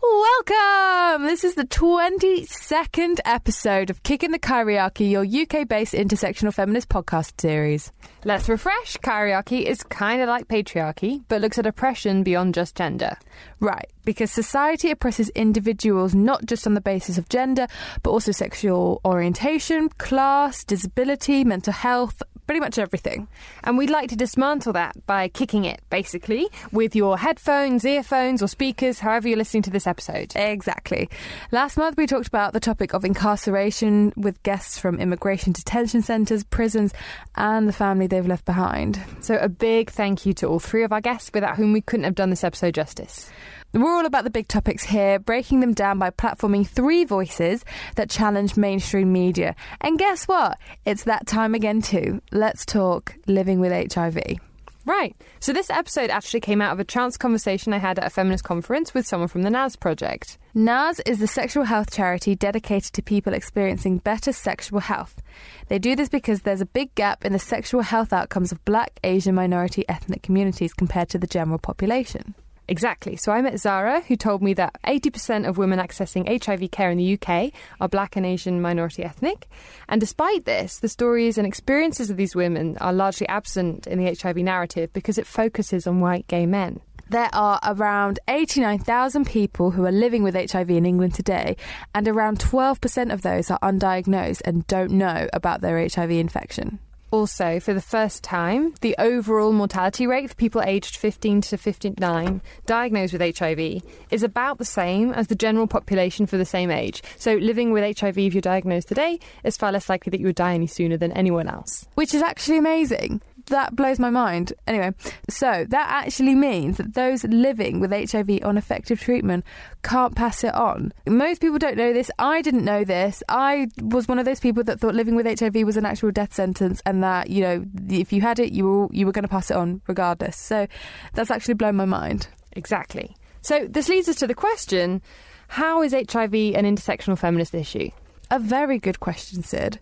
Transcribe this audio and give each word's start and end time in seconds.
Welcome! 0.00 1.24
This 1.24 1.42
is 1.42 1.56
the 1.56 1.64
22nd 1.64 3.18
episode 3.24 3.90
of 3.90 4.04
Kicking 4.04 4.30
the 4.30 4.38
Kyriarchy, 4.38 5.10
your 5.10 5.24
UK 5.24 5.66
based 5.66 5.92
intersectional 5.92 6.54
feminist 6.54 6.88
podcast 6.88 7.40
series. 7.40 7.90
Let's 8.24 8.48
refresh. 8.48 8.96
Kyriarchy 8.98 9.62
is 9.62 9.82
kind 9.82 10.22
of 10.22 10.28
like 10.28 10.46
patriarchy, 10.46 11.24
but 11.26 11.40
looks 11.40 11.58
at 11.58 11.66
oppression 11.66 12.22
beyond 12.22 12.54
just 12.54 12.76
gender. 12.76 13.16
Right, 13.58 13.90
because 14.04 14.30
society 14.30 14.92
oppresses 14.92 15.30
individuals 15.30 16.14
not 16.14 16.46
just 16.46 16.66
on 16.66 16.74
the 16.74 16.80
basis 16.80 17.18
of 17.18 17.28
gender, 17.28 17.66
but 18.04 18.10
also 18.10 18.30
sexual 18.30 19.00
orientation, 19.04 19.88
class, 19.88 20.62
disability, 20.62 21.42
mental 21.42 21.72
health, 21.72 22.22
pretty 22.48 22.60
much 22.60 22.78
everything. 22.78 23.28
And 23.62 23.76
we'd 23.76 23.90
like 23.90 24.08
to 24.08 24.16
dismantle 24.16 24.72
that 24.72 25.06
by 25.06 25.28
kicking 25.28 25.66
it, 25.66 25.82
basically, 25.90 26.48
with 26.72 26.96
your 26.96 27.18
headphones, 27.18 27.84
earphones, 27.84 28.42
or 28.42 28.48
speakers, 28.48 29.00
however 29.00 29.28
you're 29.28 29.36
listening 29.36 29.62
to 29.64 29.70
this 29.70 29.86
episode. 29.86 30.32
Exactly. 30.34 31.10
Last 31.52 31.76
month 31.76 31.98
we 31.98 32.06
talked 32.06 32.26
about 32.26 32.54
the 32.54 32.60
topic 32.60 32.94
of 32.94 33.04
incarceration 33.04 34.14
with 34.16 34.42
guests 34.42 34.78
from 34.78 34.98
immigration 34.98 35.52
detention 35.52 36.00
centres, 36.00 36.42
prisons, 36.42 36.94
and 37.36 37.68
the 37.68 37.72
family 37.72 38.06
they've 38.06 38.26
left 38.26 38.46
behind. 38.46 38.98
So 39.20 39.36
a 39.36 39.50
big 39.50 39.90
thank 39.90 40.24
you 40.24 40.32
to 40.34 40.46
all 40.46 40.58
three 40.58 40.84
of 40.84 40.92
our 40.92 41.02
guests, 41.02 41.30
without 41.34 41.56
whom 41.56 41.74
we 41.74 41.82
couldn't 41.82 42.04
have 42.04 42.14
done 42.14 42.30
this 42.30 42.44
episode 42.44 42.74
justice. 42.74 43.30
We're 43.74 43.94
all 43.94 44.06
about 44.06 44.24
the 44.24 44.30
big 44.30 44.48
topics 44.48 44.82
here, 44.82 45.18
breaking 45.18 45.60
them 45.60 45.74
down 45.74 45.98
by 45.98 46.08
platforming 46.08 46.66
three 46.66 47.04
voices 47.04 47.66
that 47.96 48.08
challenge 48.08 48.56
mainstream 48.56 49.12
media. 49.12 49.54
And 49.82 49.98
guess 49.98 50.26
what? 50.26 50.58
It's 50.86 51.04
that 51.04 51.26
time 51.26 51.54
again, 51.54 51.82
too. 51.82 52.22
Let's 52.32 52.64
talk 52.64 53.14
living 53.26 53.60
with 53.60 53.92
HIV. 53.92 54.38
Right. 54.86 55.14
So 55.38 55.52
this 55.52 55.68
episode 55.68 56.08
actually 56.08 56.40
came 56.40 56.62
out 56.62 56.72
of 56.72 56.80
a 56.80 56.84
chance 56.84 57.18
conversation 57.18 57.74
I 57.74 57.78
had 57.78 57.98
at 57.98 58.06
a 58.06 58.10
feminist 58.10 58.42
conference 58.42 58.94
with 58.94 59.06
someone 59.06 59.28
from 59.28 59.42
the 59.42 59.50
NAZ 59.50 59.76
project. 59.76 60.38
NAZ 60.54 61.00
is 61.04 61.18
the 61.18 61.26
sexual 61.26 61.64
health 61.64 61.90
charity 61.92 62.34
dedicated 62.34 62.94
to 62.94 63.02
people 63.02 63.34
experiencing 63.34 63.98
better 63.98 64.32
sexual 64.32 64.80
health. 64.80 65.20
They 65.68 65.78
do 65.78 65.94
this 65.94 66.08
because 66.08 66.40
there's 66.40 66.62
a 66.62 66.66
big 66.66 66.94
gap 66.94 67.22
in 67.22 67.34
the 67.34 67.38
sexual 67.38 67.82
health 67.82 68.14
outcomes 68.14 68.50
of 68.50 68.64
black, 68.64 68.98
Asian, 69.04 69.34
minority 69.34 69.86
ethnic 69.90 70.22
communities 70.22 70.72
compared 70.72 71.10
to 71.10 71.18
the 71.18 71.26
general 71.26 71.58
population. 71.58 72.34
Exactly. 72.68 73.16
So 73.16 73.32
I 73.32 73.40
met 73.40 73.58
Zara, 73.58 74.02
who 74.02 74.14
told 74.14 74.42
me 74.42 74.52
that 74.54 74.76
80% 74.86 75.48
of 75.48 75.56
women 75.56 75.78
accessing 75.78 76.28
HIV 76.44 76.70
care 76.70 76.90
in 76.90 76.98
the 76.98 77.18
UK 77.18 77.52
are 77.80 77.88
black 77.88 78.14
and 78.14 78.26
Asian 78.26 78.60
minority 78.60 79.02
ethnic. 79.02 79.48
And 79.88 80.00
despite 80.00 80.44
this, 80.44 80.78
the 80.78 80.88
stories 80.88 81.38
and 81.38 81.46
experiences 81.46 82.10
of 82.10 82.18
these 82.18 82.36
women 82.36 82.76
are 82.78 82.92
largely 82.92 83.26
absent 83.26 83.86
in 83.86 83.98
the 83.98 84.14
HIV 84.14 84.36
narrative 84.36 84.92
because 84.92 85.16
it 85.16 85.26
focuses 85.26 85.86
on 85.86 86.00
white 86.00 86.26
gay 86.28 86.44
men. 86.44 86.80
There 87.08 87.30
are 87.32 87.58
around 87.64 88.18
89,000 88.28 89.24
people 89.24 89.70
who 89.70 89.86
are 89.86 89.92
living 89.92 90.22
with 90.22 90.34
HIV 90.34 90.68
in 90.68 90.84
England 90.84 91.14
today, 91.14 91.56
and 91.94 92.06
around 92.06 92.38
12% 92.38 93.12
of 93.14 93.22
those 93.22 93.50
are 93.50 93.58
undiagnosed 93.60 94.42
and 94.44 94.66
don't 94.66 94.90
know 94.90 95.26
about 95.32 95.62
their 95.62 95.78
HIV 95.88 96.10
infection. 96.10 96.80
Also, 97.10 97.58
for 97.58 97.72
the 97.72 97.80
first 97.80 98.22
time, 98.22 98.74
the 98.82 98.94
overall 98.98 99.52
mortality 99.52 100.06
rate 100.06 100.28
for 100.28 100.36
people 100.36 100.60
aged 100.62 100.96
15 100.96 101.40
to 101.40 101.56
59 101.56 102.42
diagnosed 102.66 103.14
with 103.14 103.38
HIV 103.38 103.82
is 104.10 104.22
about 104.22 104.58
the 104.58 104.64
same 104.64 105.12
as 105.12 105.28
the 105.28 105.34
general 105.34 105.66
population 105.66 106.26
for 106.26 106.36
the 106.36 106.44
same 106.44 106.70
age. 106.70 107.02
So, 107.16 107.34
living 107.36 107.72
with 107.72 107.98
HIV, 107.98 108.18
if 108.18 108.34
you're 108.34 108.42
diagnosed 108.42 108.88
today, 108.88 109.20
is 109.42 109.56
far 109.56 109.72
less 109.72 109.88
likely 109.88 110.10
that 110.10 110.20
you 110.20 110.26
would 110.26 110.36
die 110.36 110.54
any 110.54 110.66
sooner 110.66 110.98
than 110.98 111.12
anyone 111.12 111.48
else. 111.48 111.86
Which 111.94 112.12
is 112.12 112.20
actually 112.20 112.58
amazing 112.58 113.22
that 113.48 113.76
blows 113.76 113.98
my 113.98 114.10
mind. 114.10 114.52
Anyway, 114.66 114.92
so 115.28 115.66
that 115.68 115.86
actually 115.90 116.34
means 116.34 116.76
that 116.78 116.94
those 116.94 117.24
living 117.24 117.80
with 117.80 117.90
HIV 117.90 118.40
on 118.42 118.56
effective 118.56 119.00
treatment 119.00 119.44
can't 119.82 120.14
pass 120.14 120.44
it 120.44 120.54
on. 120.54 120.92
Most 121.06 121.40
people 121.40 121.58
don't 121.58 121.76
know 121.76 121.92
this. 121.92 122.10
I 122.18 122.42
didn't 122.42 122.64
know 122.64 122.84
this. 122.84 123.22
I 123.28 123.68
was 123.82 124.08
one 124.08 124.18
of 124.18 124.24
those 124.24 124.40
people 124.40 124.64
that 124.64 124.80
thought 124.80 124.94
living 124.94 125.14
with 125.14 125.26
HIV 125.26 125.56
was 125.66 125.76
an 125.76 125.86
actual 125.86 126.10
death 126.10 126.34
sentence 126.34 126.80
and 126.86 127.02
that, 127.02 127.30
you 127.30 127.42
know, 127.42 127.64
if 127.88 128.12
you 128.12 128.20
had 128.20 128.38
it, 128.38 128.52
you 128.52 128.64
were, 128.64 128.88
you 128.90 129.06
were 129.06 129.12
going 129.12 129.22
to 129.24 129.28
pass 129.28 129.50
it 129.50 129.56
on 129.56 129.80
regardless. 129.86 130.36
So 130.36 130.66
that's 131.14 131.30
actually 131.30 131.54
blown 131.54 131.76
my 131.76 131.84
mind. 131.84 132.28
Exactly. 132.52 133.16
So 133.40 133.66
this 133.68 133.88
leads 133.88 134.08
us 134.08 134.16
to 134.16 134.26
the 134.26 134.34
question 134.34 135.02
how 135.48 135.82
is 135.82 135.92
HIV 135.92 136.34
an 136.34 136.64
intersectional 136.64 137.18
feminist 137.18 137.54
issue? 137.54 137.90
A 138.30 138.38
very 138.38 138.78
good 138.78 139.00
question, 139.00 139.42
Sid. 139.42 139.80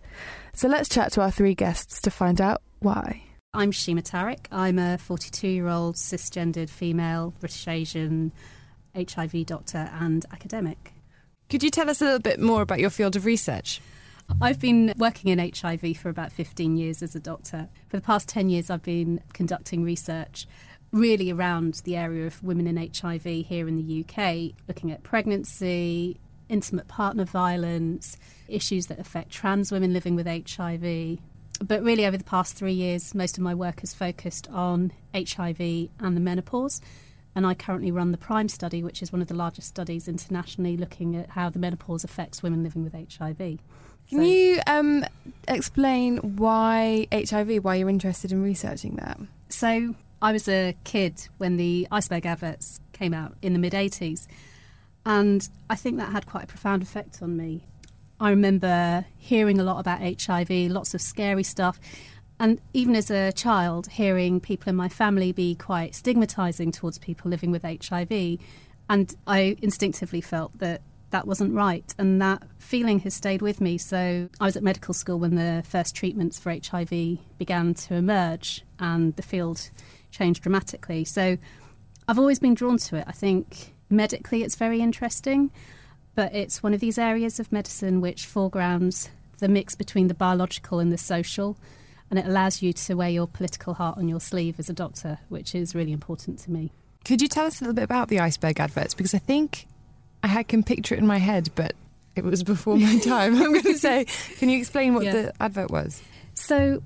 So 0.53 0.69
let's 0.69 0.87
chat 0.87 1.11
to 1.13 1.21
our 1.21 1.29
three 1.29 1.53
guests 1.53 2.01
to 2.01 2.09
find 2.09 2.39
out 2.39 2.61
why. 2.79 3.26
I'm 3.53 3.71
Shema 3.71 4.01
Tariq. 4.01 4.45
I'm 4.51 4.77
a 4.77 4.97
42 4.97 5.47
year 5.47 5.67
old 5.67 5.95
cisgendered 5.95 6.69
female, 6.69 7.33
British 7.39 7.67
Asian, 7.67 8.33
HIV 8.95 9.45
doctor 9.45 9.89
and 9.93 10.25
academic. 10.31 10.93
Could 11.49 11.63
you 11.63 11.71
tell 11.71 11.89
us 11.89 12.01
a 12.01 12.05
little 12.05 12.19
bit 12.19 12.39
more 12.39 12.61
about 12.61 12.79
your 12.79 12.89
field 12.89 13.15
of 13.15 13.25
research? 13.25 13.81
I've 14.41 14.59
been 14.59 14.93
working 14.97 15.31
in 15.31 15.39
HIV 15.39 15.97
for 15.97 16.09
about 16.09 16.33
15 16.33 16.75
years 16.75 17.01
as 17.01 17.15
a 17.15 17.19
doctor. 17.19 17.69
For 17.87 17.95
the 17.95 18.03
past 18.03 18.27
10 18.27 18.49
years, 18.49 18.69
I've 18.69 18.83
been 18.83 19.21
conducting 19.33 19.83
research 19.83 20.45
really 20.91 21.31
around 21.31 21.81
the 21.85 21.95
area 21.95 22.27
of 22.27 22.43
women 22.43 22.67
in 22.67 22.75
HIV 22.75 23.23
here 23.23 23.67
in 23.67 23.77
the 23.77 24.03
UK, 24.03 24.55
looking 24.67 24.91
at 24.91 25.03
pregnancy, 25.03 26.19
intimate 26.49 26.89
partner 26.89 27.23
violence, 27.23 28.17
issues 28.49 28.87
that 28.87 28.99
affect 28.99 29.31
trans 29.31 29.71
women 29.71 29.93
living 29.93 30.15
with 30.15 30.27
HIV, 30.27 31.19
but 31.59 31.83
really, 31.83 32.05
over 32.05 32.17
the 32.17 32.23
past 32.23 32.55
three 32.55 32.73
years, 32.73 33.15
most 33.15 33.37
of 33.37 33.43
my 33.43 33.53
work 33.53 33.81
has 33.81 33.93
focused 33.93 34.47
on 34.49 34.91
HIV 35.13 35.59
and 35.59 36.15
the 36.15 36.19
menopause. 36.19 36.81
And 37.35 37.45
I 37.45 37.53
currently 37.53 37.91
run 37.91 38.11
the 38.11 38.17
PRIME 38.17 38.49
study, 38.49 38.83
which 38.83 39.03
is 39.03 39.11
one 39.11 39.21
of 39.21 39.27
the 39.27 39.35
largest 39.35 39.67
studies 39.67 40.07
internationally 40.07 40.75
looking 40.75 41.15
at 41.15 41.29
how 41.29 41.49
the 41.49 41.59
menopause 41.59 42.03
affects 42.03 42.41
women 42.41 42.63
living 42.63 42.83
with 42.83 42.93
HIV. 42.93 43.37
Can 43.37 43.59
so, 44.09 44.21
you 44.21 44.59
um, 44.65 45.05
explain 45.47 46.17
why 46.37 47.07
HIV, 47.11 47.63
why 47.63 47.75
you're 47.75 47.89
interested 47.89 48.31
in 48.31 48.41
researching 48.41 48.95
that? 48.95 49.19
So, 49.49 49.95
I 50.21 50.31
was 50.31 50.47
a 50.47 50.75
kid 50.83 51.27
when 51.37 51.57
the 51.57 51.87
iceberg 51.91 52.25
adverts 52.25 52.79
came 52.91 53.13
out 53.13 53.35
in 53.41 53.53
the 53.53 53.59
mid 53.59 53.73
80s. 53.73 54.27
And 55.05 55.47
I 55.69 55.75
think 55.75 55.97
that 55.97 56.11
had 56.11 56.25
quite 56.25 56.45
a 56.45 56.47
profound 56.47 56.81
effect 56.81 57.21
on 57.21 57.37
me. 57.37 57.63
I 58.19 58.31
remember 58.31 59.05
hearing 59.17 59.59
a 59.59 59.63
lot 59.63 59.79
about 59.79 60.01
HIV, 60.01 60.49
lots 60.71 60.93
of 60.93 61.01
scary 61.01 61.43
stuff. 61.43 61.79
And 62.39 62.59
even 62.73 62.95
as 62.95 63.09
a 63.09 63.31
child, 63.31 63.87
hearing 63.87 64.39
people 64.39 64.69
in 64.69 64.75
my 64.75 64.89
family 64.89 65.31
be 65.31 65.55
quite 65.55 65.95
stigmatizing 65.95 66.71
towards 66.71 66.97
people 66.97 67.29
living 67.29 67.51
with 67.51 67.63
HIV. 67.63 68.39
And 68.89 69.15
I 69.25 69.57
instinctively 69.61 70.21
felt 70.21 70.57
that 70.59 70.81
that 71.09 71.27
wasn't 71.27 71.53
right. 71.53 71.93
And 71.97 72.21
that 72.21 72.43
feeling 72.59 72.99
has 72.99 73.13
stayed 73.13 73.41
with 73.41 73.61
me. 73.61 73.77
So 73.77 74.29
I 74.39 74.45
was 74.45 74.55
at 74.55 74.63
medical 74.63 74.93
school 74.93 75.19
when 75.19 75.35
the 75.35 75.63
first 75.65 75.95
treatments 75.95 76.39
for 76.39 76.51
HIV 76.51 77.17
began 77.37 77.73
to 77.73 77.95
emerge 77.95 78.63
and 78.79 79.15
the 79.15 79.23
field 79.23 79.69
changed 80.11 80.43
dramatically. 80.43 81.05
So 81.05 81.37
I've 82.07 82.19
always 82.19 82.39
been 82.39 82.53
drawn 82.53 82.77
to 82.77 82.97
it. 82.97 83.05
I 83.07 83.11
think 83.11 83.73
medically 83.89 84.43
it's 84.43 84.55
very 84.55 84.81
interesting 84.81 85.51
but 86.17 86.33
it's 86.33 86.63
one 86.63 86.73
of 86.73 86.79
these 86.79 86.97
areas 86.97 87.39
of 87.39 87.51
medicine 87.51 88.01
which 88.01 88.25
foregrounds 88.25 89.11
the 89.37 89.47
mix 89.47 89.75
between 89.75 90.07
the 90.07 90.15
biological 90.15 90.79
and 90.79 90.91
the 90.91 90.97
social, 90.97 91.55
and 92.09 92.17
it 92.17 92.25
allows 92.25 92.59
you 92.59 92.73
to 92.73 92.95
wear 92.95 93.07
your 93.07 93.27
political 93.27 93.75
heart 93.75 93.99
on 93.99 94.07
your 94.07 94.19
sleeve 94.19 94.59
as 94.59 94.67
a 94.67 94.73
doctor, 94.73 95.19
which 95.29 95.53
is 95.53 95.75
really 95.75 95.91
important 95.91 96.39
to 96.39 96.49
me. 96.49 96.71
Could 97.05 97.21
you 97.21 97.27
tell 97.27 97.45
us 97.45 97.61
a 97.61 97.65
little 97.65 97.75
bit 97.75 97.83
about 97.83 98.07
the 98.07 98.19
iceberg 98.19 98.59
adverts? 98.59 98.95
Because 98.95 99.13
I 99.13 99.19
think 99.19 99.67
I 100.23 100.41
can 100.41 100.63
picture 100.63 100.95
it 100.95 100.97
in 100.97 101.05
my 101.05 101.19
head, 101.19 101.51
but 101.53 101.75
it 102.15 102.23
was 102.23 102.41
before 102.43 102.77
my 102.77 102.97
time. 103.03 103.35
I'm 103.35 103.51
going 103.51 103.61
to 103.61 103.77
say, 103.77 104.05
can 104.39 104.49
you 104.49 104.57
explain 104.57 104.95
what 104.95 105.05
yeah. 105.05 105.11
the 105.11 105.33
advert 105.39 105.69
was? 105.69 106.01
So, 106.33 106.81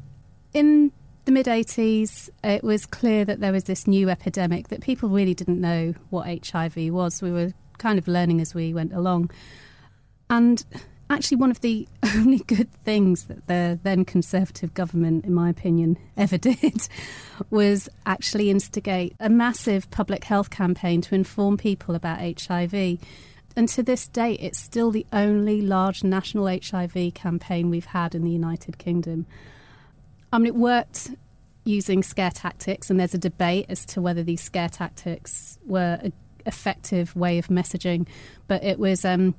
in 0.54 0.92
the 1.24 1.32
mid 1.32 1.46
80s, 1.46 2.30
it 2.44 2.66
was 2.66 2.86
clear 2.86 3.24
that 3.24 3.40
there 3.40 3.54
was 3.54 3.64
this 3.64 3.88
new 3.88 4.10
epidemic 4.10 4.68
that 4.68 4.82
people 4.82 5.08
really 5.08 5.34
didn't 5.34 5.62
know 5.62 5.94
what 6.10 6.28
HIV 6.50 6.76
was. 6.92 7.22
We 7.22 7.32
were 7.32 7.54
kind 7.82 7.98
of 7.98 8.08
learning 8.08 8.40
as 8.40 8.54
we 8.54 8.74
went 8.74 8.94
along. 8.94 9.32
And 10.30 10.64
actually, 11.10 11.38
one 11.38 11.52
of 11.52 11.62
the 11.62 11.88
only 12.16 12.40
good 12.40 12.72
things 12.86 13.26
that 13.26 13.48
the 13.48 13.80
then 13.84 14.06
Conservative 14.06 14.74
government, 14.74 15.26
in 15.26 15.34
my 15.34 15.50
opinion, 15.50 15.98
ever 16.18 16.38
did 16.38 16.88
was 17.50 17.90
actually 18.06 18.50
instigate 18.50 19.16
a 19.20 19.30
massive 19.30 19.90
public 19.92 20.24
health 20.24 20.50
campaign 20.50 21.02
to 21.02 21.16
inform 21.16 21.58
people 21.58 21.96
about 21.96 22.20
HIV. 22.20 23.00
And 23.56 23.68
to 23.70 23.84
this 23.84 24.08
day, 24.08 24.34
it's 24.34 24.60
still 24.60 24.92
the 24.92 25.06
only 25.12 25.62
large 25.62 26.04
national 26.04 26.48
HIV 26.48 27.14
campaign 27.14 27.70
we've 27.70 27.86
had 27.86 28.16
in 28.16 28.24
the 28.24 28.32
United 28.32 28.78
Kingdom. 28.78 29.26
I 30.32 30.38
mean, 30.38 30.48
it 30.48 30.56
worked 30.56 31.12
using 31.66 32.02
scare 32.04 32.32
tactics, 32.32 32.90
and 32.90 33.00
there's 33.00 33.14
a 33.14 33.18
debate 33.18 33.66
as 33.70 33.86
to 33.88 34.02
whether 34.02 34.24
these 34.24 34.42
scare 34.42 34.70
tactics 34.70 35.60
were 35.66 36.00
an 36.02 36.14
effective 36.46 37.16
way 37.16 37.38
of 37.38 37.48
messaging, 37.48 38.08
but 38.48 38.64
it 38.64 38.80
was 38.80 39.06
um, 39.06 39.36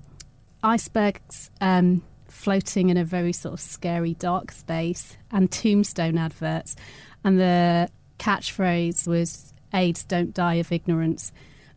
icebergs 0.62 1.50
um, 1.60 2.02
floating 2.28 2.90
in 2.90 2.96
a 2.96 3.04
very 3.04 3.32
sort 3.32 3.54
of 3.54 3.60
scary, 3.60 4.14
dark 4.14 4.52
space, 4.52 5.16
and 5.30 5.50
tombstone 5.50 6.18
adverts. 6.18 6.76
And 7.24 7.38
the 7.38 7.88
catchphrase 8.18 9.06
was 9.06 9.52
AIDS 9.74 10.04
don't 10.04 10.34
die 10.34 10.54
of 10.54 10.72
ignorance. 10.72 11.32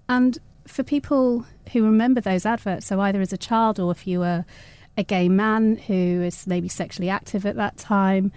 And 0.08 0.38
for 0.68 0.84
people 0.84 1.46
who 1.72 1.84
remember 1.84 2.22
those 2.22 2.46
adverts, 2.46 2.86
so 2.86 3.00
either 3.02 3.22
as 3.22 3.34
a 3.34 3.38
child 3.38 3.80
or 3.80 3.92
if 3.92 4.08
you 4.08 4.20
were 4.20 4.46
a 4.98 5.04
gay 5.04 5.30
man 5.30 5.76
who 5.76 5.94
is 6.24 6.48
maybe 6.48 6.68
sexually 6.68 7.10
active 7.10 7.46
at 7.46 7.56
that 7.56 7.78
time, 7.78 8.32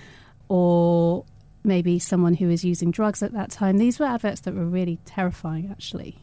or 0.48 1.24
maybe 1.64 1.98
someone 1.98 2.34
who 2.34 2.48
was 2.48 2.64
using 2.64 2.90
drugs 2.90 3.22
at 3.22 3.32
that 3.32 3.50
time, 3.50 3.78
these 3.78 3.98
were 3.98 4.06
adverts 4.06 4.40
that 4.42 4.54
were 4.54 4.64
really 4.64 4.98
terrifying, 5.04 5.68
actually. 5.70 6.18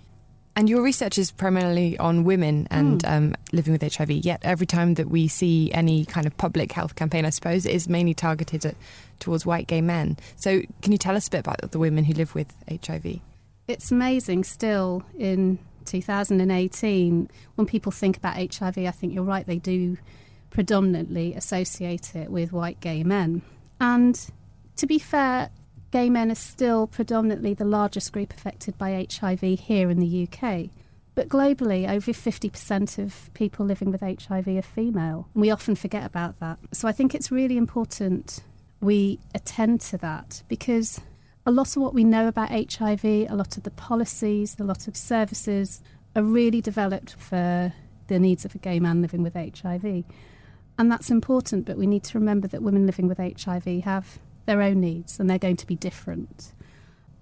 And 0.58 0.70
your 0.70 0.82
research 0.82 1.18
is 1.18 1.32
primarily 1.32 1.98
on 1.98 2.24
women 2.24 2.66
and 2.72 3.04
mm. 3.04 3.12
um, 3.12 3.36
living 3.52 3.74
with 3.74 3.82
HIV. 3.82 4.10
Yet 4.10 4.40
every 4.44 4.66
time 4.66 4.94
that 4.94 5.10
we 5.10 5.28
see 5.28 5.70
any 5.74 6.06
kind 6.06 6.26
of 6.26 6.38
public 6.38 6.72
health 6.72 6.96
campaign, 6.96 7.26
I 7.26 7.30
suppose, 7.30 7.66
it 7.66 7.74
is 7.74 7.90
mainly 7.90 8.14
targeted 8.14 8.66
at, 8.66 8.76
towards 9.20 9.46
white 9.46 9.68
gay 9.68 9.82
men. 9.82 10.18
So, 10.38 10.62
can 10.82 10.94
you 10.94 10.98
tell 10.98 11.18
us 11.18 11.28
a 11.28 11.32
bit 11.32 11.40
about 11.42 11.72
the 11.72 11.80
women 11.80 12.06
who 12.06 12.14
live 12.14 12.34
with 12.36 12.54
HIV? 12.70 13.20
It's 13.68 13.92
amazing 13.92 14.46
still 14.46 15.04
in 15.18 15.60
2018 15.86 17.30
when 17.56 17.68
people 17.68 17.92
think 17.92 18.16
about 18.16 18.36
HIV. 18.36 18.78
I 18.78 18.92
think 18.92 19.14
you're 19.14 19.24
right; 19.24 19.46
they 19.46 19.58
do 19.58 19.98
predominantly 20.52 21.34
associate 21.34 22.16
it 22.16 22.30
with 22.30 22.54
white 22.54 22.80
gay 22.80 23.04
men. 23.04 23.42
And 23.82 24.18
to 24.78 24.88
be 24.88 25.00
fair, 25.00 25.50
gay 25.96 26.10
men 26.10 26.30
are 26.30 26.36
still 26.36 26.88
predominantly 26.88 27.54
the 27.54 27.64
largest 27.64 28.12
group 28.12 28.34
affected 28.34 28.78
by 28.78 29.08
HIV 29.10 29.40
here 29.40 29.90
in 29.90 30.02
the 30.02 30.28
UK. 30.28 30.68
But 31.16 31.30
globally, 31.30 31.90
over 31.90 32.12
50% 32.12 33.02
of 33.02 33.34
people 33.34 33.66
living 33.66 33.92
with 33.92 34.02
HIV 34.02 34.46
are 34.46 34.62
female. 34.62 35.30
We 35.34 35.52
often 35.52 35.74
forget 35.74 36.04
about 36.04 36.42
that. 36.42 36.60
So 36.74 36.90
I 36.90 36.92
think 36.92 37.16
it's 37.16 37.32
really 37.32 37.56
important 37.56 38.44
we 38.82 39.20
attend 39.34 39.80
to 39.80 39.98
that 40.00 40.44
because 40.50 41.00
a 41.46 41.52
lot 41.52 41.78
of 41.78 41.82
what 41.82 41.94
we 41.94 42.04
know 42.04 42.28
about 42.28 42.50
HIV, 42.50 43.06
a 43.06 43.30
lot 43.30 43.56
of 43.56 43.64
the 43.64 43.72
policies, 43.72 44.58
a 44.60 44.66
lot 44.66 44.90
of 44.90 44.98
services 44.98 45.82
are 46.14 46.24
really 46.24 46.60
developed 46.60 47.14
for 47.14 47.72
the 48.08 48.20
needs 48.20 48.44
of 48.44 48.54
a 48.54 48.58
gay 48.58 48.82
man 48.82 49.02
living 49.02 49.24
with 49.24 49.36
HIV. 49.36 50.04
And 50.78 50.92
that's 50.92 51.10
important, 51.10 51.66
but 51.66 51.78
we 51.78 51.88
need 51.88 52.04
to 52.04 52.20
remember 52.20 52.50
that 52.50 52.62
women 52.62 52.86
living 52.86 53.08
with 53.08 53.18
HIV 53.18 53.86
have 53.86 54.20
their 54.46 54.62
own 54.62 54.82
needs 54.82 55.20
and 55.20 55.30
they're 55.30 55.38
going 55.38 55.58
to 55.58 55.68
be 55.68 55.76
different. 55.76 56.54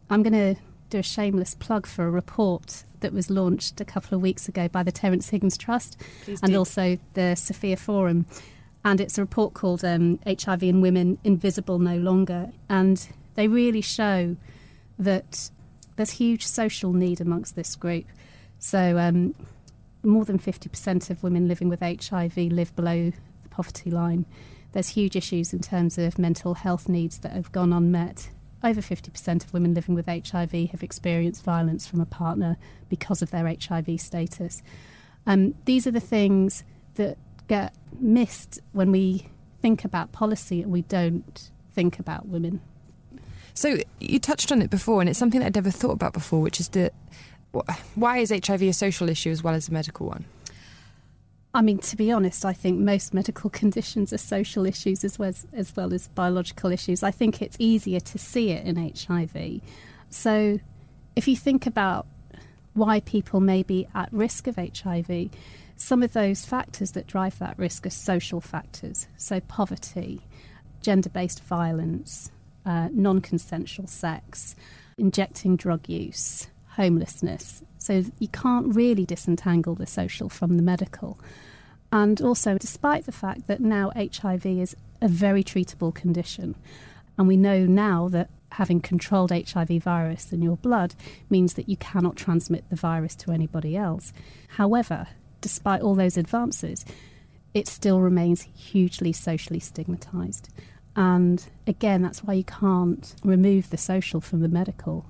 I'm 0.09 0.23
going 0.23 0.33
to 0.33 0.61
do 0.89 0.99
a 0.99 1.03
shameless 1.03 1.55
plug 1.55 1.87
for 1.87 2.05
a 2.05 2.11
report 2.11 2.83
that 2.99 3.13
was 3.13 3.29
launched 3.29 3.81
a 3.81 3.85
couple 3.85 4.15
of 4.15 4.21
weeks 4.21 4.47
ago 4.47 4.67
by 4.67 4.83
the 4.83 4.91
Terence 4.91 5.29
Higgins 5.29 5.57
Trust 5.57 5.97
and 6.41 6.55
also 6.55 6.97
the 7.13 7.35
Sophia 7.35 7.77
Forum. 7.77 8.25
And 8.85 8.99
it's 8.99 9.17
a 9.17 9.21
report 9.21 9.53
called 9.53 9.83
um, 9.83 10.19
HIV 10.27 10.63
in 10.63 10.81
Women 10.81 11.17
Invisible 11.23 11.79
No 11.79 11.97
Longer. 11.97 12.51
And 12.69 13.07
they 13.35 13.47
really 13.47 13.81
show 13.81 14.35
that 14.99 15.49
there's 15.95 16.11
huge 16.11 16.45
social 16.45 16.93
need 16.93 17.21
amongst 17.21 17.55
this 17.55 17.75
group. 17.75 18.05
So, 18.59 18.97
um, 18.97 19.35
more 20.03 20.25
than 20.25 20.37
50% 20.37 21.09
of 21.09 21.23
women 21.23 21.47
living 21.47 21.69
with 21.69 21.79
HIV 21.79 22.37
live 22.37 22.75
below 22.75 23.11
the 23.41 23.49
poverty 23.49 23.89
line 23.89 24.25
there's 24.73 24.89
huge 24.89 25.15
issues 25.15 25.53
in 25.53 25.59
terms 25.59 25.97
of 25.97 26.19
mental 26.19 26.55
health 26.55 26.89
needs 26.89 27.19
that 27.19 27.31
have 27.31 27.51
gone 27.51 27.71
unmet. 27.71 28.29
Over 28.63 28.81
50% 28.81 29.43
of 29.43 29.53
women 29.53 29.73
living 29.73 29.95
with 29.95 30.05
HIV 30.07 30.51
have 30.71 30.83
experienced 30.83 31.43
violence 31.43 31.87
from 31.87 32.01
a 32.01 32.05
partner 32.05 32.57
because 32.89 33.21
of 33.21 33.31
their 33.31 33.47
HIV 33.47 33.99
status. 33.99 34.61
Um, 35.25 35.55
these 35.65 35.87
are 35.87 35.91
the 35.91 35.99
things 35.99 36.63
that 36.95 37.17
get 37.47 37.73
missed 37.99 38.59
when 38.71 38.91
we 38.91 39.27
think 39.61 39.85
about 39.85 40.11
policy 40.11 40.61
and 40.61 40.71
we 40.71 40.81
don't 40.83 41.51
think 41.73 41.99
about 41.99 42.27
women. 42.27 42.61
So 43.53 43.77
you 43.99 44.19
touched 44.19 44.51
on 44.51 44.61
it 44.61 44.69
before, 44.69 44.99
and 45.01 45.09
it's 45.09 45.19
something 45.19 45.39
that 45.39 45.47
I'd 45.47 45.55
never 45.55 45.69
thought 45.69 45.91
about 45.91 46.13
before, 46.13 46.41
which 46.41 46.59
is 46.59 46.69
that 46.69 46.93
why 47.95 48.17
is 48.17 48.31
HIV 48.31 48.63
a 48.63 48.73
social 48.73 49.09
issue 49.09 49.29
as 49.29 49.43
well 49.43 49.53
as 49.53 49.69
a 49.69 49.71
medical 49.71 50.07
one? 50.07 50.25
I 51.55 51.61
mean, 51.61 51.77
to 51.79 51.95
be 51.95 52.11
honest, 52.11 52.45
I 52.45 52.53
think 52.53 52.79
most 52.79 53.13
medical 53.13 53.49
conditions 53.61 54.11
are 54.11 54.17
social 54.17 54.65
issues 54.65 55.03
as 55.03 55.19
well 55.19 55.29
as, 55.29 55.45
as 55.53 55.75
well 55.75 55.93
as 55.93 56.07
biological 56.09 56.71
issues. 56.71 57.03
I 57.03 57.11
think 57.11 57.41
it's 57.41 57.55
easier 57.59 57.99
to 57.99 58.17
see 58.17 58.51
it 58.51 58.65
in 58.65 58.75
HIV. 58.75 59.61
So, 60.09 60.59
if 61.15 61.27
you 61.27 61.35
think 61.35 61.67
about 61.67 62.07
why 62.73 62.99
people 63.01 63.39
may 63.39 63.61
be 63.61 63.87
at 63.93 64.11
risk 64.11 64.47
of 64.47 64.55
HIV, 64.55 65.29
some 65.75 66.01
of 66.01 66.13
those 66.13 66.43
factors 66.45 66.91
that 66.93 67.05
drive 67.05 67.37
that 67.39 67.57
risk 67.59 67.85
are 67.85 67.91
social 67.91 68.41
factors. 68.41 69.07
So, 69.17 69.39
poverty, 69.41 70.21
gender 70.81 71.09
based 71.09 71.43
violence, 71.43 72.31
uh, 72.65 72.89
non 72.91 73.21
consensual 73.21 73.87
sex, 73.87 74.55
injecting 74.97 75.55
drug 75.55 75.87
use, 75.87 76.47
homelessness. 76.69 77.61
So 77.83 78.05
you 78.17 78.29
can't 78.29 78.73
really 78.73 79.05
disentangle 79.05 79.75
the 79.75 79.85
social 79.85 80.29
from 80.29 80.55
the 80.55 80.63
medical. 80.63 81.19
And 81.91 82.21
also, 82.21 82.57
despite 82.57 83.05
the 83.05 83.11
fact 83.11 83.47
that 83.47 83.59
now 83.59 83.91
HIV 83.95 84.45
is 84.45 84.77
a 85.01 85.09
very 85.09 85.43
treatable 85.43 85.93
condition, 85.93 86.55
and 87.17 87.27
we 87.27 87.35
know 87.35 87.65
now 87.65 88.07
that 88.07 88.29
having 88.53 88.79
controlled 88.79 89.31
HIV 89.31 89.83
virus 89.83 90.31
in 90.31 90.41
your 90.41 90.55
blood 90.55 90.95
means 91.29 91.55
that 91.55 91.67
you 91.67 91.75
cannot 91.75 92.15
transmit 92.15 92.63
the 92.69 92.77
virus 92.77 93.15
to 93.15 93.31
anybody 93.31 93.75
else. 93.75 94.13
However, 94.47 95.07
despite 95.41 95.81
all 95.81 95.93
those 95.93 96.15
advances, 96.15 96.85
it 97.53 97.67
still 97.67 97.99
remains 97.99 98.43
hugely 98.55 99.11
socially 99.11 99.59
stigmatized. 99.59 100.47
And 100.95 101.45
again, 101.67 102.01
that's 102.01 102.23
why 102.23 102.35
you 102.35 102.45
can't 102.45 103.13
remove 103.25 103.71
the 103.71 103.77
social 103.77 104.21
from 104.21 104.39
the 104.39 104.47
medical. 104.47 105.05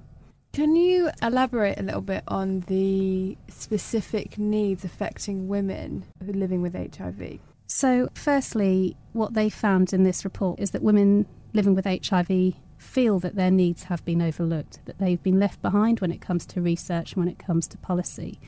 Can 0.53 0.75
you 0.75 1.09
elaborate 1.19 1.79
a 1.79 1.83
little 1.83 2.01
bit 2.01 2.23
on 2.27 2.59
the 2.67 3.35
specific 3.47 4.37
needs 4.37 4.85
affecting 4.85 5.47
women 5.47 6.05
who 6.23 6.29
are 6.29 6.33
living 6.33 6.61
with 6.61 6.75
HIV? 6.75 7.39
So, 7.65 8.07
firstly, 8.13 8.95
what 9.13 9.33
they 9.33 9.49
found 9.49 9.93
in 9.93 10.03
this 10.03 10.23
report 10.23 10.59
is 10.59 10.69
that 10.69 10.83
women 10.83 11.25
living 11.53 11.73
with 11.73 11.85
HIV 11.85 12.53
feel 12.77 13.17
that 13.21 13.35
their 13.35 13.49
needs 13.49 13.85
have 13.85 14.05
been 14.05 14.21
overlooked, 14.21 14.77
that 14.85 14.99
they've 14.99 15.23
been 15.23 15.39
left 15.39 15.59
behind 15.63 16.01
when 16.01 16.11
it 16.11 16.21
comes 16.21 16.45
to 16.45 16.61
research 16.61 17.13
and 17.13 17.25
when 17.25 17.33
it 17.33 17.39
comes 17.39 17.67
to 17.69 17.77
policy. 17.79 18.39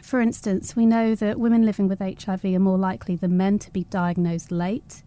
For 0.00 0.18
instance, 0.18 0.74
we 0.74 0.86
know 0.86 1.14
that 1.14 1.38
women 1.38 1.66
living 1.66 1.88
with 1.88 1.98
HIV 1.98 2.42
are 2.46 2.58
more 2.58 2.78
likely 2.78 3.16
than 3.16 3.36
men 3.36 3.58
to 3.58 3.70
be 3.70 3.84
diagnosed 3.84 4.50
late 4.50 5.02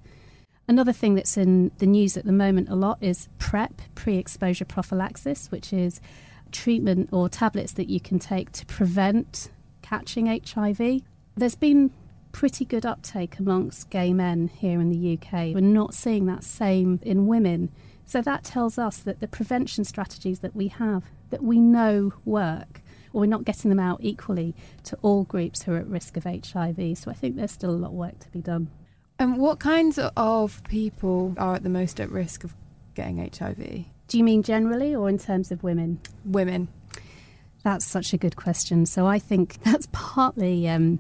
Another 0.68 0.94
thing 0.94 1.14
that's 1.14 1.38
in 1.38 1.72
the 1.78 1.86
news 1.86 2.18
at 2.18 2.26
the 2.26 2.32
moment 2.32 2.70
a 2.70 2.76
lot 2.76 2.98
is 3.02 3.30
PrEP, 3.38 3.82
pre 3.94 4.18
exposure 4.18 4.66
prophylaxis, 4.66 5.52
which 5.52 5.72
is 5.72 6.02
treatment 6.52 7.10
or 7.12 7.30
tablets 7.30 7.74
that 7.74 7.90
you 7.90 8.00
can 8.00 8.18
take 8.18 8.52
to 8.54 8.66
prevent 8.66 9.52
catching 9.82 10.26
HIV. 10.26 11.02
There's 11.36 11.56
been 11.56 11.92
pretty 12.32 12.66
good 12.66 12.86
uptake 12.86 13.38
amongst 13.38 13.90
gay 13.90 14.12
men 14.12 14.48
here 14.48 14.82
in 14.82 14.90
the 14.90 15.14
UK. 15.14 15.54
We're 15.54 15.62
not 15.62 15.94
seeing 15.94 16.26
that 16.26 16.44
same 16.44 17.00
in 17.04 17.28
women. 17.28 17.72
So 18.06 18.22
that 18.22 18.44
tells 18.44 18.78
us 18.78 18.98
that 18.98 19.20
the 19.20 19.28
prevention 19.28 19.84
strategies 19.84 20.40
that 20.40 20.56
we 20.56 20.68
have, 20.68 21.04
that 21.30 21.44
we 21.44 21.60
know 21.60 22.14
work, 22.24 22.82
or 23.14 23.22
we're 23.22 23.28
not 23.28 23.46
getting 23.46 23.70
them 23.70 23.80
out 23.80 24.00
equally 24.02 24.56
to 24.84 24.98
all 25.02 25.24
groups 25.24 25.64
who 25.64 25.74
are 25.74 25.78
at 25.78 25.88
risk 25.88 26.18
of 26.18 26.24
HIV. 26.24 26.98
So 26.98 27.10
I 27.12 27.14
think 27.14 27.36
there's 27.36 27.52
still 27.52 27.72
a 27.72 27.78
lot 27.78 27.90
of 27.90 27.94
work 27.94 28.20
to 28.20 28.30
be 28.30 28.42
done. 28.42 28.70
And 29.18 29.38
what 29.38 29.60
kinds 29.60 29.98
of 29.98 30.62
people 30.68 31.36
are 31.38 31.56
at 31.56 31.64
the 31.64 31.70
most 31.70 32.00
at 32.00 32.12
risk 32.12 32.44
of 32.44 32.54
getting 32.96 33.18
HIV? 33.18 33.86
Do 34.08 34.18
you 34.18 34.24
mean 34.24 34.44
generally 34.44 34.94
or 34.94 35.10
in 35.10 35.18
terms 35.18 35.52
of 35.52 35.64
women? 35.64 36.00
Women. 36.26 36.68
That's 37.64 37.86
such 37.86 38.14
a 38.14 38.18
good 38.18 38.36
question. 38.36 38.86
So 38.86 39.08
I 39.08 39.20
think 39.20 39.58
that's 39.64 39.88
partly 39.92 40.68
um, 40.68 41.00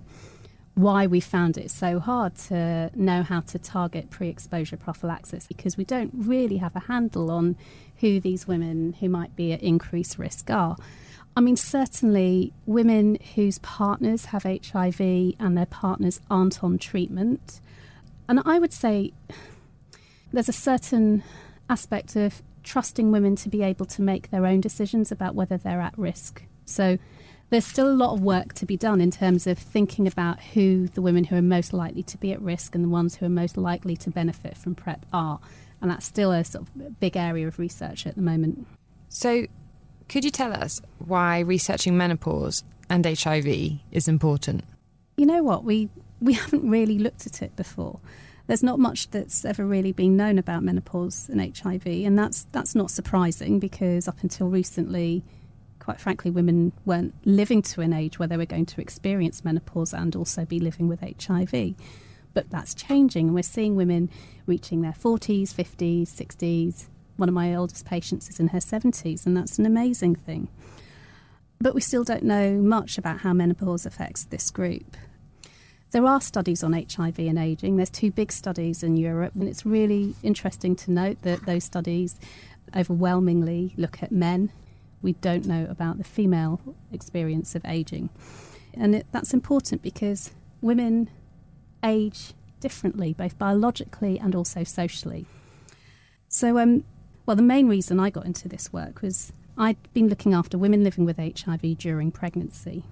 why 0.75 1.07
we 1.07 1.19
found 1.19 1.57
it 1.57 1.71
so 1.71 1.99
hard 1.99 2.35
to 2.35 2.89
know 2.95 3.23
how 3.23 3.41
to 3.41 3.59
target 3.59 4.09
pre 4.09 4.29
exposure 4.29 4.77
prophylaxis 4.77 5.47
because 5.47 5.77
we 5.77 5.83
don't 5.83 6.11
really 6.15 6.57
have 6.57 6.75
a 6.75 6.81
handle 6.81 7.31
on 7.31 7.57
who 7.97 8.19
these 8.19 8.47
women 8.47 8.93
who 8.99 9.09
might 9.09 9.35
be 9.35 9.53
at 9.53 9.61
increased 9.61 10.17
risk 10.17 10.49
are. 10.49 10.75
I 11.37 11.41
mean, 11.41 11.57
certainly 11.57 12.53
women 12.65 13.17
whose 13.35 13.59
partners 13.59 14.25
have 14.25 14.43
HIV 14.43 14.99
and 14.99 15.57
their 15.57 15.65
partners 15.65 16.21
aren't 16.29 16.63
on 16.63 16.77
treatment. 16.77 17.59
And 18.27 18.41
I 18.45 18.59
would 18.59 18.73
say 18.73 19.13
there's 20.31 20.49
a 20.49 20.53
certain 20.53 21.23
aspect 21.69 22.15
of 22.15 22.41
trusting 22.63 23.11
women 23.11 23.35
to 23.37 23.49
be 23.49 23.61
able 23.61 23.85
to 23.85 24.01
make 24.01 24.31
their 24.31 24.45
own 24.45 24.59
decisions 24.59 25.11
about 25.11 25.35
whether 25.35 25.57
they're 25.57 25.81
at 25.81 25.97
risk. 25.97 26.43
So 26.65 26.97
there's 27.49 27.65
still 27.65 27.89
a 27.89 27.93
lot 27.93 28.13
of 28.13 28.21
work 28.21 28.53
to 28.53 28.65
be 28.65 28.75
done 28.75 28.99
in 28.99 29.11
terms 29.11 29.45
of 29.45 29.57
thinking 29.57 30.07
about 30.07 30.41
who 30.41 30.87
the 30.87 31.01
women 31.01 31.25
who 31.25 31.35
are 31.35 31.41
most 31.41 31.73
likely 31.73 32.03
to 32.03 32.17
be 32.17 32.31
at 32.31 32.41
risk 32.41 32.73
and 32.73 32.83
the 32.83 32.89
ones 32.89 33.15
who 33.15 33.25
are 33.25 33.29
most 33.29 33.55
likely 33.55 33.95
to 33.97 34.09
benefit 34.09 34.57
from 34.57 34.73
PrEP 34.73 35.05
are. 35.13 35.39
And 35.81 35.91
that's 35.91 36.05
still 36.05 36.31
a 36.31 36.43
sort 36.43 36.67
of 36.67 36.99
big 36.99 37.15
area 37.15 37.47
of 37.47 37.59
research 37.59 38.07
at 38.07 38.15
the 38.15 38.21
moment. 38.21 38.65
So, 39.09 39.45
could 40.09 40.25
you 40.25 40.31
tell 40.31 40.53
us 40.53 40.81
why 40.99 41.39
researching 41.39 41.97
menopause 41.97 42.63
and 42.89 43.05
HIV 43.05 43.79
is 43.91 44.07
important? 44.07 44.63
You 45.17 45.25
know 45.25 45.43
what? 45.43 45.63
We 45.63 45.89
we 46.25 46.33
haven't 46.33 46.69
really 46.69 46.97
looked 46.97 47.25
at 47.27 47.41
it 47.41 47.55
before. 47.55 47.99
There's 48.47 48.63
not 48.63 48.79
much 48.79 49.09
that's 49.11 49.45
ever 49.45 49.65
really 49.65 49.91
been 49.91 50.17
known 50.17 50.37
about 50.37 50.63
menopause 50.63 51.29
and 51.29 51.41
HIV, 51.41 51.85
and 51.87 52.17
that's 52.17 52.45
that's 52.51 52.75
not 52.75 52.91
surprising 52.91 53.59
because 53.59 54.07
up 54.07 54.21
until 54.21 54.49
recently, 54.49 55.23
quite 55.79 55.99
frankly, 55.99 56.31
women 56.31 56.71
weren't 56.85 57.13
living 57.25 57.61
to 57.63 57.81
an 57.81 57.93
age 57.93 58.19
where 58.19 58.27
they 58.27 58.37
were 58.37 58.45
going 58.45 58.65
to 58.67 58.81
experience 58.81 59.45
menopause 59.45 59.93
and 59.93 60.15
also 60.15 60.45
be 60.45 60.59
living 60.59 60.87
with 60.87 60.99
HIV. 61.01 61.75
But 62.33 62.49
that's 62.49 62.75
changing, 62.75 63.27
and 63.27 63.35
we're 63.35 63.43
seeing 63.43 63.75
women 63.75 64.09
reaching 64.45 64.81
their 64.81 64.91
40s, 64.91 65.53
50s, 65.53 66.03
60s. 66.03 66.87
One 67.17 67.29
of 67.29 67.35
my 67.35 67.55
oldest 67.55 67.85
patients 67.85 68.29
is 68.29 68.39
in 68.39 68.49
her 68.49 68.59
70s, 68.59 69.25
and 69.25 69.37
that's 69.37 69.57
an 69.57 69.65
amazing 69.65 70.15
thing. 70.15 70.49
But 71.59 71.73
we 71.73 71.81
still 71.81 72.03
don't 72.03 72.23
know 72.23 72.51
much 72.53 72.97
about 72.97 73.21
how 73.21 73.33
menopause 73.33 73.85
affects 73.85 74.25
this 74.25 74.51
group. 74.51 74.97
There 75.91 76.05
are 76.05 76.19
studies 76.19 76.63
on 76.63 76.73
HIV 76.73 77.19
and 77.19 77.39
aging. 77.39 77.77
There's 77.77 77.89
two 77.89 78.11
big 78.11 78.31
studies 78.31 78.83
in 78.83 78.97
Europe, 78.97 79.33
and 79.35 79.47
it's 79.47 79.65
really 79.65 80.15
interesting 80.23 80.75
to 80.77 80.91
note 80.91 81.21
that 81.21 81.45
those 81.45 81.63
studies 81.63 82.19
overwhelmingly 82.75 83.73
look 83.77 84.03
at 84.03 84.11
men. 84.11 84.51
We 85.01 85.13
don't 85.13 85.45
know 85.45 85.67
about 85.69 85.97
the 85.97 86.03
female 86.03 86.59
experience 86.91 87.55
of 87.55 87.63
aging. 87.65 88.09
And 88.73 88.95
it, 88.95 89.05
that's 89.11 89.33
important 89.33 89.81
because 89.81 90.31
women 90.61 91.09
age 91.83 92.33
differently, 92.59 93.13
both 93.13 93.37
biologically 93.37 94.19
and 94.19 94.35
also 94.35 94.63
socially. 94.63 95.25
So, 96.27 96.57
um, 96.57 96.83
well, 97.25 97.35
the 97.35 97.43
main 97.43 97.67
reason 97.67 97.99
I 97.99 98.09
got 98.09 98.25
into 98.25 98.49
this 98.49 98.73
work 98.73 99.01
was 99.01 99.31
I'd 99.57 99.77
been 99.93 100.09
looking 100.09 100.33
after 100.33 100.57
women 100.57 100.83
living 100.83 101.05
with 101.05 101.17
HIV 101.17 101.77
during 101.77 102.11
pregnancy. 102.11 102.83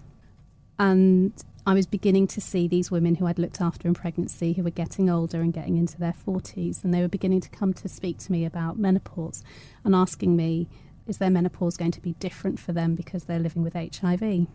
And 0.79 1.33
I 1.65 1.73
was 1.73 1.85
beginning 1.85 2.27
to 2.27 2.41
see 2.41 2.67
these 2.67 2.91
women 2.91 3.15
who 3.15 3.25
I'd 3.25 3.39
looked 3.39 3.61
after 3.61 3.87
in 3.87 3.93
pregnancy 3.93 4.53
who 4.53 4.63
were 4.63 4.69
getting 4.69 5.09
older 5.09 5.39
and 5.39 5.53
getting 5.53 5.77
into 5.77 5.97
their 5.97 6.13
40s, 6.27 6.83
and 6.83 6.93
they 6.93 7.01
were 7.01 7.07
beginning 7.07 7.39
to 7.41 7.49
come 7.49 7.73
to 7.75 7.87
speak 7.87 8.17
to 8.19 8.31
me 8.31 8.43
about 8.43 8.77
menopause 8.77 9.43
and 9.85 9.95
asking 9.95 10.35
me, 10.35 10.67
is 11.07 11.19
their 11.19 11.29
menopause 11.29 11.77
going 11.77 11.91
to 11.91 12.01
be 12.01 12.13
different 12.13 12.59
for 12.59 12.73
them 12.73 12.95
because 12.95 13.25
they're 13.25 13.39
living 13.39 13.63
with 13.63 13.73
HIV? 13.73 14.21
And 14.21 14.47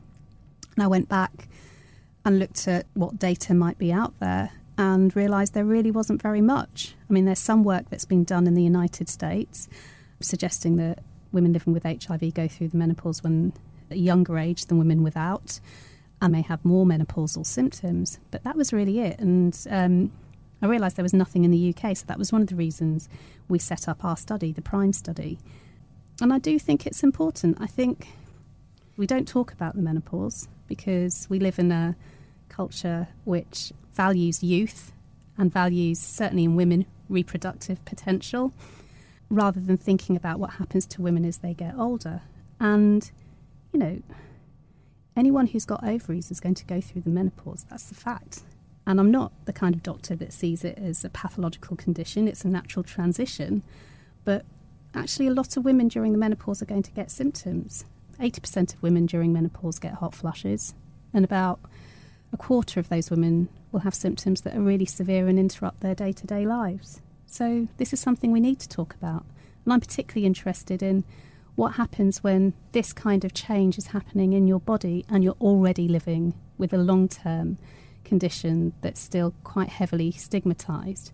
I 0.78 0.86
went 0.86 1.08
back 1.08 1.48
and 2.24 2.38
looked 2.38 2.68
at 2.68 2.84
what 2.92 3.18
data 3.18 3.54
might 3.54 3.78
be 3.78 3.90
out 3.90 4.18
there 4.20 4.50
and 4.76 5.14
realised 5.16 5.54
there 5.54 5.64
really 5.64 5.90
wasn't 5.90 6.20
very 6.20 6.42
much. 6.42 6.94
I 7.08 7.12
mean, 7.12 7.24
there's 7.24 7.38
some 7.38 7.64
work 7.64 7.88
that's 7.88 8.04
been 8.04 8.24
done 8.24 8.46
in 8.46 8.54
the 8.54 8.62
United 8.62 9.08
States 9.08 9.68
suggesting 10.20 10.76
that 10.76 10.98
women 11.32 11.52
living 11.52 11.72
with 11.72 11.84
HIV 11.84 12.34
go 12.34 12.48
through 12.48 12.68
the 12.68 12.76
menopause 12.76 13.22
when 13.22 13.52
at 13.90 13.96
a 13.96 14.00
younger 14.00 14.38
age 14.38 14.66
than 14.66 14.78
women 14.78 15.02
without 15.02 15.60
I 16.20 16.28
may 16.28 16.42
have 16.42 16.64
more 16.64 16.84
menopausal 16.84 17.46
symptoms. 17.46 18.18
But 18.30 18.44
that 18.44 18.56
was 18.56 18.72
really 18.72 19.00
it. 19.00 19.18
And 19.18 19.56
um, 19.70 20.12
I 20.60 20.66
realised 20.66 20.96
there 20.96 21.02
was 21.04 21.14
nothing 21.14 21.44
in 21.44 21.50
the 21.50 21.75
UK, 21.75 21.96
so 21.96 22.04
that 22.06 22.18
was 22.18 22.32
one 22.32 22.42
of 22.42 22.48
the 22.48 22.56
reasons 22.56 23.08
we 23.48 23.58
set 23.58 23.88
up 23.88 24.04
our 24.04 24.16
study, 24.16 24.52
the 24.52 24.62
PRIME 24.62 24.92
study. 24.92 25.38
And 26.20 26.32
I 26.32 26.38
do 26.38 26.58
think 26.58 26.87
it's 26.87 27.02
important. 27.02 27.58
I 27.60 27.66
think 27.66 28.08
we 28.96 29.06
don't 29.06 29.28
talk 29.28 29.52
about 29.52 29.76
the 29.76 29.82
menopause 29.82 30.48
because 30.66 31.28
we 31.30 31.38
live 31.38 31.58
in 31.58 31.70
a 31.70 31.94
culture 32.48 33.08
which 33.25 33.72
values 33.92 34.42
youth 34.42 34.92
and 35.37 35.52
values, 35.52 36.00
certainly 36.00 36.44
in 36.44 36.56
women, 36.56 36.87
reproductive 37.08 37.84
potential, 37.84 38.52
rather 39.30 39.60
than 39.60 39.76
thinking 39.76 40.16
about 40.16 40.40
what 40.40 40.54
happens 40.54 40.87
to 40.87 41.02
women 41.02 41.25
as 41.25 41.38
they 41.38 41.54
get 41.54 41.76
older. 41.76 42.22
And, 42.58 43.08
you 43.72 43.78
know, 43.78 44.02
anyone 45.18 45.48
who's 45.48 45.64
got 45.64 45.84
ovaries 45.84 46.30
is 46.30 46.40
going 46.40 46.54
to 46.54 46.64
go 46.64 46.80
through 46.80 47.02
the 47.02 47.10
menopause. 47.10 47.66
That's 47.68 47.84
the 47.84 47.94
fact. 47.94 48.42
And 48.87 48.98
I'm 49.00 49.10
not 49.10 49.32
the 49.44 49.52
kind 49.52 49.75
of 49.75 49.82
doctor 49.82 50.16
that 50.16 50.32
sees 50.32 50.64
it 50.64 50.78
as 50.78 51.04
a 51.04 51.10
pathological 51.10 51.76
condition, 51.76 52.26
it's 52.28 52.44
a 52.44 52.48
natural 52.48 52.82
transition. 52.82 53.62
But 54.25 54.46
actually, 54.94 55.26
a 55.26 55.34
lot 55.34 55.56
of 55.56 55.64
women 55.64 55.88
during 55.88 56.12
the 56.12 56.18
menopause 56.18 56.62
are 56.62 56.66
going 56.66 56.84
to 56.84 56.90
get 56.92 57.10
symptoms. 57.10 57.84
80% 58.20 58.75
of 58.75 58.82
women 58.82 59.06
during 59.06 59.32
menopause 59.32 59.78
get 59.78 59.94
hot 59.94 60.14
flushes, 60.14 60.75
and 61.12 61.25
about 61.25 61.60
a 62.32 62.37
quarter 62.37 62.80
of 62.80 62.88
those 62.88 63.10
women 63.10 63.48
will 63.70 63.80
have 63.80 63.94
symptoms 63.94 64.40
that 64.42 64.56
are 64.56 64.60
really 64.60 64.87
severe 64.87 65.28
and 65.28 65.38
interrupt 65.38 65.80
their 65.80 65.94
day 65.94 66.12
to 66.12 66.26
day 66.26 66.46
lives. 66.46 67.00
So, 67.26 67.68
this 67.76 67.92
is 67.92 68.00
something 68.00 68.32
we 68.32 68.40
need 68.40 68.58
to 68.60 68.68
talk 68.68 68.94
about. 68.94 69.25
And 69.64 69.72
I'm 69.75 69.80
particularly 69.80 70.26
interested 70.26 70.82
in 70.82 71.04
what 71.58 71.72
happens 71.72 72.22
when 72.22 72.52
this 72.70 72.92
kind 72.92 73.24
of 73.24 73.34
change 73.34 73.78
is 73.78 73.88
happening 73.88 74.32
in 74.32 74.46
your 74.46 74.60
body 74.60 75.04
and 75.08 75.24
you're 75.24 75.36
already 75.40 75.88
living 75.88 76.32
with 76.56 76.72
a 76.72 76.78
long 76.78 77.08
term 77.08 77.58
condition 78.04 78.72
that's 78.80 79.00
still 79.00 79.34
quite 79.42 79.68
heavily 79.68 80.12
stigmatized. 80.12 81.10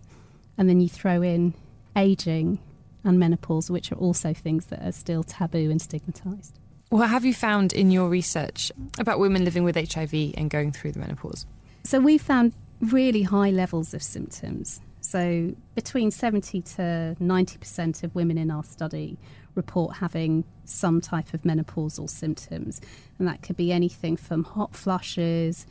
And 0.55 0.69
then 0.69 0.79
you 0.79 0.87
throw 0.87 1.23
in 1.23 1.55
aging 1.95 2.59
and 3.03 3.17
menopause, 3.17 3.71
which 3.71 3.91
are 3.91 3.95
also 3.95 4.35
things 4.35 4.67
that 4.67 4.83
are 4.83 4.91
still 4.91 5.23
taboo 5.23 5.71
and 5.71 5.81
stigmatized. 5.81 6.59
What 6.89 7.09
have 7.09 7.25
you 7.25 7.33
found 7.33 7.73
in 7.73 7.89
your 7.89 8.07
research 8.07 8.71
about 8.99 9.17
women 9.17 9.45
living 9.45 9.63
with 9.63 9.75
HIV 9.75 10.35
and 10.37 10.51
going 10.51 10.71
through 10.73 10.91
the 10.91 10.99
menopause? 10.99 11.47
So, 11.85 11.99
we 11.99 12.19
found 12.19 12.53
really 12.81 13.23
high 13.23 13.49
levels 13.49 13.95
of 13.95 14.03
symptoms. 14.03 14.79
So, 15.01 15.55
between 15.73 16.11
70 16.11 16.61
to 16.61 17.15
90% 17.19 18.03
of 18.03 18.13
women 18.13 18.37
in 18.37 18.51
our 18.51 18.63
study 18.63 19.17
report 19.55 19.97
having 19.97 20.43
some 20.65 21.01
type 21.01 21.33
of 21.33 21.41
menopausal 21.43 22.09
symptoms. 22.09 22.81
And 23.17 23.27
that 23.27 23.41
could 23.41 23.57
be 23.57 23.71
anything 23.71 24.17
from 24.17 24.43
hot 24.43 24.75
flushes 24.75 25.65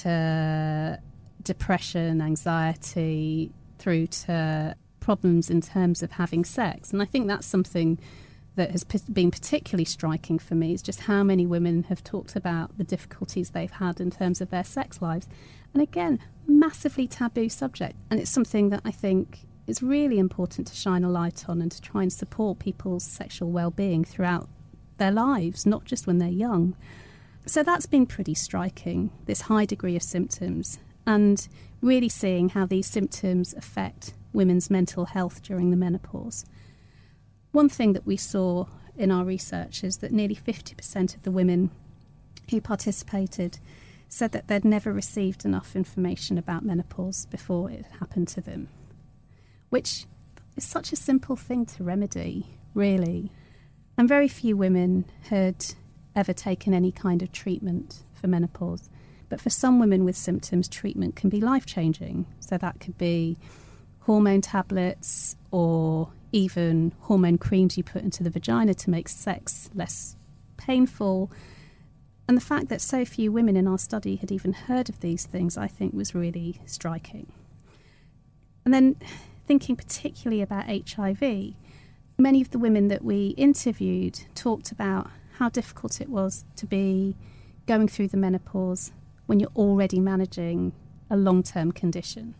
to 0.00 0.98
depression, 1.42 2.20
anxiety, 2.20 3.52
through 3.78 4.06
to 4.06 4.76
problems 5.00 5.50
in 5.50 5.60
terms 5.60 6.02
of 6.02 6.12
having 6.12 6.44
sex. 6.44 6.92
And 6.92 7.02
I 7.02 7.04
think 7.04 7.26
that's 7.26 7.46
something 7.46 7.98
that 8.54 8.70
has 8.70 8.84
been 8.84 9.30
particularly 9.30 9.84
striking 9.84 10.38
for 10.38 10.54
me 10.54 10.74
is 10.74 10.82
just 10.82 11.00
how 11.00 11.22
many 11.22 11.46
women 11.46 11.84
have 11.84 12.04
talked 12.04 12.36
about 12.36 12.76
the 12.76 12.84
difficulties 12.84 13.50
they've 13.50 13.70
had 13.70 14.00
in 14.00 14.10
terms 14.10 14.40
of 14.40 14.50
their 14.50 14.64
sex 14.64 15.00
lives. 15.00 15.26
And 15.72 15.82
again, 15.82 16.20
massively 16.46 17.08
taboo 17.08 17.48
subject. 17.48 17.96
And 18.10 18.20
it's 18.20 18.30
something 18.30 18.68
that 18.68 18.82
I 18.84 18.90
think 18.90 19.46
it's 19.66 19.82
really 19.82 20.18
important 20.18 20.66
to 20.66 20.74
shine 20.74 21.04
a 21.04 21.10
light 21.10 21.48
on 21.48 21.62
and 21.62 21.70
to 21.70 21.80
try 21.80 22.02
and 22.02 22.12
support 22.12 22.58
people's 22.58 23.04
sexual 23.04 23.50
well-being 23.50 24.04
throughout 24.04 24.48
their 24.98 25.12
lives, 25.12 25.64
not 25.64 25.84
just 25.84 26.06
when 26.06 26.18
they're 26.18 26.28
young. 26.28 26.76
So 27.46 27.62
that's 27.62 27.86
been 27.86 28.06
pretty 28.06 28.34
striking, 28.34 29.10
this 29.26 29.42
high 29.42 29.64
degree 29.64 29.96
of 29.96 30.02
symptoms, 30.02 30.78
and 31.06 31.46
really 31.80 32.08
seeing 32.08 32.50
how 32.50 32.66
these 32.66 32.86
symptoms 32.86 33.54
affect 33.54 34.14
women's 34.32 34.70
mental 34.70 35.06
health 35.06 35.42
during 35.42 35.70
the 35.70 35.76
menopause. 35.76 36.44
One 37.52 37.68
thing 37.68 37.92
that 37.92 38.06
we 38.06 38.16
saw 38.16 38.66
in 38.96 39.10
our 39.10 39.24
research 39.24 39.84
is 39.84 39.98
that 39.98 40.12
nearly 40.12 40.36
50% 40.36 41.14
of 41.14 41.22
the 41.22 41.30
women 41.30 41.70
who 42.50 42.60
participated 42.60 43.58
said 44.08 44.32
that 44.32 44.48
they'd 44.48 44.64
never 44.64 44.92
received 44.92 45.44
enough 45.44 45.74
information 45.74 46.36
about 46.36 46.64
menopause 46.64 47.26
before 47.26 47.70
it 47.70 47.86
happened 47.98 48.28
to 48.28 48.40
them 48.40 48.68
which 49.72 50.04
is 50.54 50.64
such 50.64 50.92
a 50.92 50.96
simple 50.96 51.34
thing 51.34 51.64
to 51.64 51.82
remedy, 51.82 52.58
really. 52.74 53.32
And 53.96 54.06
very 54.06 54.28
few 54.28 54.54
women 54.54 55.06
had 55.30 55.64
ever 56.14 56.34
taken 56.34 56.74
any 56.74 56.92
kind 56.92 57.22
of 57.22 57.32
treatment 57.32 58.02
for 58.12 58.26
menopause. 58.26 58.90
But 59.30 59.40
for 59.40 59.48
some 59.48 59.80
women 59.80 60.04
with 60.04 60.14
symptoms, 60.14 60.68
treatment 60.68 61.16
can 61.16 61.30
be 61.30 61.40
life 61.40 61.64
changing. 61.64 62.26
So 62.38 62.58
that 62.58 62.80
could 62.80 62.98
be 62.98 63.38
hormone 64.00 64.42
tablets 64.42 65.36
or 65.50 66.10
even 66.32 66.92
hormone 67.00 67.38
creams 67.38 67.78
you 67.78 67.82
put 67.82 68.02
into 68.02 68.22
the 68.22 68.28
vagina 68.28 68.74
to 68.74 68.90
make 68.90 69.08
sex 69.08 69.70
less 69.72 70.18
painful. 70.58 71.32
And 72.28 72.36
the 72.36 72.42
fact 72.42 72.68
that 72.68 72.82
so 72.82 73.06
few 73.06 73.32
women 73.32 73.56
in 73.56 73.66
our 73.66 73.78
study 73.78 74.16
had 74.16 74.30
even 74.30 74.52
heard 74.52 74.90
of 74.90 75.00
these 75.00 75.24
things, 75.24 75.56
I 75.56 75.66
think, 75.66 75.94
was 75.94 76.14
really 76.14 76.60
striking. 76.66 77.32
And 78.66 78.74
then 78.74 78.96
thinking 79.46 79.76
particularly 79.76 80.42
about 80.42 80.66
HIV, 80.66 81.54
many 82.18 82.40
of 82.40 82.50
the 82.50 82.58
women 82.58 82.88
that 82.88 83.04
we 83.04 83.28
interviewed 83.38 84.20
talked 84.34 84.70
about 84.70 85.10
how 85.38 85.48
difficult 85.48 86.00
it 86.00 86.08
was 86.08 86.44
to 86.56 86.66
be 86.66 87.16
going 87.66 87.88
through 87.88 88.08
the 88.08 88.16
menopause 88.16 88.92
when 89.26 89.40
you're 89.40 89.50
already 89.56 89.98
managing 90.00 90.72
a 91.10 91.16
long 91.16 91.42
term 91.42 91.72
condition. 91.72 92.34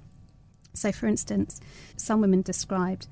So, 0.74 0.92
for 0.92 1.06
instance, 1.06 1.60
some 1.96 2.20
women 2.20 2.42
described 2.42 3.08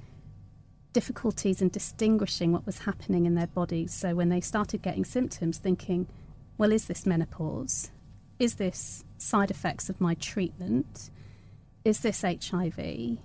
difficulties 0.92 1.62
in 1.62 1.68
distinguishing 1.68 2.52
what 2.52 2.66
was 2.66 2.80
happening 2.80 3.26
in 3.26 3.34
their 3.34 3.46
bodies. 3.46 3.92
So, 3.92 4.14
when 4.14 4.28
they 4.28 4.40
started 4.40 4.82
getting 4.82 5.04
symptoms, 5.04 5.58
thinking, 5.58 6.06
well, 6.56 6.72
is 6.72 6.86
this 6.86 7.06
menopause? 7.06 7.90
Is 8.38 8.54
this 8.54 9.04
side 9.18 9.50
effects 9.50 9.90
of 9.90 10.00
my 10.00 10.14
treatment? 10.14 11.10
Is 11.84 12.00
this 12.00 12.22
HIV? 12.22 13.18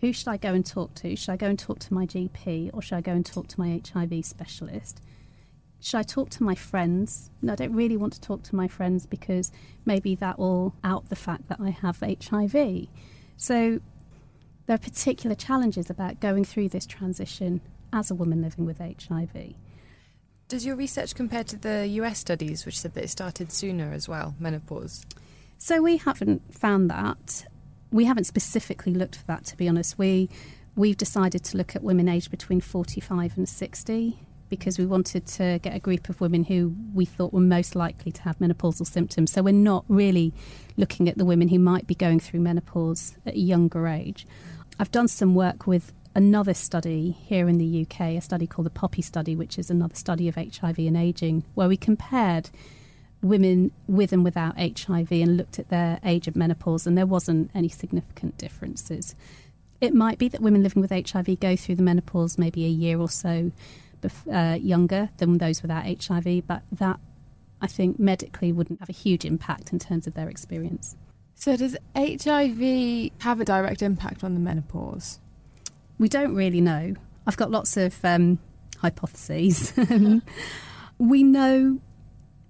Who 0.00 0.12
should 0.12 0.28
I 0.28 0.36
go 0.36 0.52
and 0.52 0.64
talk 0.64 0.94
to? 0.96 1.16
Should 1.16 1.30
I 1.30 1.36
go 1.36 1.48
and 1.48 1.58
talk 1.58 1.78
to 1.80 1.94
my 1.94 2.06
GP 2.06 2.70
or 2.72 2.82
should 2.82 2.96
I 2.96 3.00
go 3.00 3.12
and 3.12 3.24
talk 3.24 3.48
to 3.48 3.60
my 3.60 3.80
HIV 3.92 4.24
specialist? 4.24 5.00
Should 5.80 5.98
I 5.98 6.02
talk 6.02 6.30
to 6.30 6.42
my 6.42 6.54
friends? 6.54 7.30
No, 7.42 7.52
I 7.52 7.56
don't 7.56 7.74
really 7.74 7.96
want 7.96 8.12
to 8.14 8.20
talk 8.20 8.42
to 8.44 8.56
my 8.56 8.68
friends 8.68 9.06
because 9.06 9.52
maybe 9.84 10.14
that 10.16 10.38
will 10.38 10.74
out 10.84 11.08
the 11.08 11.16
fact 11.16 11.48
that 11.48 11.60
I 11.60 11.70
have 11.70 12.00
HIV. 12.00 12.88
So 13.36 13.80
there 14.66 14.74
are 14.74 14.78
particular 14.78 15.36
challenges 15.36 15.88
about 15.88 16.20
going 16.20 16.44
through 16.44 16.70
this 16.70 16.86
transition 16.86 17.60
as 17.92 18.10
a 18.10 18.14
woman 18.14 18.42
living 18.42 18.66
with 18.66 18.78
HIV. 18.78 19.54
Does 20.48 20.66
your 20.66 20.76
research 20.76 21.14
compare 21.14 21.44
to 21.44 21.56
the 21.56 21.86
US 21.88 22.18
studies, 22.18 22.66
which 22.66 22.78
said 22.78 22.94
that 22.94 23.04
it 23.04 23.10
started 23.10 23.50
sooner 23.50 23.92
as 23.92 24.08
well, 24.08 24.34
menopause? 24.38 25.04
So 25.58 25.82
we 25.82 25.96
haven't 25.96 26.54
found 26.54 26.90
that. 26.90 27.46
We 27.90 28.04
haven't 28.04 28.24
specifically 28.24 28.94
looked 28.94 29.16
for 29.16 29.24
that, 29.26 29.44
to 29.46 29.56
be 29.56 29.68
honest. 29.68 29.98
We 29.98 30.28
we've 30.74 30.96
decided 30.96 31.42
to 31.42 31.56
look 31.56 31.74
at 31.74 31.82
women 31.82 32.08
aged 32.08 32.30
between 32.30 32.60
45 32.60 33.38
and 33.38 33.48
60 33.48 34.18
because 34.48 34.78
we 34.78 34.86
wanted 34.86 35.26
to 35.26 35.58
get 35.62 35.74
a 35.74 35.78
group 35.80 36.08
of 36.08 36.20
women 36.20 36.44
who 36.44 36.74
we 36.94 37.04
thought 37.04 37.32
were 37.32 37.40
most 37.40 37.74
likely 37.74 38.12
to 38.12 38.22
have 38.22 38.38
menopausal 38.38 38.86
symptoms. 38.86 39.32
So 39.32 39.42
we're 39.42 39.52
not 39.52 39.84
really 39.88 40.32
looking 40.76 41.08
at 41.08 41.18
the 41.18 41.24
women 41.24 41.48
who 41.48 41.58
might 41.58 41.86
be 41.86 41.94
going 41.94 42.20
through 42.20 42.40
menopause 42.40 43.16
at 43.26 43.34
a 43.34 43.38
younger 43.38 43.88
age. 43.88 44.26
I've 44.78 44.92
done 44.92 45.08
some 45.08 45.34
work 45.34 45.66
with 45.66 45.92
another 46.14 46.54
study 46.54 47.10
here 47.10 47.48
in 47.48 47.58
the 47.58 47.82
UK, 47.82 48.00
a 48.00 48.20
study 48.20 48.46
called 48.46 48.66
the 48.66 48.70
Poppy 48.70 49.02
Study, 49.02 49.34
which 49.34 49.58
is 49.58 49.70
another 49.70 49.96
study 49.96 50.28
of 50.28 50.36
HIV 50.36 50.78
and 50.78 50.96
aging, 50.96 51.44
where 51.54 51.68
we 51.68 51.76
compared 51.76 52.50
women 53.28 53.70
with 53.86 54.12
and 54.12 54.24
without 54.24 54.58
HIV 54.58 55.12
and 55.12 55.36
looked 55.36 55.58
at 55.58 55.68
their 55.68 55.98
age 56.04 56.28
of 56.28 56.36
menopause, 56.36 56.86
and 56.86 56.96
there 56.96 57.06
wasn't 57.06 57.50
any 57.54 57.68
significant 57.68 58.38
differences. 58.38 59.14
It 59.80 59.94
might 59.94 60.18
be 60.18 60.28
that 60.28 60.40
women 60.40 60.62
living 60.62 60.80
with 60.80 60.90
HIV 60.90 61.38
go 61.40 61.54
through 61.56 61.76
the 61.76 61.82
menopause 61.82 62.38
maybe 62.38 62.64
a 62.64 62.68
year 62.68 62.98
or 62.98 63.10
so 63.10 63.52
uh, 64.32 64.58
younger 64.60 65.10
than 65.18 65.38
those 65.38 65.62
without 65.62 65.84
HIV, 65.84 66.46
but 66.46 66.62
that 66.72 67.00
I 67.60 67.66
think 67.66 67.98
medically 67.98 68.52
wouldn't 68.52 68.80
have 68.80 68.88
a 68.88 68.92
huge 68.92 69.24
impact 69.24 69.72
in 69.72 69.78
terms 69.78 70.06
of 70.06 70.14
their 70.14 70.28
experience. 70.28 70.96
So, 71.34 71.56
does 71.56 71.76
HIV 71.94 73.10
have 73.20 73.40
a 73.40 73.44
direct 73.44 73.82
impact 73.82 74.24
on 74.24 74.34
the 74.34 74.40
menopause? 74.40 75.20
We 75.98 76.08
don't 76.08 76.34
really 76.34 76.60
know. 76.60 76.94
I've 77.26 77.36
got 77.36 77.50
lots 77.50 77.76
of 77.76 78.02
um, 78.04 78.38
hypotheses. 78.78 79.72
we 80.98 81.22
know 81.22 81.80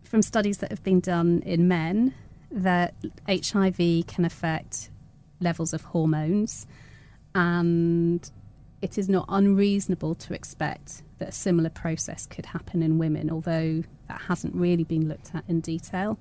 from 0.07 0.23
studies 0.23 0.59
that 0.59 0.71
have 0.71 0.83
been 0.83 1.01
done 1.01 1.43
in 1.45 1.69
men 1.69 2.15
that 2.51 2.95
HIV 3.29 4.07
can 4.07 4.25
affect 4.25 4.91
levels 5.41 5.75
of 5.75 5.83
hormones, 5.83 6.67
and 7.35 8.31
it 8.81 8.97
is 8.97 9.09
not 9.09 9.27
unreasonable 9.29 10.15
to 10.15 10.35
expect 10.35 11.03
that 11.19 11.29
a 11.29 11.33
similar 11.33 11.71
process 11.71 12.27
could 12.27 12.47
happen 12.47 12.83
in 12.83 12.99
women, 12.99 13.31
although 13.31 13.83
that 14.09 14.23
hasn't 14.23 14.55
really 14.55 14.85
been 14.85 15.09
looked 15.09 15.35
at 15.35 15.45
in 15.49 15.61
detail. 15.61 16.19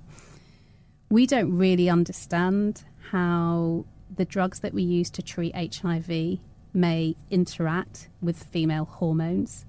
We 1.08 1.26
don't 1.26 1.56
really 1.56 1.88
understand 1.88 2.84
how 3.10 3.84
the 4.14 4.24
drugs 4.24 4.60
that 4.60 4.74
we 4.74 4.82
use 4.82 5.10
to 5.10 5.22
treat 5.22 5.54
HIV 5.54 6.38
may 6.74 7.16
interact 7.30 8.08
with 8.20 8.42
female 8.42 8.84
hormones. 8.84 9.64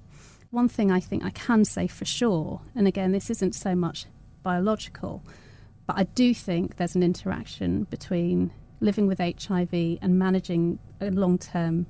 One 0.50 0.68
thing 0.68 0.90
I 0.90 1.00
think 1.00 1.24
I 1.24 1.30
can 1.30 1.64
say 1.64 1.86
for 1.86 2.04
sure, 2.04 2.62
and 2.74 2.86
again, 2.88 3.12
this 3.12 3.28
isn't 3.30 3.54
so 3.54 3.74
much 3.74 4.06
biological, 4.42 5.22
but 5.86 5.98
I 5.98 6.04
do 6.04 6.32
think 6.32 6.76
there's 6.76 6.94
an 6.94 7.02
interaction 7.02 7.84
between 7.84 8.50
living 8.80 9.06
with 9.06 9.18
HIV 9.18 9.98
and 10.00 10.18
managing 10.18 10.78
a 11.00 11.10
long 11.10 11.38
term 11.38 11.86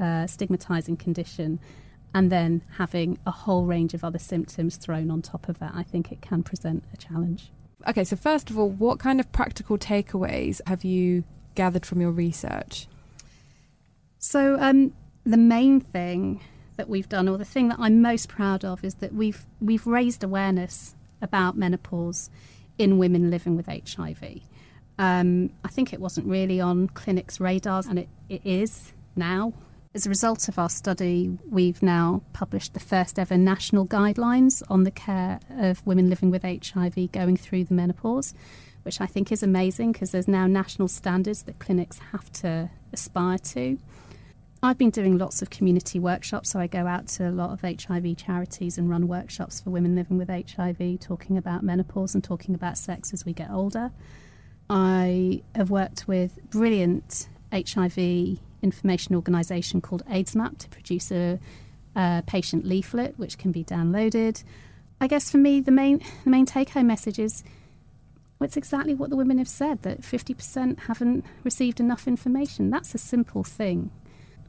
uh, 0.00 0.26
stigmatizing 0.26 0.96
condition 0.96 1.60
and 2.14 2.30
then 2.30 2.62
having 2.76 3.18
a 3.26 3.30
whole 3.30 3.64
range 3.64 3.92
of 3.92 4.04
other 4.04 4.18
symptoms 4.18 4.76
thrown 4.76 5.10
on 5.10 5.20
top 5.20 5.48
of 5.48 5.58
that, 5.58 5.72
I 5.74 5.82
think 5.82 6.12
it 6.12 6.20
can 6.22 6.42
present 6.44 6.84
a 6.92 6.96
challenge. 6.96 7.50
Okay, 7.88 8.04
so 8.04 8.16
first 8.16 8.50
of 8.50 8.58
all, 8.58 8.70
what 8.70 8.98
kind 8.98 9.18
of 9.18 9.30
practical 9.32 9.76
takeaways 9.76 10.60
have 10.66 10.84
you 10.84 11.24
gathered 11.54 11.84
from 11.84 12.00
your 12.00 12.12
research? 12.12 12.86
So, 14.18 14.56
um, 14.60 14.94
the 15.24 15.36
main 15.36 15.80
thing 15.80 16.40
that 16.76 16.88
we've 16.88 17.08
done, 17.08 17.28
or 17.28 17.38
the 17.38 17.44
thing 17.44 17.68
that 17.68 17.78
I'm 17.78 18.02
most 18.02 18.28
proud 18.28 18.64
of, 18.64 18.84
is 18.84 18.94
that 18.96 19.14
we've 19.14 19.46
we've 19.60 19.86
raised 19.86 20.24
awareness 20.24 20.94
about 21.22 21.56
menopause 21.56 22.30
in 22.78 22.98
women 22.98 23.30
living 23.30 23.56
with 23.56 23.66
HIV. 23.66 24.40
Um, 24.98 25.50
I 25.64 25.68
think 25.68 25.92
it 25.92 26.00
wasn't 26.00 26.26
really 26.26 26.60
on 26.60 26.88
clinics' 26.88 27.40
radars, 27.40 27.86
and 27.86 27.98
it, 27.98 28.08
it 28.28 28.42
is 28.44 28.92
now. 29.16 29.52
As 29.94 30.06
a 30.06 30.08
result 30.08 30.48
of 30.48 30.58
our 30.58 30.68
study, 30.68 31.38
we've 31.48 31.80
now 31.80 32.22
published 32.32 32.74
the 32.74 32.80
first 32.80 33.16
ever 33.16 33.36
national 33.36 33.86
guidelines 33.86 34.60
on 34.68 34.82
the 34.82 34.90
care 34.90 35.38
of 35.50 35.86
women 35.86 36.10
living 36.10 36.30
with 36.30 36.42
HIV 36.42 37.12
going 37.12 37.36
through 37.36 37.64
the 37.64 37.74
menopause, 37.74 38.34
which 38.82 39.00
I 39.00 39.06
think 39.06 39.30
is 39.30 39.42
amazing 39.42 39.92
because 39.92 40.10
there's 40.10 40.26
now 40.26 40.48
national 40.48 40.88
standards 40.88 41.44
that 41.44 41.60
clinics 41.60 41.98
have 42.10 42.30
to 42.32 42.70
aspire 42.92 43.38
to. 43.38 43.78
I've 44.64 44.78
been 44.78 44.88
doing 44.88 45.18
lots 45.18 45.42
of 45.42 45.50
community 45.50 45.98
workshops, 45.98 46.48
so 46.48 46.58
I 46.58 46.68
go 46.68 46.86
out 46.86 47.06
to 47.08 47.28
a 47.28 47.30
lot 47.30 47.50
of 47.50 47.60
HIV 47.60 48.16
charities 48.16 48.78
and 48.78 48.88
run 48.88 49.08
workshops 49.08 49.60
for 49.60 49.68
women 49.68 49.94
living 49.94 50.16
with 50.16 50.30
HIV, 50.30 51.00
talking 51.00 51.36
about 51.36 51.62
menopause 51.62 52.14
and 52.14 52.24
talking 52.24 52.54
about 52.54 52.78
sex 52.78 53.12
as 53.12 53.26
we 53.26 53.34
get 53.34 53.50
older. 53.50 53.90
I 54.70 55.42
have 55.54 55.68
worked 55.68 56.08
with 56.08 56.38
brilliant 56.48 57.28
HIV 57.52 58.38
information 58.62 59.14
organisation 59.14 59.82
called 59.82 60.02
AIDSmap 60.06 60.56
to 60.56 60.70
produce 60.70 61.12
a, 61.12 61.38
a, 61.94 62.22
patient 62.26 62.64
leaflet 62.64 63.18
which 63.18 63.36
can 63.36 63.52
be 63.52 63.64
downloaded. 63.64 64.44
I 64.98 65.08
guess 65.08 65.30
for 65.30 65.36
me, 65.36 65.60
the 65.60 65.72
main 65.72 66.00
the 66.24 66.30
main 66.30 66.46
take 66.46 66.70
home 66.70 66.86
message 66.86 67.18
is 67.18 67.44
it's 68.40 68.56
exactly 68.56 68.94
what 68.94 69.10
the 69.10 69.16
women 69.16 69.36
have 69.36 69.48
said 69.48 69.82
that 69.82 70.00
50% 70.00 70.84
haven't 70.84 71.26
received 71.44 71.80
enough 71.80 72.08
information. 72.08 72.70
That's 72.70 72.94
a 72.94 72.98
simple 72.98 73.44
thing 73.44 73.90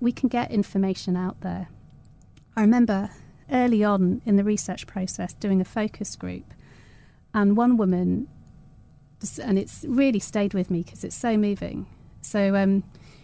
we 0.06 0.12
can 0.12 0.30
get 0.30 0.52
information 0.52 1.18
out 1.18 1.41
there. 1.41 1.68
I 2.56 2.62
remember 2.62 3.10
early 3.52 3.84
on 3.84 4.22
in 4.24 4.36
the 4.36 4.44
research 4.44 4.86
process 4.86 5.34
doing 5.34 5.60
a 5.60 5.65
focus 5.65 6.15
group, 6.15 6.54
and 7.34 7.58
one 7.58 7.76
woman, 7.76 8.28
and 9.41 9.58
it's 9.58 9.84
really 9.88 10.20
stayed 10.20 10.54
with 10.54 10.70
me 10.70 10.84
because 10.84 11.04
it's 11.04 11.15
so 11.15 11.38
moving. 11.38 11.88
So, 12.22 12.56
um, 12.56 12.84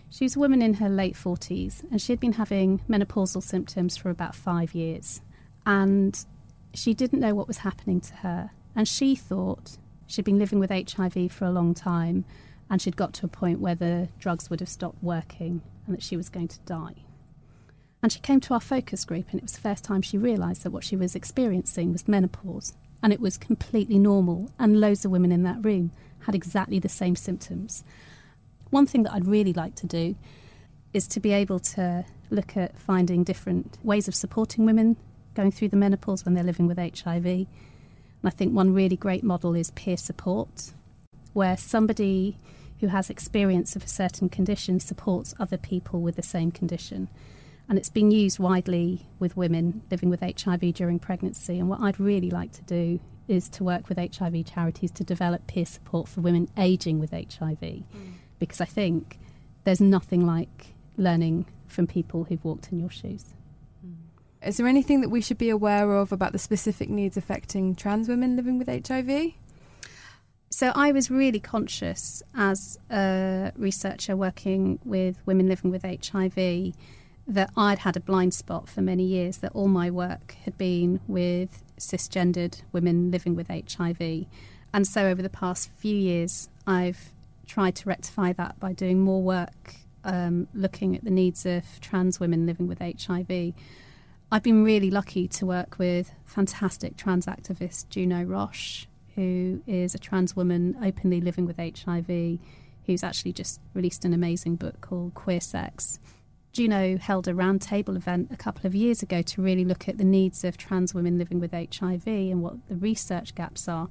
she 0.10 0.26
was 0.26 0.36
a 0.36 0.40
woman 0.40 0.64
in 0.64 0.74
her 0.76 0.90
late 0.90 1.14
40s, 1.14 1.84
and 1.92 2.02
she 2.02 2.14
had 2.14 2.20
been 2.20 2.34
having 2.34 2.80
menopausal 2.90 3.44
symptoms 3.44 3.96
for 3.96 4.10
about 4.10 4.34
five 4.34 4.74
years. 4.74 5.22
And 5.68 6.26
she 6.74 6.96
didn't 6.96 7.20
know 7.20 7.36
what 7.36 7.48
was 7.48 7.60
happening 7.60 8.02
to 8.02 8.16
her. 8.16 8.50
And 8.76 8.88
she 8.88 9.16
thought 9.16 9.78
she'd 10.08 10.26
been 10.26 10.40
living 10.40 10.58
with 10.58 10.72
HIV 10.72 11.32
for 11.32 11.46
a 11.46 11.52
long 11.52 11.76
time, 11.76 12.26
and 12.72 12.82
she'd 12.82 12.98
got 12.98 13.14
to 13.14 13.28
a 13.28 13.30
point 13.30 13.60
where 13.60 13.76
the 13.76 14.10
drugs 14.20 14.50
would 14.50 14.62
have 14.62 14.70
stopped 14.70 15.02
working 15.04 15.62
and 15.86 15.96
that 15.96 16.04
she 16.04 16.18
was 16.18 16.30
going 16.30 16.48
to 16.48 16.60
die. 16.62 17.04
And 18.04 18.12
she 18.12 18.20
came 18.20 18.40
to 18.42 18.54
our 18.54 18.60
focus 18.60 19.06
group, 19.06 19.28
and 19.32 19.40
it 19.40 19.44
was 19.44 19.54
the 19.54 19.62
first 19.62 19.84
time 19.84 20.02
she 20.02 20.18
realised 20.18 20.64
that 20.64 20.72
what 20.72 20.84
she 20.84 20.96
was 20.96 21.16
experiencing 21.16 21.92
was 21.92 22.08
menopause, 22.08 22.74
and 23.04 23.14
it 23.14 23.20
was 23.20 23.38
completely 23.38 24.00
normal, 24.00 24.52
and 24.58 24.80
loads 24.80 25.06
of 25.06 25.12
women 25.12 25.32
in 25.32 25.44
that 25.44 25.64
room 25.64 25.92
had 26.26 26.36
exactly 26.36 26.80
the 26.80 26.90
same 26.90 27.16
symptoms. 27.16 27.84
One 28.70 28.88
thing 28.88 29.04
that 29.04 29.14
I'd 29.14 29.28
really 29.28 29.54
like 29.54 29.76
to 29.76 29.88
do 29.88 30.16
is 30.94 31.08
to 31.10 31.20
be 31.20 31.32
able 31.32 31.60
to 31.60 32.06
look 32.30 32.58
at 32.58 32.78
finding 32.78 33.24
different 33.24 33.78
ways 33.84 34.08
of 34.08 34.16
supporting 34.16 34.66
women 34.66 34.98
going 35.34 35.52
through 35.52 35.70
the 35.70 35.78
menopause 35.78 36.26
when 36.26 36.34
they're 36.34 36.44
living 36.44 36.68
with 36.68 36.78
HIV. 36.78 37.26
And 37.26 37.48
I 38.24 38.30
think 38.30 38.54
one 38.54 38.74
really 38.74 38.98
great 38.98 39.24
model 39.24 39.56
is 39.56 39.72
peer 39.72 39.98
support, 39.98 40.74
where 41.34 41.58
somebody 41.58 42.38
who 42.82 42.88
has 42.88 43.10
experience 43.10 43.76
of 43.76 43.84
a 43.84 43.88
certain 43.88 44.28
condition 44.28 44.80
supports 44.80 45.36
other 45.40 45.58
people 45.58 46.02
with 46.02 46.16
the 46.16 46.24
same 46.24 46.52
condition. 46.52 47.08
And 47.70 47.78
it's 47.78 47.90
been 47.90 48.12
used 48.12 48.40
widely 48.40 49.08
with 49.20 49.38
women 49.38 49.84
living 49.90 50.10
with 50.10 50.20
HIV 50.20 50.74
during 50.74 51.00
pregnancy. 51.00 51.60
And 51.60 51.70
what 51.70 51.80
I'd 51.80 52.00
really 52.00 52.32
like 52.32 52.52
to 52.54 52.64
do 52.64 53.00
is 53.28 53.48
to 53.50 53.64
work 53.64 53.88
with 53.88 53.98
HIV 53.98 54.46
charities 54.46 54.92
to 54.92 55.04
develop 55.04 55.48
peer 55.48 55.66
support 55.66 56.10
for 56.10 56.22
women 56.22 56.50
aging 56.58 57.00
with 57.00 57.12
HIV. 57.12 57.60
Mm. 57.60 57.86
Because 58.40 58.60
I 58.60 58.66
think 58.66 59.20
there's 59.64 59.80
nothing 59.80 60.26
like 60.26 60.74
learning 60.98 61.46
from 61.68 61.86
people 61.86 62.26
who've 62.26 62.44
walked 62.44 62.72
in 62.72 62.80
your 62.80 62.90
shoes. 62.90 63.26
Mm. 63.86 63.94
Is 64.48 64.58
there 64.58 64.68
anything 64.68 65.02
that 65.02 65.10
we 65.10 65.22
should 65.22 65.38
be 65.38 65.50
aware 65.50 65.96
of 65.96 66.12
about 66.12 66.34
the 66.34 66.40
specific 66.40 66.90
needs 66.90 67.16
affecting 67.16 67.76
trans 67.76 68.10
women 68.10 68.36
living 68.36 68.58
with 68.58 68.68
HIV? 68.68 69.34
So 70.54 70.74
I 70.76 70.92
was 70.92 71.10
really 71.10 71.40
conscious 71.40 72.22
as 72.36 72.78
a 72.92 73.54
researcher 73.56 74.18
working 74.18 74.80
with 74.84 75.26
women 75.26 75.48
living 75.48 75.72
with 75.72 75.84
HIV 75.84 76.74
that 77.26 77.50
I'd 77.56 77.80
had 77.80 77.96
a 77.96 78.02
blind 78.02 78.34
spot 78.34 78.68
for 78.68 78.82
many 78.82 79.04
years, 79.04 79.38
that 79.38 79.54
all 79.54 79.70
my 79.70 79.90
work 79.90 80.36
had 80.44 80.58
been 80.58 81.00
with 81.08 81.64
cisgendered 81.80 82.64
women 82.74 83.12
living 83.12 83.34
with 83.34 83.48
HIV. 83.48 84.26
And 84.74 84.86
so 84.86 85.08
over 85.08 85.22
the 85.22 85.30
past 85.30 85.72
few 85.78 85.96
years, 85.96 86.50
I've 86.68 87.14
tried 87.48 87.76
to 87.78 87.88
rectify 87.88 88.34
that 88.34 88.60
by 88.60 88.74
doing 88.74 89.00
more 89.00 89.22
work 89.22 89.76
um, 90.04 90.50
looking 90.54 90.98
at 90.98 91.06
the 91.06 91.12
needs 91.12 91.46
of 91.46 91.64
trans 91.80 92.20
women 92.20 92.46
living 92.46 92.68
with 92.68 92.80
HIV. 92.80 93.54
I've 94.30 94.44
been 94.44 94.66
really 94.66 94.92
lucky 94.92 95.30
to 95.30 95.46
work 95.46 95.80
with 95.80 96.12
fantastic 96.26 96.98
trans 96.98 97.26
activist 97.26 97.88
Juno 97.90 98.24
Roche, 98.24 98.88
who 99.16 99.62
is 99.68 99.94
a 99.96 100.00
trans 100.00 100.36
woman 100.36 100.78
openly 100.84 101.22
living 101.22 101.46
with 101.46 101.58
HIV, 101.58 102.40
who's 102.86 103.04
actually 103.04 103.34
just 103.34 103.60
released 103.74 104.06
an 104.06 104.14
amazing 104.14 104.56
book 104.56 104.82
called 104.82 105.14
Queer 105.14 105.42
Sex. 105.42 106.00
Juno 106.54 106.98
held 106.98 107.28
a 107.28 107.34
roundtable 107.34 107.96
event 107.96 108.28
a 108.32 108.36
couple 108.36 108.68
of 108.68 108.76
years 108.76 109.02
ago 109.02 109.22
to 109.22 109.42
really 109.42 109.64
look 109.64 109.88
at 109.88 109.98
the 109.98 110.04
needs 110.04 110.44
of 110.44 110.58
trans 110.58 110.94
women 110.94 111.18
living 111.18 111.40
with 111.40 111.52
HIV 111.52 112.06
and 112.08 112.42
what 112.42 112.56
the 112.68 112.76
research 112.76 113.36
gaps 113.36 113.70
are. 113.70 113.88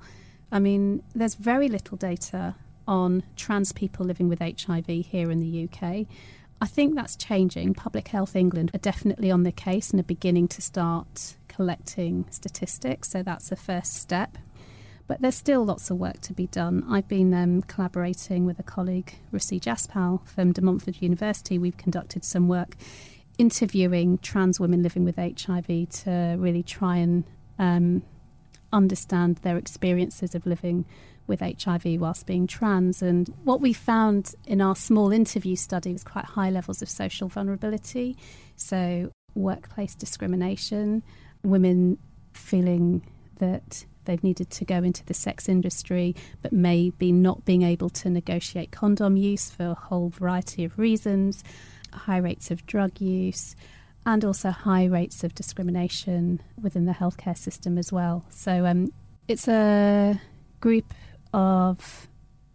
I 0.53 0.59
mean, 0.59 1.03
there's 1.15 1.37
very 1.37 1.69
little 1.69 1.97
data 1.97 2.57
on 2.87 3.23
trans 3.37 3.73
people 3.73 4.05
living 4.05 4.29
with 4.29 4.41
HIV 4.41 4.87
here 4.87 5.31
in 5.31 5.39
the 5.39 5.65
UK. 5.65 6.07
I 6.61 6.67
think 6.67 6.95
that's 6.95 7.17
changing. 7.17 7.73
Public 7.73 8.09
Health 8.09 8.37
England 8.37 8.71
are 8.75 8.79
definitely 8.79 9.31
on 9.31 9.45
the 9.45 9.53
case 9.53 9.91
and 9.91 10.01
are 10.01 10.05
beginning 10.05 10.49
to 10.49 10.61
start 10.61 11.37
collecting 11.49 12.27
statistics, 12.31 13.09
so 13.09 13.23
that's 13.23 13.51
a 13.51 13.57
first 13.57 13.95
step. 13.95 14.37
But 15.11 15.23
there's 15.23 15.35
still 15.35 15.65
lots 15.65 15.91
of 15.91 15.97
work 15.97 16.21
to 16.21 16.33
be 16.33 16.47
done. 16.47 16.85
I've 16.89 17.09
been 17.09 17.35
um, 17.35 17.63
collaborating 17.63 18.47
with 18.47 18.61
a 18.61 18.63
colleague, 18.63 19.17
Rusi 19.33 19.61
Jaspal 19.61 20.25
from 20.25 20.53
De 20.53 20.61
Montfort 20.61 21.03
University. 21.03 21.59
We've 21.59 21.77
conducted 21.77 22.25
some 22.25 22.47
work 22.47 22.77
interviewing 23.37 24.19
trans 24.19 24.61
women 24.61 24.85
living 24.85 25.05
with 25.05 25.17
HIV 25.17 25.89
to 26.05 26.37
really 26.39 26.63
try 26.63 26.99
and 26.99 27.25
um, 27.59 28.05
understand 28.73 29.39
their 29.39 29.57
experiences 29.57 30.37
of 30.37 30.47
living 30.47 30.85
with 31.27 31.41
HIV 31.41 32.01
whilst 32.01 32.25
being 32.25 32.47
trans. 32.47 33.03
And 33.03 33.35
what 33.43 33.61
we 33.61 33.73
found 33.73 34.37
in 34.47 34.61
our 34.61 34.77
small 34.77 35.11
interview 35.11 35.57
study 35.57 35.93
was 35.93 36.05
quite 36.05 36.25
high 36.25 36.51
levels 36.51 36.83
of 36.83 36.89
social 36.89 37.27
vulnerability. 37.27 38.17
So, 38.55 39.11
workplace 39.35 39.97
discrimination, 39.97 41.03
women 41.43 41.99
feeling 42.33 43.11
that 43.41 43.87
they've 44.11 44.25
needed 44.25 44.51
to 44.51 44.65
go 44.65 44.79
into 44.79 45.05
the 45.07 45.15
sex 45.15 45.49
industry, 45.49 46.17
but 46.43 46.53
maybe 46.53 47.13
not 47.13 47.45
being 47.45 47.63
able 47.63 47.89
to 47.89 48.11
negotiate 48.11 48.73
condom 48.73 49.17
use 49.17 49.49
for 49.49 49.67
a 49.67 49.75
whole 49.75 50.09
variety 50.09 50.65
of 50.65 50.77
reasons, 50.79 51.45
high 51.93 52.17
rates 52.17 52.51
of 52.51 52.67
drug 52.67 53.01
use, 53.01 53.55
and 54.05 54.25
also 54.25 54.51
high 54.51 54.85
rates 54.85 55.23
of 55.23 55.35
discrimination 55.35 56.43
within 56.61 56.87
the 56.87 56.93
healthcare 56.93 57.39
system 57.39 57.79
as 57.79 57.93
well. 57.93 58.25
So 58.31 58.67
um, 58.67 58.93
it's 59.29 59.47
a 59.47 60.21
group 60.61 60.93
of 61.33 62.09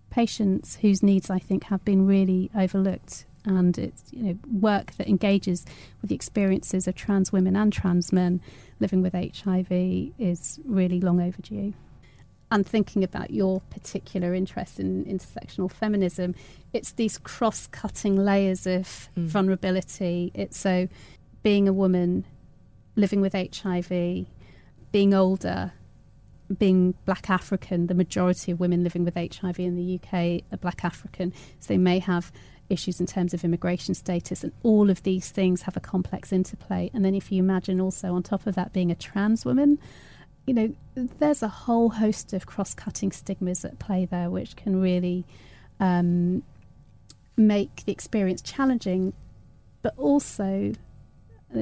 patients 0.09 0.75
whose 0.81 1.01
needs 1.01 1.29
I 1.29 1.39
think 1.39 1.65
have 1.65 1.85
been 1.85 2.05
really 2.05 2.51
overlooked 2.53 3.25
and 3.45 3.77
it's 3.77 4.03
you 4.11 4.23
know 4.23 4.37
work 4.59 4.93
that 4.93 5.07
engages 5.07 5.65
with 6.01 6.09
the 6.09 6.15
experiences 6.15 6.87
of 6.87 6.95
trans 6.95 7.31
women 7.31 7.55
and 7.55 7.71
trans 7.71 8.11
men 8.11 8.41
living 8.79 9.01
with 9.01 9.13
HIV 9.13 9.71
is 10.19 10.59
really 10.65 10.99
long 10.99 11.21
overdue. 11.21 11.73
And 12.51 12.65
thinking 12.65 13.03
about 13.03 13.31
your 13.31 13.61
particular 13.71 14.33
interest 14.35 14.79
in 14.79 15.03
intersectional 15.05 15.71
feminism, 15.71 16.35
it's 16.73 16.91
these 16.91 17.17
cross-cutting 17.17 18.17
layers 18.17 18.67
of 18.67 19.09
mm. 19.17 19.25
vulnerability. 19.25 20.31
It's 20.35 20.57
so 20.57 20.87
being 21.41 21.67
a 21.67 21.73
woman 21.73 22.25
living 22.95 23.19
with 23.19 23.33
HIV, 23.33 24.27
being 24.91 25.13
older, 25.13 25.73
being 26.55 26.93
black 27.05 27.29
African, 27.29 27.87
the 27.87 27.95
majority 27.95 28.51
of 28.51 28.59
women 28.59 28.83
living 28.83 29.03
with 29.03 29.15
HIV 29.15 29.59
in 29.59 29.75
the 29.75 29.99
UK 29.99 30.43
are 30.51 30.57
black 30.57 30.85
African, 30.85 31.33
so 31.59 31.73
they 31.73 31.77
may 31.77 31.99
have 31.99 32.31
issues 32.69 32.99
in 32.99 33.05
terms 33.05 33.33
of 33.33 33.43
immigration 33.43 33.93
status, 33.93 34.43
and 34.43 34.51
all 34.63 34.89
of 34.89 35.03
these 35.03 35.29
things 35.29 35.63
have 35.63 35.77
a 35.77 35.79
complex 35.79 36.31
interplay. 36.31 36.89
And 36.93 37.05
then 37.05 37.15
if 37.15 37.31
you 37.31 37.41
imagine 37.41 37.79
also 37.79 38.13
on 38.13 38.23
top 38.23 38.47
of 38.47 38.55
that 38.55 38.73
being 38.73 38.91
a 38.91 38.95
trans 38.95 39.45
woman, 39.45 39.79
you 40.45 40.53
know, 40.53 40.73
there's 40.95 41.41
a 41.41 41.47
whole 41.47 41.89
host 41.89 42.33
of 42.33 42.45
cross 42.45 42.73
cutting 42.73 43.11
stigmas 43.11 43.65
at 43.65 43.79
play 43.79 44.05
there, 44.05 44.29
which 44.29 44.55
can 44.55 44.79
really 44.79 45.25
um, 45.79 46.43
make 47.35 47.83
the 47.85 47.91
experience 47.91 48.41
challenging, 48.41 49.13
but 49.81 49.93
also 49.97 50.73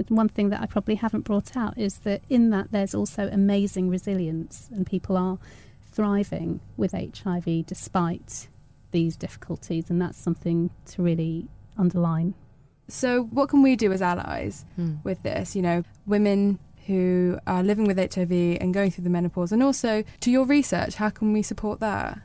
one 0.07 0.29
thing 0.29 0.49
that 0.49 0.61
I 0.61 0.65
probably 0.65 0.95
haven't 0.95 1.21
brought 1.21 1.55
out 1.55 1.77
is 1.77 1.99
that 1.99 2.21
in 2.29 2.49
that 2.49 2.71
there's 2.71 2.95
also 2.95 3.29
amazing 3.31 3.89
resilience, 3.89 4.69
and 4.73 4.85
people 4.85 5.17
are 5.17 5.37
thriving 5.91 6.59
with 6.75 6.93
HIV 6.93 7.67
despite 7.67 8.47
these 8.93 9.17
difficulties, 9.17 9.89
and 9.89 10.01
that's 10.01 10.17
something 10.17 10.69
to 10.85 11.03
really 11.03 11.49
underline. 11.77 12.33
So, 12.87 13.23
what 13.23 13.49
can 13.49 13.61
we 13.61 13.75
do 13.75 13.91
as 13.91 14.01
allies 14.01 14.65
hmm. 14.75 14.95
with 15.03 15.21
this? 15.23 15.55
You 15.55 15.61
know, 15.61 15.83
women 16.05 16.59
who 16.87 17.39
are 17.47 17.63
living 17.63 17.85
with 17.85 17.97
HIV 17.97 18.31
and 18.61 18.73
going 18.73 18.91
through 18.91 19.03
the 19.03 19.09
menopause, 19.09 19.51
and 19.51 19.61
also 19.61 20.03
to 20.21 20.31
your 20.31 20.45
research, 20.45 20.95
how 20.95 21.09
can 21.09 21.33
we 21.33 21.41
support 21.41 21.81
that? 21.81 22.19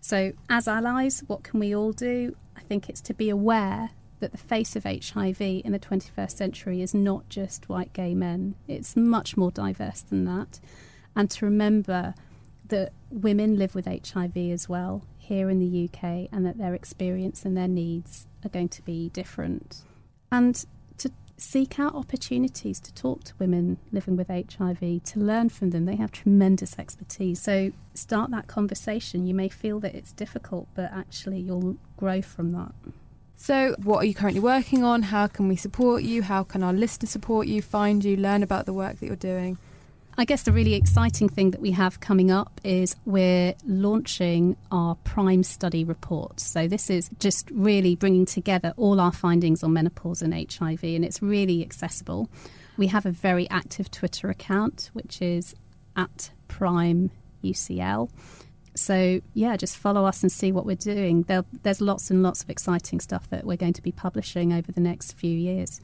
So, 0.00 0.32
as 0.48 0.66
allies, 0.66 1.22
what 1.26 1.44
can 1.44 1.60
we 1.60 1.74
all 1.74 1.92
do? 1.92 2.34
I 2.56 2.60
think 2.60 2.88
it's 2.88 3.00
to 3.02 3.14
be 3.14 3.28
aware 3.28 3.90
that 4.20 4.32
the 4.32 4.38
face 4.38 4.74
of 4.74 4.84
HIV 4.84 5.40
in 5.40 5.72
the 5.72 5.78
21st 5.78 6.32
century 6.32 6.82
is 6.82 6.92
not 6.92 7.28
just 7.28 7.68
white 7.68 7.92
gay 7.92 8.14
men, 8.14 8.56
it's 8.66 8.96
much 8.96 9.36
more 9.36 9.50
diverse 9.50 10.02
than 10.02 10.24
that. 10.24 10.60
And 11.14 11.30
to 11.32 11.44
remember 11.44 12.14
that 12.68 12.92
women 13.10 13.56
live 13.56 13.74
with 13.74 13.86
HIV 13.86 14.36
as 14.36 14.68
well 14.68 15.04
here 15.28 15.50
in 15.50 15.58
the 15.58 15.84
UK 15.84 16.28
and 16.32 16.44
that 16.46 16.58
their 16.58 16.74
experience 16.74 17.44
and 17.44 17.56
their 17.56 17.68
needs 17.68 18.26
are 18.44 18.48
going 18.48 18.68
to 18.70 18.82
be 18.82 19.10
different. 19.10 19.82
And 20.32 20.64
to 20.98 21.10
seek 21.36 21.78
out 21.78 21.94
opportunities 21.94 22.80
to 22.80 22.92
talk 22.94 23.24
to 23.24 23.34
women 23.38 23.78
living 23.92 24.16
with 24.16 24.28
HIV, 24.28 25.02
to 25.04 25.20
learn 25.20 25.48
from 25.50 25.70
them. 25.70 25.84
They 25.84 25.96
have 25.96 26.12
tremendous 26.12 26.78
expertise. 26.78 27.40
So 27.40 27.72
start 27.94 28.30
that 28.30 28.46
conversation. 28.46 29.26
You 29.26 29.34
may 29.34 29.48
feel 29.48 29.80
that 29.80 29.94
it's 29.94 30.12
difficult, 30.12 30.66
but 30.74 30.90
actually 30.92 31.40
you'll 31.40 31.76
grow 31.96 32.22
from 32.22 32.50
that. 32.52 32.72
So, 33.40 33.76
what 33.84 33.98
are 33.98 34.04
you 34.04 34.14
currently 34.14 34.40
working 34.40 34.82
on? 34.82 35.02
How 35.02 35.28
can 35.28 35.46
we 35.46 35.54
support 35.54 36.02
you? 36.02 36.22
How 36.22 36.42
can 36.42 36.64
our 36.64 36.72
listeners 36.72 37.10
support 37.10 37.46
you, 37.46 37.62
find 37.62 38.04
you, 38.04 38.16
learn 38.16 38.42
about 38.42 38.66
the 38.66 38.72
work 38.72 38.98
that 38.98 39.06
you're 39.06 39.14
doing? 39.14 39.58
I 40.20 40.24
guess 40.24 40.42
the 40.42 40.50
really 40.50 40.74
exciting 40.74 41.28
thing 41.28 41.52
that 41.52 41.60
we 41.60 41.70
have 41.70 42.00
coming 42.00 42.32
up 42.32 42.60
is 42.64 42.96
we're 43.04 43.54
launching 43.64 44.56
our 44.72 44.96
Prime 44.96 45.44
Study 45.44 45.84
report. 45.84 46.40
So, 46.40 46.66
this 46.66 46.90
is 46.90 47.08
just 47.20 47.48
really 47.52 47.94
bringing 47.94 48.26
together 48.26 48.74
all 48.76 48.98
our 48.98 49.12
findings 49.12 49.62
on 49.62 49.74
menopause 49.74 50.20
and 50.20 50.34
HIV, 50.34 50.82
and 50.82 51.04
it's 51.04 51.22
really 51.22 51.62
accessible. 51.62 52.28
We 52.76 52.88
have 52.88 53.06
a 53.06 53.12
very 53.12 53.48
active 53.48 53.92
Twitter 53.92 54.28
account, 54.28 54.90
which 54.92 55.22
is 55.22 55.54
at 55.94 56.32
Prime 56.48 57.12
UCL. 57.44 58.10
So, 58.74 59.20
yeah, 59.34 59.56
just 59.56 59.76
follow 59.76 60.04
us 60.04 60.24
and 60.24 60.32
see 60.32 60.50
what 60.50 60.66
we're 60.66 60.74
doing. 60.74 61.22
There, 61.22 61.44
there's 61.62 61.80
lots 61.80 62.10
and 62.10 62.24
lots 62.24 62.42
of 62.42 62.50
exciting 62.50 62.98
stuff 62.98 63.30
that 63.30 63.44
we're 63.44 63.56
going 63.56 63.72
to 63.74 63.82
be 63.82 63.92
publishing 63.92 64.52
over 64.52 64.72
the 64.72 64.80
next 64.80 65.12
few 65.12 65.30
years. 65.30 65.80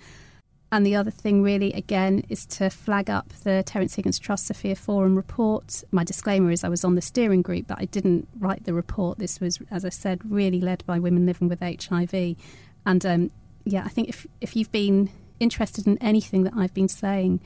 And 0.74 0.84
the 0.84 0.96
other 0.96 1.12
thing, 1.12 1.40
really, 1.40 1.72
again, 1.72 2.24
is 2.28 2.44
to 2.46 2.68
flag 2.68 3.08
up 3.08 3.28
the 3.44 3.62
Terence 3.62 3.94
Higgins 3.94 4.18
Trust 4.18 4.48
Sophia 4.48 4.74
Forum 4.74 5.14
report. 5.14 5.84
My 5.92 6.02
disclaimer 6.02 6.50
is 6.50 6.64
I 6.64 6.68
was 6.68 6.84
on 6.84 6.96
the 6.96 7.00
steering 7.00 7.42
group, 7.42 7.68
but 7.68 7.78
I 7.80 7.84
didn't 7.84 8.26
write 8.40 8.64
the 8.64 8.74
report. 8.74 9.20
This 9.20 9.38
was, 9.38 9.60
as 9.70 9.84
I 9.84 9.90
said, 9.90 10.28
really 10.28 10.60
led 10.60 10.84
by 10.84 10.98
women 10.98 11.26
living 11.26 11.46
with 11.46 11.60
HIV. 11.60 12.34
And 12.84 13.06
um, 13.06 13.30
yeah, 13.64 13.84
I 13.84 13.88
think 13.88 14.08
if, 14.08 14.26
if 14.40 14.56
you've 14.56 14.72
been 14.72 15.10
interested 15.38 15.86
in 15.86 15.96
anything 15.98 16.42
that 16.42 16.54
I've 16.56 16.74
been 16.74 16.88
saying 16.88 17.40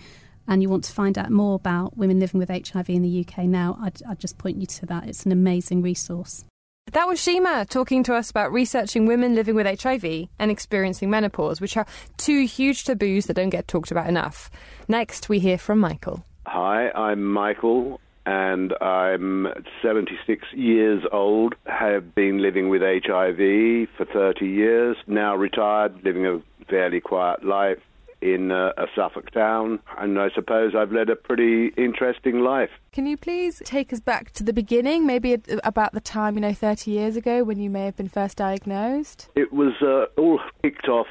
and 0.47 0.62
you 0.62 0.71
want 0.71 0.85
to 0.85 0.93
find 0.93 1.19
out 1.19 1.29
more 1.29 1.57
about 1.57 1.99
women 1.99 2.19
living 2.21 2.38
with 2.38 2.49
HIV 2.49 2.88
in 2.88 3.03
the 3.03 3.27
UK 3.29 3.45
now, 3.45 3.79
I'd, 3.79 4.03
I'd 4.09 4.21
just 4.21 4.38
point 4.38 4.57
you 4.57 4.67
to 4.67 4.87
that. 4.87 5.07
It's 5.07 5.27
an 5.27 5.33
amazing 5.33 5.83
resource. 5.83 6.47
That 6.92 7.07
was 7.07 7.22
Shema 7.22 7.64
talking 7.64 8.03
to 8.05 8.14
us 8.14 8.31
about 8.31 8.51
researching 8.51 9.05
women 9.05 9.35
living 9.35 9.55
with 9.55 9.66
HIV 9.66 10.29
and 10.38 10.51
experiencing 10.51 11.11
menopause, 11.11 11.61
which 11.61 11.77
are 11.77 11.87
two 12.16 12.46
huge 12.46 12.85
taboos 12.85 13.27
that 13.27 13.35
don't 13.35 13.51
get 13.51 13.68
talked 13.68 13.90
about 13.90 14.09
enough. 14.09 14.51
Next, 14.88 15.29
we 15.29 15.38
hear 15.38 15.59
from 15.59 15.81
Michael. 15.81 16.24
Hi, 16.46 16.90
I'm 16.92 17.24
Michael, 17.24 18.01
and 18.24 18.72
I'm 18.81 19.48
76 19.83 20.46
years 20.55 21.05
old. 21.12 21.55
Have 21.66 22.14
been 22.14 22.40
living 22.40 22.70
with 22.70 22.81
HIV 22.81 23.88
for 23.98 24.07
30 24.11 24.46
years. 24.46 24.96
Now 25.07 25.37
retired, 25.37 26.03
living 26.05 26.24
a 26.27 26.40
fairly 26.70 27.01
quiet 27.01 27.44
life 27.44 27.79
in 28.20 28.50
a, 28.50 28.72
a 28.76 28.87
Suffolk 28.94 29.31
town, 29.31 29.78
and 29.96 30.18
I 30.18 30.28
suppose 30.35 30.74
I've 30.74 30.92
led 30.92 31.11
a 31.11 31.16
pretty 31.16 31.68
interesting 31.76 32.40
life. 32.40 32.70
Can 32.92 33.07
you 33.07 33.16
please 33.16 33.62
take 33.64 33.92
us 33.92 34.00
back 34.00 34.33
to 34.33 34.42
the 34.42 34.52
beginning, 34.52 35.07
maybe 35.07 35.37
about 35.64 35.92
the 35.92 36.00
time, 36.00 36.35
you 36.35 36.40
know, 36.40 36.52
30 36.52 36.90
years 36.90 37.16
ago 37.16 37.44
when 37.44 37.61
you 37.61 37.70
may 37.70 37.85
have 37.85 37.96
been 37.96 38.09
first 38.09 38.37
diagnosed? 38.37 39.28
It 39.35 39.52
was 39.52 39.74
uh, 39.81 40.07
all 40.20 40.40
kicked 40.62 40.88
off 40.88 41.07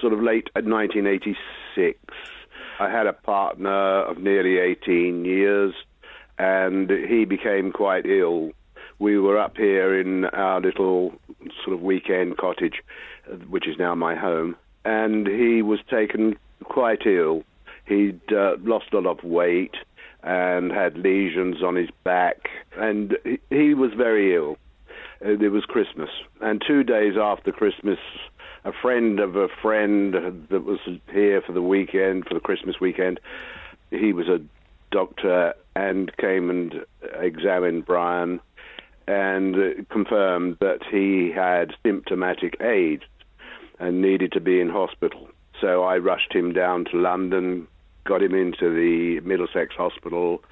sort 0.00 0.12
of 0.12 0.20
late 0.22 0.48
1986. 0.54 1.98
I 2.80 2.90
had 2.90 3.06
a 3.06 3.12
partner 3.12 4.00
of 4.02 4.18
nearly 4.18 4.58
18 4.58 5.24
years, 5.24 5.74
and 6.38 6.90
he 6.90 7.24
became 7.24 7.72
quite 7.72 8.06
ill. 8.06 8.50
We 8.98 9.18
were 9.18 9.38
up 9.38 9.56
here 9.56 9.98
in 9.98 10.24
our 10.26 10.60
little 10.60 11.12
sort 11.64 11.74
of 11.74 11.82
weekend 11.82 12.36
cottage, 12.36 12.82
which 13.48 13.68
is 13.68 13.78
now 13.78 13.94
my 13.94 14.14
home, 14.14 14.56
and 14.84 15.26
he 15.26 15.62
was 15.62 15.80
taken 15.90 16.36
quite 16.64 17.06
ill. 17.06 17.44
He'd 17.86 18.20
uh, 18.32 18.56
lost 18.62 18.92
a 18.92 18.98
lot 18.98 19.18
of 19.18 19.24
weight 19.24 19.74
and 20.22 20.70
had 20.70 20.96
lesions 20.96 21.62
on 21.62 21.74
his 21.74 21.90
back, 22.04 22.48
and 22.76 23.16
he, 23.24 23.40
he 23.50 23.74
was 23.74 23.92
very 23.96 24.34
ill. 24.34 24.56
Uh, 25.24 25.30
it 25.30 25.50
was 25.50 25.64
Christmas, 25.64 26.10
and 26.40 26.62
two 26.66 26.84
days 26.84 27.14
after 27.20 27.52
Christmas, 27.52 27.98
a 28.64 28.72
friend 28.72 29.18
of 29.18 29.34
a 29.36 29.48
friend 29.60 30.14
that 30.50 30.64
was 30.64 30.78
here 31.12 31.42
for 31.42 31.52
the 31.52 31.62
weekend, 31.62 32.26
for 32.26 32.34
the 32.34 32.40
Christmas 32.40 32.76
weekend. 32.80 33.18
He 33.90 34.12
was 34.12 34.28
a 34.28 34.40
doctor 34.90 35.54
and 35.74 36.16
came 36.16 36.50
and 36.50 36.84
examined 37.18 37.84
Brian 37.84 38.40
and 39.08 39.88
confirmed 39.90 40.58
that 40.60 40.80
he 40.90 41.32
had 41.34 41.74
symptomatic 41.84 42.60
AIDS 42.60 43.02
and 43.78 44.00
needed 44.02 44.32
to 44.32 44.40
be 44.40 44.60
in 44.60 44.68
hospital. 44.68 45.28
So 45.60 45.84
I 45.84 45.98
rushed 45.98 46.32
him 46.32 46.52
down 46.52 46.86
to 46.86 46.96
London, 46.96 47.68
got 48.04 48.22
him 48.22 48.34
into 48.34 48.74
the 48.74 49.20
Middlesex 49.20 49.74
Hospital, 49.76 50.42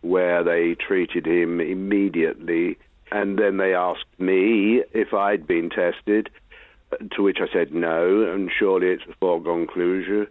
where 0.00 0.44
they 0.44 0.74
treated 0.74 1.26
him 1.26 1.60
immediately. 1.60 2.78
And 3.10 3.38
then 3.38 3.56
they 3.56 3.74
asked 3.74 4.04
me 4.18 4.82
if 4.92 5.14
I'd 5.14 5.46
been 5.46 5.70
tested, 5.70 6.30
to 7.12 7.22
which 7.22 7.38
I 7.40 7.52
said 7.52 7.72
no, 7.72 8.30
and 8.30 8.50
surely 8.56 8.88
it's 8.88 9.04
a 9.08 9.14
foregone 9.14 9.66
conclusion. 9.66 10.26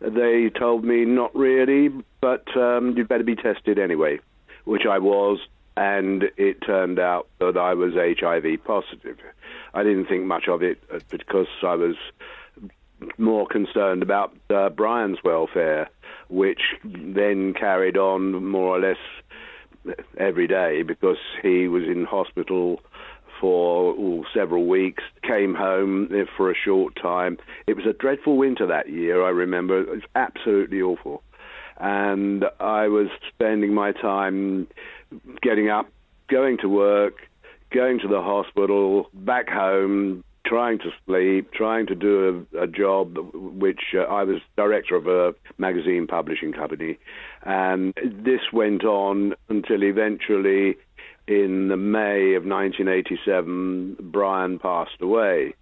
They 0.00 0.50
told 0.50 0.84
me 0.84 1.04
not 1.04 1.34
really, 1.34 1.90
but 2.20 2.44
um, 2.56 2.94
you'd 2.96 3.08
better 3.08 3.22
be 3.22 3.36
tested 3.36 3.78
anyway, 3.78 4.18
which 4.64 4.82
I 4.84 4.98
was, 4.98 5.38
and 5.76 6.24
it 6.36 6.60
turned 6.66 6.98
out 6.98 7.28
that 7.38 7.56
I 7.56 7.74
was 7.74 7.94
HIV 7.94 8.64
positive. 8.64 9.18
I 9.74 9.82
didn't 9.82 10.06
think 10.06 10.24
much 10.24 10.48
of 10.48 10.62
it 10.62 10.82
uh, 10.92 11.00
because 11.10 11.48
I 11.62 11.74
was 11.74 11.96
more 13.18 13.46
concerned 13.46 14.02
about 14.02 14.34
uh, 14.50 14.68
Brian's 14.70 15.18
welfare, 15.24 15.88
which 16.28 16.60
then 16.84 17.54
carried 17.54 17.96
on 17.96 18.44
more 18.46 18.76
or 18.76 18.80
less 18.80 19.96
every 20.16 20.46
day 20.46 20.82
because 20.82 21.18
he 21.42 21.68
was 21.68 21.84
in 21.84 22.04
hospital 22.04 22.80
for 23.40 24.24
several 24.32 24.66
weeks, 24.66 25.02
came 25.22 25.54
home 25.54 26.08
for 26.36 26.50
a 26.50 26.54
short 26.54 26.94
time. 26.94 27.38
It 27.66 27.76
was 27.76 27.86
a 27.86 27.92
dreadful 27.92 28.36
winter 28.36 28.66
that 28.68 28.88
year, 28.88 29.24
I 29.24 29.30
remember. 29.30 29.80
It 29.80 29.88
was 29.88 30.02
absolutely 30.14 30.80
awful. 30.80 31.24
And 31.78 32.44
I 32.60 32.86
was 32.86 33.08
spending 33.28 33.74
my 33.74 33.90
time 33.90 34.68
getting 35.40 35.68
up, 35.68 35.88
going 36.28 36.58
to 36.58 36.68
work, 36.68 37.28
going 37.72 37.98
to 38.00 38.08
the 38.08 38.20
hospital, 38.20 39.08
back 39.12 39.48
home, 39.48 40.24
trying 40.46 40.78
to 40.78 40.90
sleep, 41.06 41.52
trying 41.52 41.86
to 41.86 41.94
do 41.94 42.46
a, 42.54 42.64
a 42.64 42.66
job 42.66 43.16
which 43.32 43.94
uh, 43.94 44.00
I 44.00 44.24
was 44.24 44.40
director 44.56 44.96
of 44.96 45.06
a 45.06 45.34
magazine 45.58 46.06
publishing 46.06 46.52
company. 46.52 46.98
And 47.42 47.94
this 48.04 48.40
went 48.52 48.84
on 48.84 49.34
until 49.48 49.82
eventually 49.82 50.76
in 51.26 51.68
May 51.90 52.34
of 52.34 52.44
1987, 52.44 53.96
Brian 54.00 54.58
passed 54.58 55.00
away. 55.00 55.54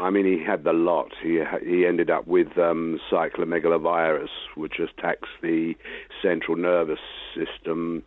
I 0.00 0.10
mean, 0.10 0.24
he 0.24 0.42
had 0.42 0.64
the 0.64 0.72
lot. 0.72 1.12
He 1.22 1.42
he 1.64 1.86
ended 1.86 2.08
up 2.08 2.26
with 2.26 2.56
um, 2.56 2.98
cytomegalovirus, 3.10 4.30
which 4.54 4.78
attacks 4.78 5.28
the 5.42 5.74
central 6.22 6.56
nervous 6.56 7.00
system, 7.36 8.02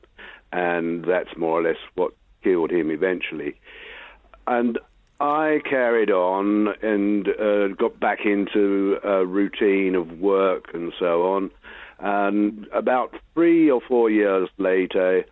and 0.51 1.05
that's 1.05 1.37
more 1.37 1.59
or 1.59 1.63
less 1.63 1.77
what 1.93 2.13
killed 2.45 2.71
him 2.71 2.91
eventually. 2.91 3.55
And 4.47 4.77
I 5.19 5.61
carried 5.67 6.11
on 6.11 6.67
and 6.81 7.27
uh, 7.27 7.67
got 7.69 7.99
back 7.99 8.19
into 8.25 8.97
a 9.03 9.25
routine 9.25 9.95
of 9.95 10.19
work 10.19 10.65
and 10.73 10.93
so 10.99 11.33
on. 11.33 11.51
And 11.99 12.67
about 12.73 13.15
three 13.33 13.71
or 13.71 13.81
four 13.81 14.09
years 14.09 14.49
later, 14.57 15.25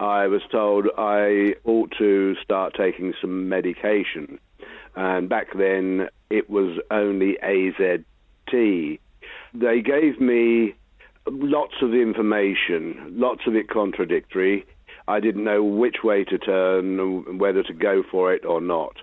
I 0.00 0.26
was 0.26 0.42
told 0.50 0.86
I 0.98 1.54
ought 1.64 1.92
to 1.98 2.34
start 2.42 2.74
taking 2.76 3.14
some 3.20 3.48
medication. 3.48 4.38
And 4.94 5.28
back 5.28 5.56
then 5.56 6.08
it 6.30 6.50
was 6.50 6.78
only 6.90 7.38
AZT. 7.42 8.98
They 9.54 9.80
gave 9.80 10.20
me 10.20 10.74
lots 11.26 11.74
of 11.82 11.94
information, 11.94 13.14
lots 13.16 13.42
of 13.46 13.54
it 13.54 13.68
contradictory. 13.68 14.66
I 15.08 15.20
didn't 15.20 15.44
know 15.44 15.64
which 15.64 16.04
way 16.04 16.22
to 16.24 16.38
turn, 16.38 17.38
whether 17.38 17.62
to 17.62 17.72
go 17.72 18.02
for 18.10 18.32
it 18.34 18.44
or 18.44 18.60
not. 18.60 18.96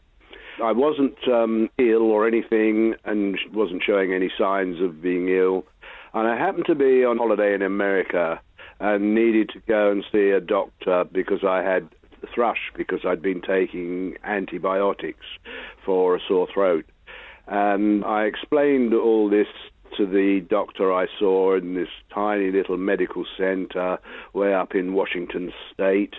I 0.63 0.71
wasn't 0.71 1.17
um, 1.27 1.67
ill 1.79 2.03
or 2.03 2.27
anything 2.27 2.93
and 3.03 3.37
wasn't 3.51 3.83
showing 3.83 4.13
any 4.13 4.31
signs 4.37 4.79
of 4.81 5.01
being 5.01 5.27
ill. 5.29 5.65
And 6.13 6.27
I 6.27 6.37
happened 6.37 6.67
to 6.67 6.75
be 6.75 7.03
on 7.03 7.17
holiday 7.17 7.55
in 7.55 7.63
America 7.63 8.39
and 8.79 9.15
needed 9.15 9.49
to 9.49 9.59
go 9.67 9.91
and 9.91 10.05
see 10.11 10.29
a 10.29 10.39
doctor 10.39 11.05
because 11.11 11.43
I 11.43 11.63
had 11.63 11.89
thrush 12.33 12.71
because 12.75 12.99
I'd 13.05 13.21
been 13.21 13.41
taking 13.41 14.15
antibiotics 14.23 15.25
for 15.83 16.15
a 16.15 16.19
sore 16.27 16.47
throat. 16.53 16.85
And 17.47 18.05
I 18.05 18.25
explained 18.25 18.93
all 18.93 19.29
this 19.29 19.47
to 19.97 20.05
the 20.05 20.45
doctor 20.49 20.93
I 20.93 21.07
saw 21.19 21.55
in 21.55 21.75
this 21.75 21.89
tiny 22.13 22.51
little 22.51 22.77
medical 22.77 23.25
center 23.37 23.97
way 24.33 24.53
up 24.53 24.75
in 24.75 24.93
Washington 24.93 25.51
state. 25.73 26.15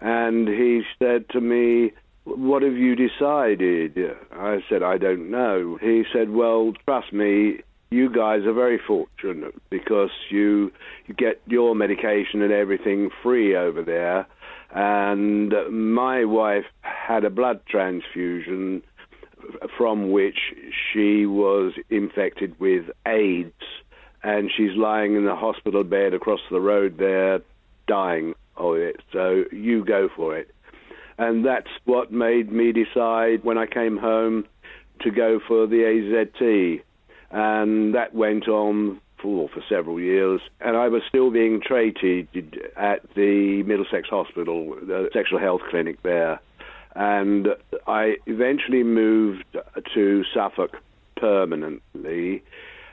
And 0.00 0.48
he 0.48 0.82
said 0.98 1.28
to 1.30 1.40
me, 1.40 1.92
What 2.24 2.62
have 2.62 2.76
you 2.76 2.96
decided? 2.96 3.98
I 4.32 4.58
said, 4.68 4.82
I 4.82 4.98
don't 4.98 5.30
know. 5.30 5.78
He 5.80 6.04
said, 6.12 6.30
Well, 6.30 6.72
trust 6.86 7.12
me, 7.12 7.60
you 7.90 8.08
guys 8.08 8.42
are 8.46 8.52
very 8.52 8.78
fortunate 8.86 9.54
because 9.68 10.10
you, 10.30 10.72
get 11.16 11.40
your 11.46 11.74
medication 11.74 12.40
and 12.40 12.52
everything 12.52 13.10
free 13.22 13.56
over 13.56 13.82
there. 13.82 14.26
And 14.72 15.52
my 15.70 16.24
wife 16.24 16.66
had 16.82 17.24
a 17.24 17.30
blood 17.30 17.60
transfusion 17.68 18.82
from 19.76 20.10
which 20.10 20.38
she 20.92 21.26
was 21.26 21.72
infected 21.88 22.58
with 22.60 22.90
AIDS, 23.06 23.52
and 24.22 24.50
she's 24.54 24.76
lying 24.76 25.16
in 25.16 25.24
the 25.24 25.36
hospital 25.36 25.84
bed 25.84 26.14
across 26.14 26.40
the 26.50 26.60
road 26.60 26.98
there, 26.98 27.40
dying 27.86 28.34
of 28.56 28.76
it. 28.76 29.00
So 29.12 29.44
you 29.52 29.84
go 29.84 30.08
for 30.14 30.36
it. 30.36 30.54
And 31.18 31.44
that's 31.44 31.68
what 31.84 32.12
made 32.12 32.50
me 32.50 32.72
decide 32.72 33.44
when 33.44 33.58
I 33.58 33.66
came 33.66 33.98
home 33.98 34.46
to 35.00 35.10
go 35.10 35.40
for 35.46 35.66
the 35.66 35.76
AZT 35.76 36.82
and 37.30 37.94
that 37.94 38.14
went 38.14 38.48
on 38.48 39.00
for, 39.22 39.48
for 39.48 39.62
several 39.68 40.00
years. 40.00 40.40
And 40.60 40.76
I 40.76 40.88
was 40.88 41.02
still 41.08 41.30
being 41.30 41.60
treated 41.60 42.28
at 42.76 43.02
the 43.14 43.62
Middlesex 43.64 44.08
Hospital, 44.08 44.76
the 44.82 45.08
sexual 45.12 45.38
health 45.38 45.60
clinic 45.70 46.02
there. 46.02 46.40
And 46.94 47.48
I 47.86 48.16
eventually 48.26 48.82
moved 48.82 49.56
to 49.94 50.24
Suffolk 50.34 50.76
permanently, 51.16 52.42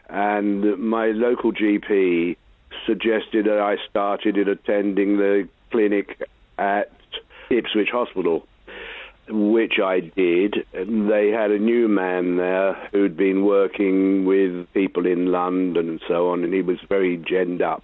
and 0.09 0.77
my 0.77 1.07
local 1.07 1.51
GP 1.51 2.37
suggested 2.85 3.45
that 3.45 3.59
I 3.59 3.77
started 3.89 4.37
attending 4.47 5.17
the 5.17 5.47
clinic 5.71 6.21
at 6.57 6.91
Ipswich 7.49 7.89
Hospital 7.89 8.45
which 9.29 9.79
I 9.83 9.99
did. 9.99 10.65
They 10.73 11.29
had 11.29 11.51
a 11.51 11.59
new 11.59 11.87
man 11.87 12.37
there 12.37 12.73
who'd 12.91 13.17
been 13.17 13.45
working 13.45 14.25
with 14.25 14.71
people 14.73 15.05
in 15.05 15.27
London 15.27 15.89
and 15.89 16.01
so 16.07 16.29
on, 16.29 16.43
and 16.43 16.53
he 16.53 16.61
was 16.61 16.79
very 16.87 17.17
genned 17.17 17.61
up. 17.61 17.83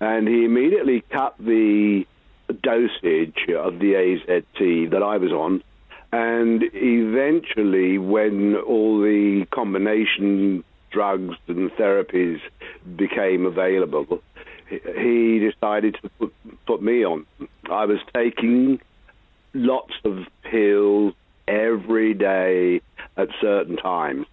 And 0.00 0.26
he 0.26 0.44
immediately 0.44 1.02
cut 1.10 1.34
the 1.38 2.06
dosage 2.52 3.48
of 3.56 3.78
the 3.78 3.94
AZT 3.94 4.90
that 4.90 5.02
I 5.02 5.16
was 5.16 5.32
on. 5.32 5.62
And 6.12 6.62
eventually, 6.74 7.98
when 7.98 8.56
all 8.56 9.00
the 9.00 9.46
combination 9.50 10.62
drugs 10.90 11.36
and 11.48 11.70
therapies 11.72 12.40
became 12.96 13.46
available, 13.46 14.22
he 14.68 15.38
decided 15.38 15.96
to 16.02 16.08
put, 16.18 16.34
put 16.66 16.82
me 16.82 17.04
on. 17.04 17.26
I 17.70 17.86
was 17.86 17.98
taking 18.14 18.80
lots 19.54 19.94
of 20.04 20.26
pills 20.42 21.14
every 21.48 22.14
day 22.14 22.80
at 23.16 23.28
certain 23.40 23.76
times. 23.76 24.26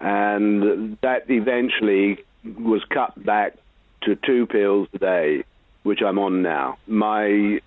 and 0.00 0.98
that 1.02 1.24
eventually 1.28 2.18
was 2.58 2.84
cut 2.84 3.12
back 3.24 3.56
to 4.02 4.16
two 4.16 4.46
pills 4.46 4.88
a 4.92 4.98
day, 4.98 5.44
which 5.86 6.02
I'm 6.02 6.18
on 6.18 6.42
now. 6.42 6.78
My 6.88 7.60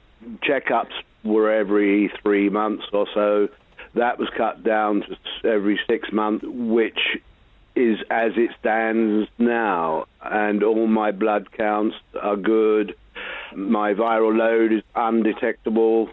checkups 0.43 0.91
were 1.23 1.49
every 1.49 2.11
three 2.21 2.49
months 2.49 2.83
or 2.91 3.07
so. 3.13 3.47
That 3.95 4.19
was 4.19 4.27
cut 4.37 4.61
down 4.61 5.03
to 5.41 5.49
every 5.49 5.79
six 5.87 6.11
months, 6.11 6.45
which 6.45 6.99
is 7.77 7.97
as 8.11 8.33
it 8.35 8.51
stands 8.59 9.29
now. 9.37 10.05
And 10.21 10.63
all 10.63 10.85
my 10.85 11.11
blood 11.11 11.51
counts 11.53 11.95
are 12.21 12.35
good. 12.35 12.93
My 13.55 13.93
viral 13.93 14.37
load 14.37 14.73
is 14.73 14.83
undetectable. 14.95 16.09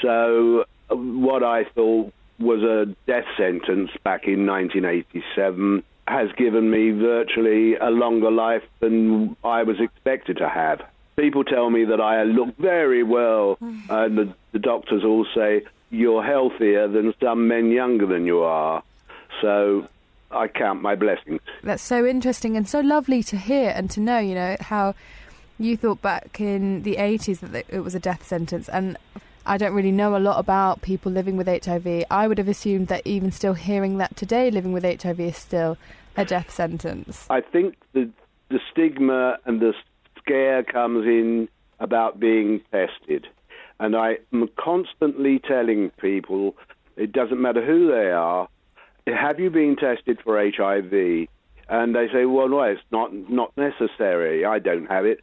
So, 0.00 0.64
uh, 0.90 0.94
what 0.94 1.42
I 1.42 1.64
thought 1.74 2.12
was 2.38 2.62
a 2.62 2.94
death 3.06 3.26
sentence 3.36 3.90
back 4.04 4.26
in 4.26 4.46
1987 4.46 5.82
has 6.06 6.28
given 6.36 6.70
me 6.70 6.90
virtually 6.92 7.74
a 7.76 7.90
longer 7.90 8.30
life 8.30 8.62
than 8.80 9.36
I 9.44 9.64
was 9.64 9.80
expected 9.80 10.38
to 10.38 10.48
have. 10.48 10.80
People 11.16 11.44
tell 11.44 11.70
me 11.70 11.84
that 11.84 12.00
I 12.00 12.22
look 12.24 12.56
very 12.56 13.02
well, 13.02 13.58
and 13.60 14.18
the, 14.18 14.34
the 14.52 14.58
doctors 14.58 15.04
all 15.04 15.26
say 15.34 15.64
you're 15.90 16.24
healthier 16.24 16.88
than 16.88 17.14
some 17.20 17.48
men 17.48 17.70
younger 17.70 18.06
than 18.06 18.24
you 18.26 18.42
are. 18.42 18.82
So 19.40 19.86
I 20.30 20.48
count 20.48 20.82
my 20.82 20.94
blessings. 20.94 21.40
That's 21.62 21.82
so 21.82 22.06
interesting 22.06 22.56
and 22.56 22.68
so 22.68 22.80
lovely 22.80 23.22
to 23.24 23.36
hear 23.36 23.72
and 23.76 23.90
to 23.90 24.00
know, 24.00 24.18
you 24.18 24.34
know, 24.34 24.56
how 24.60 24.94
you 25.58 25.76
thought 25.76 26.00
back 26.00 26.40
in 26.40 26.82
the 26.82 26.96
80s 26.96 27.40
that 27.40 27.66
it 27.68 27.80
was 27.80 27.94
a 27.94 28.00
death 28.00 28.26
sentence. 28.26 28.68
And 28.70 28.96
I 29.44 29.58
don't 29.58 29.74
really 29.74 29.92
know 29.92 30.16
a 30.16 30.18
lot 30.18 30.38
about 30.38 30.82
people 30.82 31.12
living 31.12 31.36
with 31.36 31.46
HIV. 31.46 32.04
I 32.10 32.26
would 32.26 32.38
have 32.38 32.48
assumed 32.48 32.88
that 32.88 33.06
even 33.06 33.30
still 33.30 33.54
hearing 33.54 33.98
that 33.98 34.16
today, 34.16 34.50
living 34.50 34.72
with 34.72 34.84
HIV 34.84 35.20
is 35.20 35.36
still 35.36 35.76
a 36.16 36.24
death 36.24 36.50
sentence. 36.50 37.26
I 37.28 37.40
think 37.40 37.76
the, 37.92 38.08
the 38.48 38.60
stigma 38.70 39.38
and 39.44 39.60
the 39.60 39.74
scare 40.22 40.62
comes 40.62 41.06
in 41.06 41.48
about 41.80 42.20
being 42.20 42.60
tested. 42.70 43.26
And 43.80 43.96
I 43.96 44.18
am 44.32 44.48
constantly 44.56 45.40
telling 45.40 45.90
people, 46.00 46.56
it 46.96 47.12
doesn't 47.12 47.40
matter 47.40 47.64
who 47.64 47.88
they 47.88 48.10
are, 48.10 48.48
have 49.06 49.40
you 49.40 49.50
been 49.50 49.76
tested 49.76 50.18
for 50.22 50.38
HIV? 50.38 51.28
And 51.68 51.94
they 51.94 52.08
say, 52.12 52.24
well, 52.24 52.48
no, 52.48 52.62
it's 52.62 52.80
not, 52.90 53.12
not 53.12 53.56
necessary. 53.56 54.44
I 54.44 54.58
don't 54.58 54.86
have 54.86 55.04
it. 55.04 55.20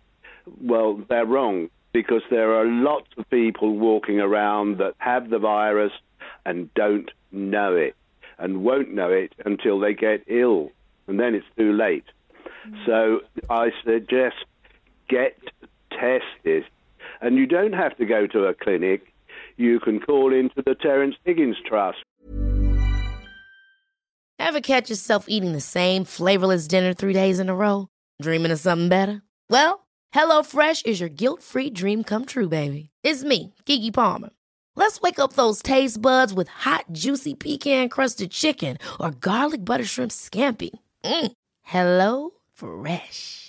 Well, 0.61 1.01
they're 1.07 1.25
wrong 1.25 1.69
because 1.93 2.21
there 2.29 2.53
are 2.55 2.65
lots 2.65 3.07
of 3.17 3.29
people 3.29 3.77
walking 3.77 4.19
around 4.19 4.79
that 4.79 4.95
have 4.97 5.29
the 5.29 5.39
virus 5.39 5.91
and 6.45 6.73
don't 6.73 7.09
know 7.31 7.75
it 7.75 7.95
and 8.37 8.63
won't 8.63 8.93
know 8.93 9.11
it 9.11 9.33
until 9.45 9.79
they 9.79 9.93
get 9.93 10.23
ill. 10.27 10.71
And 11.07 11.19
then 11.19 11.35
it's 11.35 11.45
too 11.57 11.73
late. 11.73 12.05
Mm. 12.67 12.85
So 12.85 13.19
I 13.49 13.71
suggest 13.83 14.35
get 15.09 15.37
tested. 15.91 16.63
And 17.21 17.35
you 17.35 17.45
don't 17.45 17.73
have 17.73 17.97
to 17.97 18.05
go 18.05 18.27
to 18.27 18.45
a 18.45 18.53
clinic. 18.53 19.13
You 19.57 19.79
can 19.79 19.99
call 19.99 20.33
into 20.33 20.61
the 20.65 20.75
Terence 20.75 21.15
Higgins 21.25 21.57
Trust. 21.65 21.97
Ever 24.39 24.61
catch 24.61 24.89
yourself 24.89 25.25
eating 25.27 25.51
the 25.51 25.61
same 25.61 26.05
flavorless 26.05 26.67
dinner 26.67 26.93
three 26.93 27.13
days 27.13 27.39
in 27.39 27.49
a 27.49 27.55
row? 27.55 27.87
Dreaming 28.21 28.51
of 28.51 28.59
something 28.59 28.87
better? 28.87 29.21
Well, 29.49 29.85
HelloFresh 30.13 30.85
is 30.85 30.99
your 30.99 31.09
guilt 31.09 31.43
free 31.43 31.69
dream 31.69 32.03
come 32.03 32.25
true, 32.25 32.47
baby. 32.47 32.89
It's 33.03 33.23
me, 33.23 33.53
Keke 33.65 33.93
Palmer. 33.93 34.29
Let's 34.75 35.01
wake 35.01 35.19
up 35.19 35.33
those 35.33 35.61
taste 35.61 36.01
buds 36.01 36.33
with 36.33 36.47
hot, 36.47 36.85
juicy 36.93 37.35
pecan 37.35 37.89
crusted 37.89 38.31
chicken 38.31 38.77
or 38.99 39.11
garlic 39.11 39.65
butter 39.65 39.83
shrimp 39.83 40.11
scampi. 40.11 40.71
Mm. 41.03 41.31
Hello 41.63 42.31
Fresh. 42.53 43.48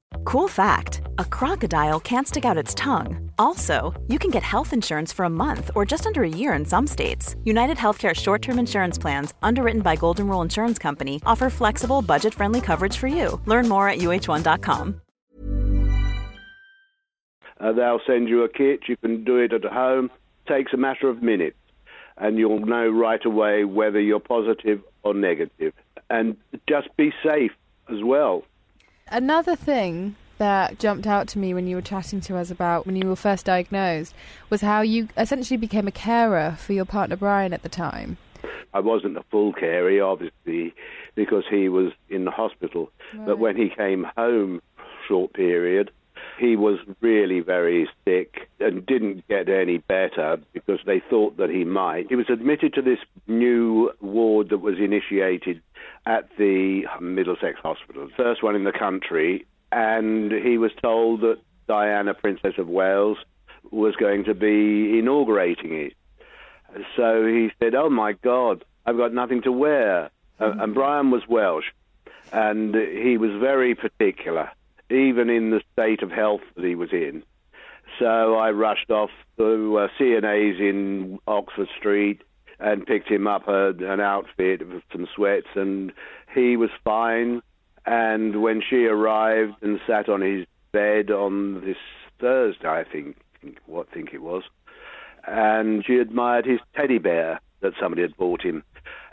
Cool 0.23 0.47
fact 0.47 1.01
a 1.17 1.25
crocodile 1.25 1.99
can't 1.99 2.27
stick 2.27 2.45
out 2.45 2.57
its 2.57 2.73
tongue. 2.75 3.31
Also, 3.37 3.93
you 4.07 4.19
can 4.19 4.29
get 4.29 4.43
health 4.43 4.73
insurance 4.73 5.11
for 5.11 5.25
a 5.25 5.29
month 5.29 5.71
or 5.75 5.85
just 5.85 6.05
under 6.05 6.23
a 6.23 6.29
year 6.29 6.53
in 6.53 6.65
some 6.65 6.87
states. 6.87 7.35
United 7.43 7.77
Healthcare 7.77 8.13
short 8.15 8.41
term 8.41 8.59
insurance 8.59 8.97
plans, 8.97 9.33
underwritten 9.41 9.81
by 9.81 9.95
Golden 9.95 10.27
Rule 10.27 10.41
Insurance 10.41 10.77
Company, 10.79 11.21
offer 11.25 11.49
flexible, 11.49 12.01
budget 12.01 12.33
friendly 12.33 12.61
coverage 12.61 12.97
for 12.97 13.07
you. 13.07 13.39
Learn 13.45 13.67
more 13.67 13.87
at 13.89 13.99
uh1.com. 13.99 15.01
Uh, 17.59 17.71
they'll 17.73 18.01
send 18.07 18.27
you 18.27 18.43
a 18.43 18.49
kit. 18.49 18.81
You 18.87 18.97
can 18.97 19.23
do 19.23 19.37
it 19.37 19.53
at 19.53 19.63
home. 19.63 20.09
Takes 20.47 20.73
a 20.73 20.77
matter 20.77 21.07
of 21.07 21.21
minutes, 21.21 21.57
and 22.17 22.37
you'll 22.37 22.65
know 22.65 22.89
right 22.89 23.23
away 23.23 23.63
whether 23.63 23.99
you're 23.99 24.19
positive 24.19 24.81
or 25.03 25.13
negative. 25.13 25.73
And 26.09 26.35
just 26.67 26.87
be 26.97 27.13
safe 27.23 27.51
as 27.89 28.03
well. 28.03 28.43
Another 29.11 29.57
thing 29.57 30.15
that 30.37 30.79
jumped 30.79 31.05
out 31.05 31.27
to 31.27 31.37
me 31.37 31.53
when 31.53 31.67
you 31.67 31.75
were 31.75 31.81
chatting 31.81 32.21
to 32.21 32.37
us 32.37 32.49
about 32.49 32.85
when 32.85 32.95
you 32.95 33.09
were 33.09 33.17
first 33.17 33.45
diagnosed 33.45 34.15
was 34.49 34.61
how 34.61 34.79
you 34.79 35.09
essentially 35.17 35.57
became 35.57 35.85
a 35.85 35.91
carer 35.91 36.55
for 36.57 36.71
your 36.71 36.85
partner 36.85 37.17
Brian 37.17 37.51
at 37.51 37.61
the 37.61 37.67
time. 37.67 38.15
I 38.73 38.79
wasn't 38.79 39.17
a 39.17 39.23
full 39.29 39.51
carer, 39.51 40.01
obviously, 40.01 40.73
because 41.13 41.43
he 41.49 41.67
was 41.67 41.91
in 42.09 42.23
the 42.23 42.31
hospital. 42.31 42.89
But 43.25 43.37
when 43.37 43.57
he 43.57 43.67
came 43.67 44.07
home, 44.15 44.61
short 45.09 45.33
period, 45.33 45.91
he 46.39 46.55
was 46.55 46.79
really 47.01 47.41
very 47.41 47.89
sick 48.05 48.49
and 48.61 48.85
didn't 48.85 49.27
get 49.27 49.49
any 49.49 49.79
better 49.79 50.39
because 50.53 50.79
they 50.85 51.01
thought 51.09 51.35
that 51.35 51.49
he 51.49 51.65
might. 51.65 52.07
He 52.07 52.15
was 52.15 52.29
admitted 52.29 52.73
to 52.75 52.81
this 52.81 52.99
new 53.27 53.91
ward 53.99 54.49
that 54.49 54.59
was 54.59 54.79
initiated 54.79 55.61
at 56.05 56.29
the 56.37 56.83
Middlesex 56.99 57.59
Hospital, 57.59 58.09
first 58.17 58.43
one 58.43 58.55
in 58.55 58.63
the 58.63 58.71
country, 58.71 59.45
and 59.71 60.31
he 60.31 60.57
was 60.57 60.71
told 60.81 61.21
that 61.21 61.37
Diana, 61.67 62.13
Princess 62.13 62.53
of 62.57 62.67
Wales, 62.67 63.17
was 63.69 63.95
going 63.95 64.25
to 64.25 64.33
be 64.33 64.97
inaugurating 64.99 65.73
it. 65.73 65.93
So 66.95 67.25
he 67.25 67.51
said, 67.59 67.75
"Oh 67.75 67.89
my 67.89 68.13
God, 68.13 68.65
I've 68.85 68.97
got 68.97 69.13
nothing 69.13 69.41
to 69.43 69.51
wear." 69.51 70.09
Uh, 70.39 70.53
and 70.59 70.73
Brian 70.73 71.11
was 71.11 71.27
Welsh, 71.27 71.65
and 72.31 72.73
he 72.73 73.17
was 73.17 73.31
very 73.39 73.75
particular, 73.75 74.49
even 74.89 75.29
in 75.29 75.51
the 75.51 75.61
state 75.73 76.01
of 76.01 76.09
health 76.11 76.41
that 76.55 76.65
he 76.65 76.75
was 76.75 76.91
in. 76.91 77.23
So 77.99 78.35
I 78.35 78.51
rushed 78.51 78.89
off 78.89 79.11
to 79.37 79.77
uh, 79.77 79.87
C&A's 79.97 80.59
in 80.59 81.19
Oxford 81.27 81.67
Street 81.77 82.21
and 82.61 82.85
picked 82.85 83.09
him 83.09 83.27
up 83.27 83.47
a, 83.47 83.69
an 83.69 83.99
outfit 83.99 84.67
with 84.67 84.83
some 84.91 85.07
sweats, 85.15 85.47
and 85.55 85.91
he 86.33 86.55
was 86.57 86.69
fine. 86.83 87.41
And 87.85 88.41
when 88.41 88.61
she 88.61 88.85
arrived 88.85 89.53
and 89.61 89.79
sat 89.87 90.07
on 90.07 90.21
his 90.21 90.45
bed 90.71 91.09
on 91.09 91.65
this 91.65 91.77
Thursday, 92.19 92.67
I 92.67 92.83
think, 92.83 93.17
what 93.65 93.89
think 93.91 94.13
it 94.13 94.21
was, 94.21 94.43
and 95.27 95.83
she 95.85 95.97
admired 95.97 96.45
his 96.45 96.59
teddy 96.75 96.99
bear 96.99 97.39
that 97.61 97.73
somebody 97.79 98.03
had 98.03 98.15
bought 98.17 98.43
him. 98.43 98.63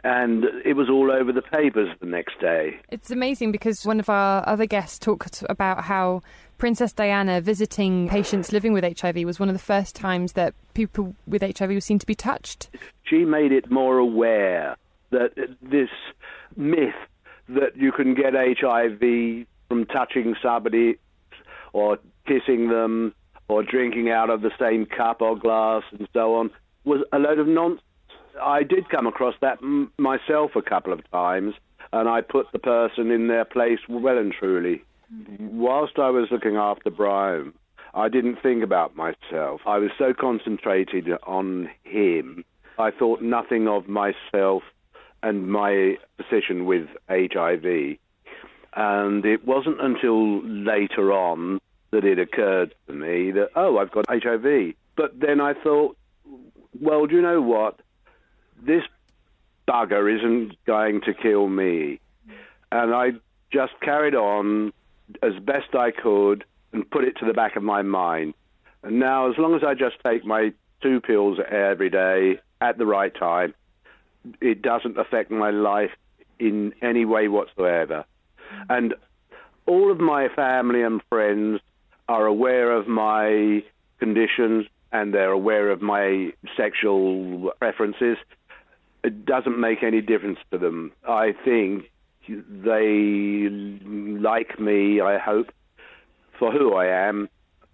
And 0.05 0.45
it 0.65 0.75
was 0.75 0.89
all 0.89 1.11
over 1.11 1.33
the 1.33 1.43
papers 1.43 1.89
the 2.01 2.07
next 2.07 2.41
day. 2.41 2.79
It's 2.91 3.11
amazing 3.11 3.53
because 3.53 3.85
one 3.85 3.99
of 3.99 4.09
our 4.09 4.47
other 4.49 4.67
guests 4.67 4.99
talked 4.99 5.45
about 5.49 5.85
how 5.85 6.23
Princess 6.57 6.93
Diana 6.93 7.41
visiting 7.41 8.09
patients 8.09 8.53
living 8.53 8.73
with 8.73 8.85
HIV 9.01 9.17
was 9.25 9.41
one 9.41 9.49
of 9.49 9.55
the 9.55 9.61
first 9.61 9.97
times 9.97 10.33
that 10.33 10.55
people 10.75 11.15
with 11.27 11.43
HIV 11.43 11.71
were 11.71 11.81
seen 11.81 11.99
to 11.99 12.07
be 12.07 12.15
touched. 12.15 12.69
She 13.05 13.25
made 13.25 13.53
it 13.53 13.71
more 13.71 13.99
aware 13.99 14.77
that 15.11 15.33
this 15.63 15.91
myth 16.57 16.95
that 17.49 17.77
you 17.77 17.93
can 17.93 18.15
get 18.15 18.35
HIV 18.35 19.47
from 19.69 19.87
touching 19.87 20.35
somebody 20.43 20.99
or 21.73 21.99
kissing 22.27 22.69
them 22.69 23.15
or 23.49 23.63
drinking 23.63 24.11
out 24.11 24.31
of 24.31 24.43
the 24.43 24.51
same 24.59 24.85
cup 24.85 25.23
or 25.23 25.37
glass 25.37 25.83
and 25.93 26.07
so 26.13 26.35
on 26.35 26.51
was 26.85 27.03
a 27.13 27.19
load 27.19 27.39
of 27.39 27.47
nonsense. 27.47 27.83
I 28.43 28.63
did 28.63 28.89
come 28.89 29.07
across 29.07 29.35
that 29.41 29.59
m- 29.63 29.93
myself 29.99 30.57
a 30.57 30.63
couple 30.63 30.93
of 30.93 31.09
times, 31.11 31.55
and 31.93 32.09
I 32.09 32.21
put 32.21 32.47
the 32.53 32.59
person 32.59 33.11
in 33.11 33.29
their 33.29 33.45
place 33.45 33.81
well 33.89 34.19
and 34.19 34.33
truly. 34.33 34.83
Whilst 35.39 35.99
I 35.99 36.11
was 36.11 36.29
looking 36.31 36.57
after 36.57 36.91
Brian, 36.91 37.53
I 37.95 38.09
didn't 38.09 38.43
think 38.43 38.63
about 38.63 38.95
myself. 38.97 39.63
I 39.67 39.79
was 39.79 39.91
so 39.99 40.13
concentrated 40.13 41.09
on 41.27 41.71
him, 41.85 42.45
I 42.79 42.93
thought 42.93 43.23
nothing 43.23 43.67
of 43.67 43.89
myself 43.89 44.63
and 45.23 45.51
my 45.51 45.99
position 46.17 46.65
with 46.65 46.87
HIV. 47.09 47.97
And 48.75 49.25
it 49.25 49.45
wasn't 49.45 49.81
until 49.81 50.45
later 50.45 51.13
on 51.13 51.59
that 51.91 52.05
it 52.05 52.19
occurred 52.19 52.75
to 52.87 52.93
me 52.93 53.33
that, 53.33 53.51
oh, 53.57 53.79
I've 53.79 53.91
got 53.91 54.07
HIV. 54.09 54.75
But 54.97 55.19
then 55.19 55.41
I 55.41 55.55
thought, 55.55 55.97
well, 56.81 57.07
do 57.07 57.17
you 57.17 57.23
know 57.23 57.41
what? 57.41 57.81
This 58.63 58.83
bugger 59.69 60.15
isn't 60.17 60.57
going 60.67 61.01
to 61.03 61.15
kill 61.15 61.49
me. 61.49 62.01
And 62.73 62.95
I 62.95 63.13
just 63.53 63.73
carried 63.81 64.15
on 64.15 64.73
as 65.23 65.33
best 65.41 65.75
I 65.75 65.91
could 65.91 66.45
and 66.73 66.89
put 66.91 67.05
it 67.05 67.17
to 67.19 67.27
the 67.27 67.33
back 67.33 67.57
of 67.57 67.63
my 67.63 67.83
mind. 67.83 68.35
And 68.83 68.99
now, 68.99 69.31
as 69.31 69.39
long 69.39 69.55
as 69.55 69.63
I 69.65 69.75
just 69.75 69.97
take 70.05 70.25
my 70.25 70.53
two 70.83 71.01
pills 71.01 71.39
every 71.51 71.91
day 71.91 72.41
at 72.61 72.79
the 72.79 72.87
right 72.87 73.15
time, 73.15 73.55
it 74.41 74.63
doesn't 74.63 74.99
affect 74.99 75.31
my 75.31 75.51
life 75.51 75.91
in 76.39 76.73
any 76.83 77.05
way 77.05 77.29
whatsoever. 77.29 78.05
And 78.69 78.95
all 79.67 79.91
of 79.91 79.99
my 79.99 80.29
family 80.29 80.83
and 80.83 81.01
friends 81.09 81.61
are 82.09 82.27
aware 82.27 82.73
of 82.73 82.87
my 82.87 83.63
conditions 83.99 84.67
and 84.93 85.13
they're 85.13 85.33
aware 85.33 85.71
of 85.71 85.83
my 85.83 86.33
sexual 86.57 87.53
preferences. 87.59 88.17
It 89.05 89.25
doesn't 89.25 89.59
make 89.59 89.83
any 89.83 90.01
difference 90.01 90.39
to 90.51 90.59
them. 90.59 90.93
I 91.07 91.33
think 91.45 91.91
they 92.29 93.49
like 93.51 94.59
me, 94.59 95.01
I 95.01 95.19
hope, 95.19 95.53
for 96.39 96.53
who 96.53 96.75
I 96.75 96.87
am 96.87 97.29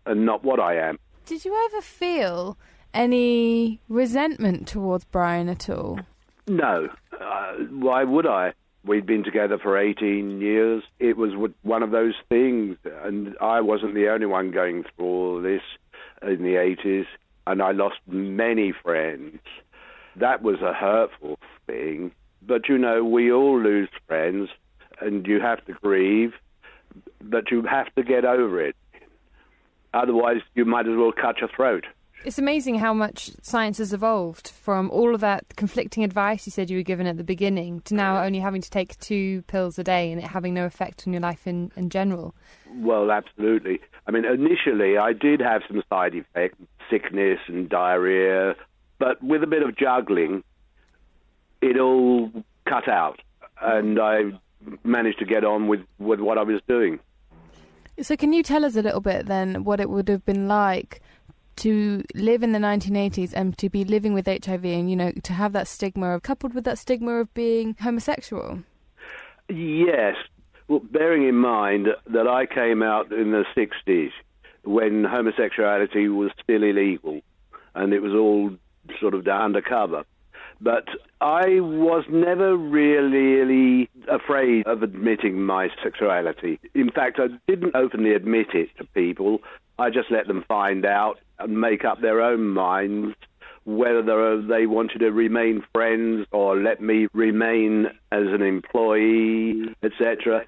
and 0.07 0.27
not 0.27 0.45
what 0.45 0.61
I 0.61 0.77
am. 0.77 0.99
Did 1.27 1.45
you 1.45 1.55
ever 1.66 1.81
feel 1.81 2.59
any 2.93 3.81
resentment 3.89 4.68
towards 4.68 5.05
Brian 5.05 5.49
at 5.49 5.68
all? 5.68 5.99
No. 6.47 6.89
Uh, 7.18 7.53
why 7.70 8.05
would 8.05 8.27
I? 8.27 8.53
We'd 8.85 9.07
been 9.07 9.25
together 9.25 9.59
for 9.59 9.79
18 9.79 10.41
years. 10.41 10.83
It 10.99 11.16
was 11.16 11.31
one 11.62 11.83
of 11.83 11.91
those 11.91 12.14
things, 12.29 12.77
and 12.85 13.35
I 13.41 13.62
wasn't 13.62 13.95
the 13.95 14.09
only 14.09 14.27
one 14.27 14.51
going 14.51 14.85
through 14.85 15.07
all 15.07 15.41
this 15.41 15.62
in 16.22 16.43
the 16.43 16.55
80s, 16.57 17.07
and 17.47 17.62
I 17.62 17.72
lost 17.72 17.97
many 18.07 18.72
friends. 18.83 19.39
That 20.17 20.43
was 20.43 20.61
a 20.61 20.73
hurtful 20.73 21.39
thing. 21.67 22.12
But 22.43 22.69
you 22.69 22.79
know, 22.79 23.05
we 23.05 23.33
all 23.33 23.61
lose 23.61 23.89
friends, 24.07 24.51
and 25.01 25.27
you 25.27 25.41
have 25.41 25.65
to 25.67 25.73
grieve, 25.73 26.35
but 27.23 27.51
you 27.51 27.62
have 27.62 27.93
to 27.95 28.03
get 28.03 28.25
over 28.25 28.61
it. 28.61 28.77
Otherwise, 29.93 30.41
you 30.55 30.65
might 30.65 30.87
as 30.87 30.97
well 30.97 31.12
cut 31.12 31.39
your 31.41 31.49
throat. 31.55 31.87
It's 32.25 32.39
amazing 32.39 32.77
how 32.77 32.95
much 32.95 33.31
science 33.43 33.77
has 33.79 33.93
evolved 33.93 34.49
from 34.49 34.91
all 34.91 35.15
of 35.15 35.21
that 35.21 35.45
conflicting 35.57 36.05
advice 36.05 36.47
you 36.47 36.53
said 36.53 36.71
you 36.71 36.79
were 36.79 36.83
given 36.83 37.07
at 37.07 37.19
the 37.19 37.25
beginning 37.25 37.83
to 37.83 37.95
now 37.95 38.25
only 38.25 38.39
having 38.39 38.62
to 38.62 38.71
take 38.71 38.99
two 38.99 39.43
pills 39.43 39.79
a 39.79 39.85
day 39.85 40.11
and 40.11 40.23
it 40.23 40.27
having 40.27 40.55
no 40.55 40.65
effect 40.65 41.07
on 41.07 41.12
your 41.12 41.21
life 41.21 41.47
in, 41.47 41.71
in 41.77 41.91
general. 41.91 42.35
Well, 42.77 43.11
absolutely. 43.11 43.79
I 44.07 44.11
mean, 44.11 44.25
initially 44.25 44.97
I 44.97 45.12
did 45.12 45.41
have 45.41 45.62
some 45.69 45.83
side 45.91 46.15
effects, 46.15 46.57
sickness 46.91 47.41
and 47.47 47.69
diarrhea, 47.69 48.55
but 49.05 49.22
with 49.22 49.42
a 49.42 49.46
bit 49.46 49.62
of 49.62 49.76
juggling, 49.76 50.42
it 51.61 51.78
all 51.78 52.32
cut 52.66 52.88
out, 52.88 53.20
and 53.61 54.00
I 54.00 54.32
managed 54.82 55.18
to 55.18 55.26
get 55.26 55.44
on 55.44 55.68
with, 55.68 55.80
with 55.98 56.20
what 56.20 56.38
I 56.38 56.42
was 56.42 56.62
doing. 56.66 56.98
So, 58.00 58.16
can 58.16 58.32
you 58.32 58.42
tell 58.42 58.64
us 58.64 58.76
a 58.76 58.82
little 58.82 59.02
bit 59.02 59.26
then 59.26 59.62
what 59.62 59.78
it 59.78 59.90
would 59.90 60.09
have 60.09 60.24
been 60.24 60.48
like 60.48 61.02
to 61.57 62.02
live 62.14 62.42
in 62.42 62.52
the 62.52 62.59
1980s 62.59 63.34
and 63.34 63.59
to 63.59 63.68
be 63.68 63.84
living 63.84 64.14
with 64.14 64.26
HIV 64.26 64.64
and, 64.64 64.88
you 64.88 64.96
know, 64.96 65.12
to 65.22 65.32
have 65.34 65.52
that 65.52 65.68
stigma 65.68 66.18
coupled 66.20 66.55
with 66.55 66.64
that 66.64 66.78
stigma 66.78 67.12
of 67.16 67.34
being 67.34 67.76
homosexual? 67.80 68.61
Yes. 69.50 70.16
Well, 70.66 70.80
bearing 70.80 71.28
in 71.28 71.34
mind 71.34 71.88
that 72.07 72.26
I 72.26 72.46
came 72.46 72.82
out 72.82 73.12
in 73.12 73.32
the 73.32 73.44
60s 73.55 74.12
when 74.64 75.05
homosexuality 75.05 76.09
was 76.09 76.30
still 76.42 76.62
illegal 76.62 77.20
and 77.74 77.92
it 77.92 78.00
was 78.00 78.14
all 78.14 78.57
sort 79.01 79.14
of 79.14 79.24
the 79.24 79.32
undercover. 79.32 80.05
But 80.61 80.85
I 81.20 81.61
was 81.61 82.05
never 82.09 82.57
really 82.57 83.91
afraid 84.09 84.66
of 84.66 84.82
admitting 84.82 85.43
my 85.43 85.68
sexuality. 85.82 86.61
In 86.74 86.91
fact, 86.91 87.18
I 87.18 87.28
didn't 87.49 87.74
openly 87.74 88.14
admit 88.14 88.55
it 88.55 88.68
to 88.78 88.85
people. 88.85 89.41
I 89.78 89.91
just 89.91 90.11
let 90.11 90.28
them 90.28 90.45
find 90.47 90.87
out 90.87 91.18
and 91.39 91.61
make 91.61 91.85
up 91.85 92.01
their 92.01 92.22
own 92.22 92.49
minds 92.49 93.16
whether 93.64 94.41
they 94.43 94.66
wanted 94.66 94.99
to 94.99 95.11
remain 95.11 95.64
friends 95.72 96.26
or 96.30 96.57
let 96.57 96.80
me 96.80 97.09
remain 97.12 97.87
as 98.12 98.26
an 98.28 98.43
employee, 98.43 99.74
etc. 99.82 100.45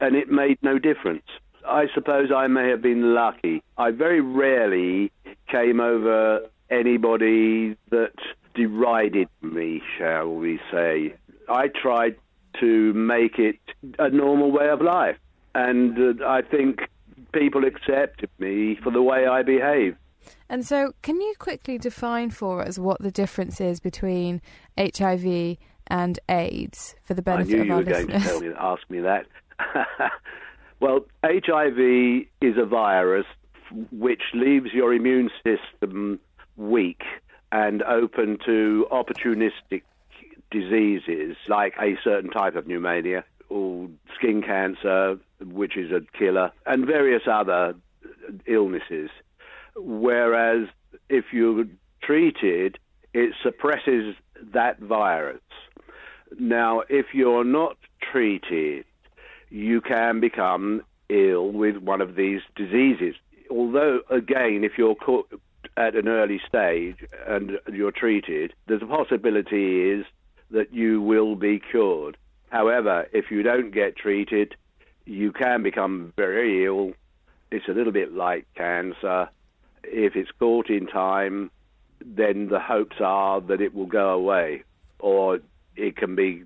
And 0.00 0.14
it 0.14 0.30
made 0.30 0.58
no 0.62 0.78
difference. 0.78 1.24
I 1.66 1.86
suppose 1.94 2.30
I 2.34 2.46
may 2.46 2.68
have 2.68 2.82
been 2.82 3.14
lucky. 3.14 3.62
I 3.76 3.90
very 3.90 4.20
rarely 4.20 5.10
came 5.48 5.80
over 5.80 6.40
anybody 6.70 7.76
that 7.90 8.14
derided 8.54 9.28
me, 9.42 9.82
shall 9.98 10.28
we 10.28 10.60
say. 10.70 11.14
I 11.48 11.68
tried 11.68 12.16
to 12.60 12.92
make 12.92 13.38
it 13.38 13.58
a 13.98 14.10
normal 14.10 14.50
way 14.50 14.68
of 14.68 14.80
life. 14.80 15.16
And 15.54 16.20
uh, 16.20 16.26
I 16.26 16.42
think 16.42 16.80
people 17.32 17.64
accepted 17.64 18.30
me 18.38 18.78
for 18.82 18.90
the 18.90 19.02
way 19.02 19.26
I 19.26 19.42
behave. 19.42 19.96
And 20.48 20.66
so, 20.66 20.92
can 21.02 21.20
you 21.20 21.34
quickly 21.38 21.78
define 21.78 22.30
for 22.30 22.62
us 22.62 22.78
what 22.78 23.00
the 23.00 23.10
difference 23.10 23.60
is 23.60 23.80
between 23.80 24.42
HIV 24.78 25.56
and 25.86 26.18
AIDS 26.28 26.94
for 27.02 27.14
the 27.14 27.22
benefit 27.22 27.60
of 27.60 27.70
our 27.70 27.82
listeners? 27.82 27.96
I 27.96 28.02
knew 28.02 28.08
you 28.08 28.14
were 28.14 28.18
going 28.18 28.20
to 28.20 28.28
tell 28.28 28.40
me, 28.40 28.50
ask 28.58 28.90
me 28.90 29.00
that. 29.00 29.26
well, 30.80 31.06
HIV 31.24 32.26
is 32.40 32.56
a 32.58 32.66
virus 32.66 33.26
which 33.92 34.22
leaves 34.34 34.72
your 34.72 34.92
immune 34.92 35.30
system 35.44 36.20
weak 36.60 37.02
and 37.50 37.82
open 37.82 38.38
to 38.44 38.86
opportunistic 38.92 39.82
diseases 40.50 41.36
like 41.48 41.74
a 41.80 41.96
certain 42.04 42.30
type 42.30 42.54
of 42.54 42.66
pneumonia 42.66 43.24
or 43.48 43.88
skin 44.14 44.42
cancer, 44.42 45.18
which 45.40 45.76
is 45.76 45.90
a 45.90 46.00
killer, 46.16 46.52
and 46.66 46.86
various 46.86 47.22
other 47.26 47.74
illnesses. 48.46 49.10
Whereas 49.76 50.68
if 51.08 51.26
you're 51.32 51.64
treated, 52.02 52.78
it 53.12 53.34
suppresses 53.42 54.14
that 54.52 54.78
virus. 54.78 55.40
Now, 56.38 56.82
if 56.88 57.06
you're 57.12 57.44
not 57.44 57.76
treated, 58.00 58.84
you 59.48 59.80
can 59.80 60.20
become 60.20 60.82
ill 61.08 61.50
with 61.50 61.78
one 61.78 62.00
of 62.00 62.14
these 62.14 62.40
diseases. 62.54 63.16
Although, 63.50 64.00
again, 64.10 64.62
if 64.62 64.78
you're 64.78 64.94
caught 64.94 65.28
at 65.76 65.94
an 65.94 66.08
early 66.08 66.40
stage 66.46 66.96
and 67.26 67.58
you're 67.72 67.92
treated, 67.92 68.52
there's 68.66 68.82
a 68.82 68.86
possibility 68.86 69.90
is 69.90 70.04
that 70.50 70.72
you 70.72 71.00
will 71.00 71.36
be 71.36 71.60
cured. 71.60 72.16
However, 72.50 73.06
if 73.12 73.30
you 73.30 73.42
don't 73.42 73.70
get 73.70 73.96
treated, 73.96 74.56
you 75.06 75.32
can 75.32 75.62
become 75.62 76.12
very 76.16 76.64
ill. 76.64 76.92
It's 77.50 77.68
a 77.68 77.72
little 77.72 77.92
bit 77.92 78.12
like 78.12 78.46
cancer. 78.54 79.28
If 79.84 80.16
it's 80.16 80.30
caught 80.38 80.68
in 80.68 80.86
time, 80.86 81.50
then 82.04 82.48
the 82.48 82.60
hopes 82.60 82.96
are 83.00 83.40
that 83.42 83.60
it 83.60 83.74
will 83.74 83.86
go 83.86 84.10
away 84.10 84.64
or 84.98 85.40
it 85.76 85.96
can 85.96 86.14
be 86.14 86.44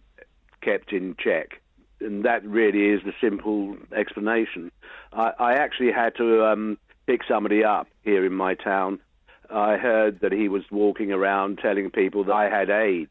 kept 0.61 0.93
in 0.93 1.17
check. 1.19 1.61
And 2.01 2.25
that 2.25 2.45
really 2.45 2.91
is 2.91 3.01
the 3.05 3.13
simple 3.21 3.77
explanation. 3.97 4.71
I, 5.13 5.33
I 5.39 5.55
actually 5.55 5.93
had 5.93 6.15
to 6.17 6.45
um, 6.45 6.79
pick 7.07 7.23
somebody 7.29 7.65
up 7.65 7.89
here 8.03 8.25
in 8.25 8.33
my 8.33 8.55
town. 8.55 8.99
I 9.55 9.77
heard 9.77 10.21
that 10.21 10.33
he 10.33 10.49
was 10.49 10.63
walking 10.71 11.13
around 11.13 11.59
telling 11.59 11.91
people 11.91 12.25
that 12.25 12.33
I 12.33 12.49
had 12.49 12.71
AIDS. 12.71 13.11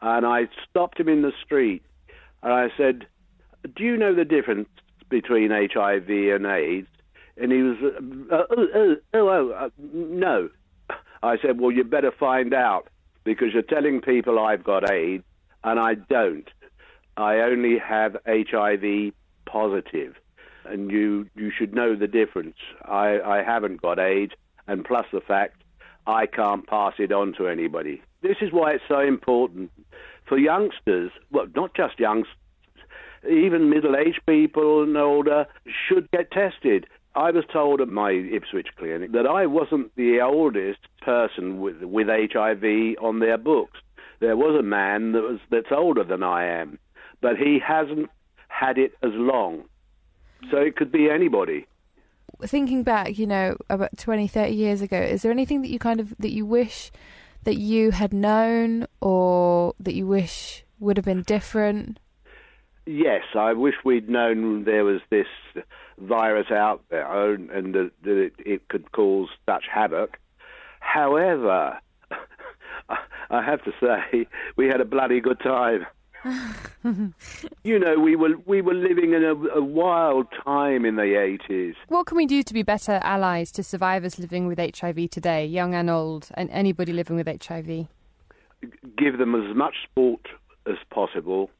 And 0.00 0.26
I 0.26 0.48
stopped 0.68 0.98
him 1.00 1.08
in 1.08 1.22
the 1.22 1.32
street 1.44 1.82
and 2.42 2.52
I 2.52 2.68
said, 2.76 3.06
Do 3.74 3.84
you 3.84 3.96
know 3.96 4.14
the 4.14 4.24
difference 4.24 4.68
between 5.08 5.50
HIV 5.50 6.08
and 6.08 6.46
AIDS? 6.46 6.88
And 7.38 7.52
he 7.52 7.62
was, 7.62 7.76
oh, 8.30 8.46
oh, 8.50 8.96
oh, 9.14 9.28
oh 9.28 9.50
uh, 9.52 9.68
no. 9.80 10.48
I 11.22 11.36
said, 11.38 11.60
Well, 11.60 11.72
you 11.72 11.84
better 11.84 12.12
find 12.12 12.54
out 12.54 12.88
because 13.24 13.48
you're 13.52 13.62
telling 13.62 14.00
people 14.00 14.38
I've 14.38 14.64
got 14.64 14.90
AIDS 14.90 15.24
and 15.64 15.80
I 15.80 15.94
don't. 15.94 16.48
I 17.16 17.36
only 17.40 17.78
have 17.78 18.16
HIV 18.26 19.12
positive, 19.46 20.14
and 20.64 20.90
you 20.90 21.28
you 21.34 21.50
should 21.50 21.74
know 21.74 21.96
the 21.96 22.06
difference. 22.06 22.56
I, 22.84 23.20
I 23.20 23.42
haven't 23.42 23.80
got 23.80 23.98
AIDS, 23.98 24.32
and 24.66 24.84
plus 24.84 25.06
the 25.12 25.20
fact 25.20 25.62
I 26.06 26.26
can't 26.26 26.66
pass 26.66 26.94
it 26.98 27.12
on 27.12 27.34
to 27.34 27.48
anybody. 27.48 28.02
This 28.22 28.36
is 28.40 28.52
why 28.52 28.72
it's 28.72 28.84
so 28.88 29.00
important 29.00 29.70
for 30.26 30.38
youngsters, 30.38 31.10
well, 31.30 31.46
not 31.54 31.74
just 31.74 31.98
youngsters, 31.98 32.34
even 33.28 33.70
middle 33.70 33.96
aged 33.96 34.20
people 34.26 34.82
and 34.82 34.96
older 34.96 35.46
should 35.88 36.10
get 36.10 36.30
tested. 36.30 36.86
I 37.14 37.30
was 37.30 37.44
told 37.52 37.80
at 37.80 37.88
my 37.88 38.10
Ipswich 38.10 38.68
clinic 38.76 39.12
that 39.12 39.26
I 39.26 39.46
wasn't 39.46 39.94
the 39.96 40.20
oldest 40.20 40.80
person 41.00 41.60
with, 41.60 41.82
with 41.82 42.08
HIV 42.08 42.96
on 43.00 43.20
their 43.20 43.38
books. 43.38 43.78
There 44.20 44.36
was 44.36 44.58
a 44.58 44.62
man 44.62 45.12
that 45.12 45.22
was 45.22 45.40
that's 45.50 45.72
older 45.72 46.04
than 46.04 46.22
I 46.22 46.46
am, 46.46 46.78
but 47.20 47.36
he 47.36 47.58
hasn't 47.58 48.10
had 48.48 48.78
it 48.78 48.92
as 49.02 49.12
long. 49.14 49.64
So 50.50 50.58
it 50.58 50.76
could 50.76 50.92
be 50.92 51.10
anybody. 51.10 51.66
Thinking 52.44 52.82
back, 52.82 53.18
you 53.18 53.26
know, 53.26 53.56
about 53.70 53.96
20, 53.96 54.28
30 54.28 54.54
years 54.54 54.82
ago, 54.82 55.00
is 55.00 55.22
there 55.22 55.32
anything 55.32 55.62
that 55.62 55.70
you 55.70 55.78
kind 55.78 56.00
of 56.00 56.14
that 56.18 56.32
you 56.32 56.44
wish 56.44 56.90
that 57.44 57.56
you 57.56 57.92
had 57.92 58.12
known 58.12 58.86
or 59.00 59.74
that 59.80 59.94
you 59.94 60.06
wish 60.06 60.64
would 60.78 60.96
have 60.96 61.04
been 61.04 61.22
different? 61.22 61.98
Yes, 62.86 63.22
I 63.34 63.52
wish 63.52 63.74
we'd 63.84 64.08
known 64.08 64.64
there 64.64 64.84
was 64.84 65.00
this 65.10 65.26
virus 65.98 66.50
out 66.50 66.84
there 66.90 67.24
and 67.24 67.74
that, 67.74 67.90
that 68.02 68.30
it 68.38 68.68
could 68.68 68.92
cause 68.92 69.28
such 69.44 69.64
havoc. 69.72 70.18
However, 70.80 71.80
I 73.30 73.42
have 73.42 73.64
to 73.64 73.72
say, 73.80 74.28
we 74.56 74.66
had 74.66 74.80
a 74.80 74.84
bloody 74.84 75.20
good 75.20 75.40
time. 75.40 75.86
you 77.64 77.78
know, 77.78 77.98
we 77.98 78.16
were 78.16 78.36
we 78.46 78.60
were 78.60 78.74
living 78.74 79.12
in 79.12 79.22
a, 79.22 79.34
a 79.34 79.62
wild 79.62 80.26
time 80.44 80.84
in 80.84 80.96
the 80.96 81.20
eighties. 81.20 81.74
What 81.88 82.06
can 82.06 82.16
we 82.16 82.26
do 82.26 82.42
to 82.42 82.54
be 82.54 82.62
better 82.62 83.00
allies 83.02 83.52
to 83.52 83.62
survivors 83.62 84.18
living 84.18 84.46
with 84.46 84.58
HIV 84.58 85.10
today, 85.10 85.46
young 85.46 85.74
and 85.74 85.88
old, 85.88 86.28
and 86.34 86.50
anybody 86.50 86.92
living 86.92 87.16
with 87.16 87.28
HIV? 87.28 87.86
Give 88.96 89.18
them 89.18 89.34
as 89.34 89.54
much 89.54 89.74
support 89.84 90.26
as 90.66 90.76
possible 90.90 91.50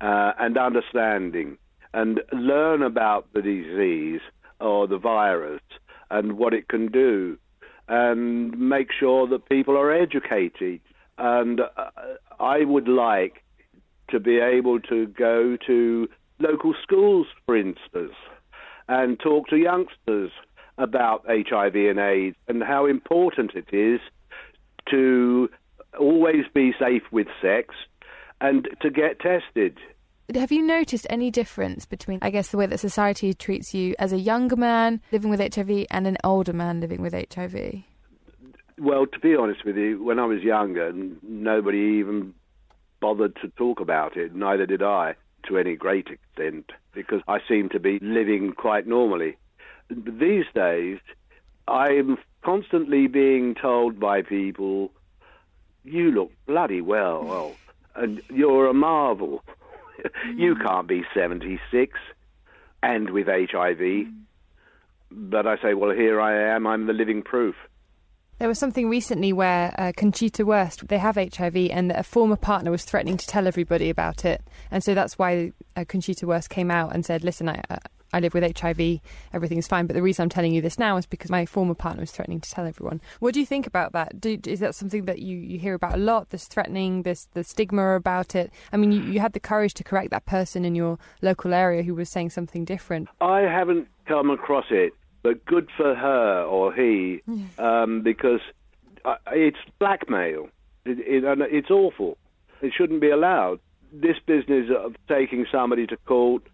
uh, 0.00 0.32
and 0.38 0.56
understanding, 0.56 1.58
and 1.92 2.20
learn 2.32 2.82
about 2.82 3.26
the 3.32 3.42
disease 3.42 4.20
or 4.60 4.86
the 4.86 4.98
virus 4.98 5.62
and 6.10 6.38
what 6.38 6.54
it 6.54 6.68
can 6.68 6.92
do, 6.92 7.38
and 7.88 8.56
make 8.56 8.92
sure 8.92 9.26
that 9.26 9.48
people 9.48 9.76
are 9.76 9.90
educated. 9.90 10.80
And 11.18 11.60
uh, 11.60 11.90
I 12.38 12.64
would 12.64 12.88
like 12.88 13.42
to 14.10 14.20
be 14.20 14.38
able 14.38 14.80
to 14.80 15.06
go 15.06 15.56
to 15.66 16.08
local 16.38 16.74
schools, 16.82 17.26
for 17.44 17.56
instance, 17.56 18.14
and 18.88 19.18
talk 19.18 19.48
to 19.48 19.56
youngsters 19.56 20.30
about 20.78 21.24
HIV 21.28 21.74
and 21.74 21.98
AIDS 21.98 22.36
and 22.48 22.62
how 22.62 22.86
important 22.86 23.52
it 23.54 23.68
is 23.72 24.00
to 24.90 25.48
always 25.98 26.44
be 26.54 26.72
safe 26.78 27.02
with 27.10 27.26
sex 27.40 27.74
and 28.40 28.68
to 28.82 28.90
get 28.90 29.18
tested. 29.20 29.78
Have 30.34 30.52
you 30.52 30.62
noticed 30.62 31.06
any 31.08 31.30
difference 31.30 31.86
between, 31.86 32.18
I 32.20 32.30
guess, 32.30 32.48
the 32.48 32.56
way 32.56 32.66
that 32.66 32.78
society 32.78 33.32
treats 33.32 33.72
you 33.72 33.94
as 33.98 34.12
a 34.12 34.18
younger 34.18 34.56
man 34.56 35.00
living 35.12 35.30
with 35.30 35.40
HIV 35.40 35.86
and 35.90 36.06
an 36.06 36.16
older 36.24 36.52
man 36.52 36.80
living 36.80 37.00
with 37.00 37.14
HIV? 37.14 37.84
Well, 38.78 39.06
to 39.06 39.18
be 39.20 39.34
honest 39.34 39.64
with 39.64 39.76
you, 39.76 40.02
when 40.04 40.18
I 40.18 40.26
was 40.26 40.42
younger, 40.42 40.92
nobody 41.22 41.78
even 42.00 42.34
bothered 43.00 43.36
to 43.36 43.48
talk 43.56 43.80
about 43.80 44.16
it. 44.16 44.34
Neither 44.34 44.66
did 44.66 44.82
I 44.82 45.14
to 45.48 45.58
any 45.58 45.76
great 45.76 46.08
extent 46.08 46.72
because 46.92 47.20
I 47.28 47.38
seem 47.48 47.68
to 47.70 47.80
be 47.80 47.98
living 48.00 48.52
quite 48.52 48.86
normally. 48.86 49.36
These 49.90 50.46
days, 50.54 50.98
I'm 51.68 52.18
constantly 52.44 53.06
being 53.06 53.54
told 53.54 54.00
by 54.00 54.22
people, 54.22 54.90
you 55.84 56.10
look 56.10 56.32
bloody 56.46 56.80
well, 56.80 57.24
mm. 57.24 58.02
and 58.02 58.22
you're 58.28 58.66
a 58.66 58.74
marvel. 58.74 59.44
you 60.36 60.54
mm. 60.54 60.64
can't 60.64 60.88
be 60.88 61.04
76 61.14 61.98
and 62.82 63.10
with 63.10 63.26
HIV. 63.26 63.78
Mm. 63.78 64.12
But 65.10 65.46
I 65.46 65.56
say, 65.62 65.74
well, 65.74 65.90
here 65.90 66.20
I 66.20 66.54
am, 66.54 66.66
I'm 66.66 66.86
the 66.86 66.92
living 66.92 67.22
proof. 67.22 67.54
There 68.38 68.48
was 68.48 68.58
something 68.58 68.90
recently 68.90 69.32
where 69.32 69.74
uh, 69.78 69.92
Conchita 69.96 70.44
Wurst, 70.44 70.88
they 70.88 70.98
have 70.98 71.16
HIV, 71.16 71.56
and 71.56 71.90
a 71.90 72.02
former 72.02 72.36
partner 72.36 72.70
was 72.70 72.84
threatening 72.84 73.16
to 73.16 73.26
tell 73.26 73.46
everybody 73.46 73.88
about 73.88 74.26
it. 74.26 74.42
And 74.70 74.84
so 74.84 74.94
that's 74.94 75.18
why 75.18 75.52
uh, 75.74 75.86
Conchita 75.88 76.26
Wurst 76.26 76.50
came 76.50 76.70
out 76.70 76.94
and 76.94 77.06
said, 77.06 77.24
listen, 77.24 77.48
I, 77.48 77.62
uh, 77.70 77.78
I 78.12 78.20
live 78.20 78.34
with 78.34 78.58
HIV, 78.58 79.00
everything's 79.32 79.66
fine. 79.66 79.86
But 79.86 79.94
the 79.94 80.02
reason 80.02 80.24
I'm 80.24 80.28
telling 80.28 80.52
you 80.52 80.60
this 80.60 80.78
now 80.78 80.98
is 80.98 81.06
because 81.06 81.30
my 81.30 81.46
former 81.46 81.72
partner 81.72 82.02
was 82.02 82.10
threatening 82.10 82.40
to 82.40 82.50
tell 82.50 82.66
everyone. 82.66 83.00
What 83.20 83.32
do 83.32 83.40
you 83.40 83.46
think 83.46 83.66
about 83.66 83.92
that? 83.92 84.20
Do, 84.20 84.38
is 84.44 84.60
that 84.60 84.74
something 84.74 85.06
that 85.06 85.20
you, 85.20 85.38
you 85.38 85.58
hear 85.58 85.72
about 85.72 85.94
a 85.94 85.98
lot, 85.98 86.28
this 86.28 86.46
threatening, 86.46 87.04
this 87.04 87.28
the 87.32 87.42
stigma 87.42 87.94
about 87.94 88.34
it? 88.34 88.52
I 88.70 88.76
mean, 88.76 88.92
you, 88.92 89.00
you 89.00 89.20
had 89.20 89.32
the 89.32 89.40
courage 89.40 89.72
to 89.74 89.84
correct 89.84 90.10
that 90.10 90.26
person 90.26 90.66
in 90.66 90.74
your 90.74 90.98
local 91.22 91.54
area 91.54 91.82
who 91.82 91.94
was 91.94 92.10
saying 92.10 92.30
something 92.30 92.66
different. 92.66 93.08
I 93.22 93.40
haven't 93.40 93.88
come 94.06 94.28
across 94.28 94.66
it 94.70 94.92
but 95.26 95.44
good 95.44 95.68
for 95.76 95.92
her 95.96 96.42
or 96.42 96.72
he 96.72 97.20
um, 97.58 98.02
because 98.02 98.40
uh, 99.04 99.16
it's 99.32 99.58
blackmail. 99.80 100.48
It, 100.84 100.98
it, 101.00 101.38
it's 101.50 101.70
awful. 101.70 102.16
It 102.62 102.72
shouldn't 102.76 103.00
be 103.00 103.10
allowed. 103.10 103.58
This 103.92 104.16
business 104.24 104.70
of 104.76 104.94
taking 105.08 105.44
somebody 105.50 105.86
to 105.88 105.96
court 105.96 106.44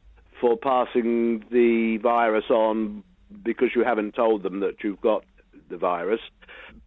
for 0.40 0.56
passing 0.56 1.44
the 1.50 1.98
virus 1.98 2.46
on 2.48 3.04
because 3.44 3.68
you 3.76 3.84
haven't 3.84 4.14
told 4.14 4.42
them 4.42 4.60
that 4.60 4.76
you've 4.82 5.00
got 5.02 5.24
the 5.68 5.76
virus, 5.76 6.20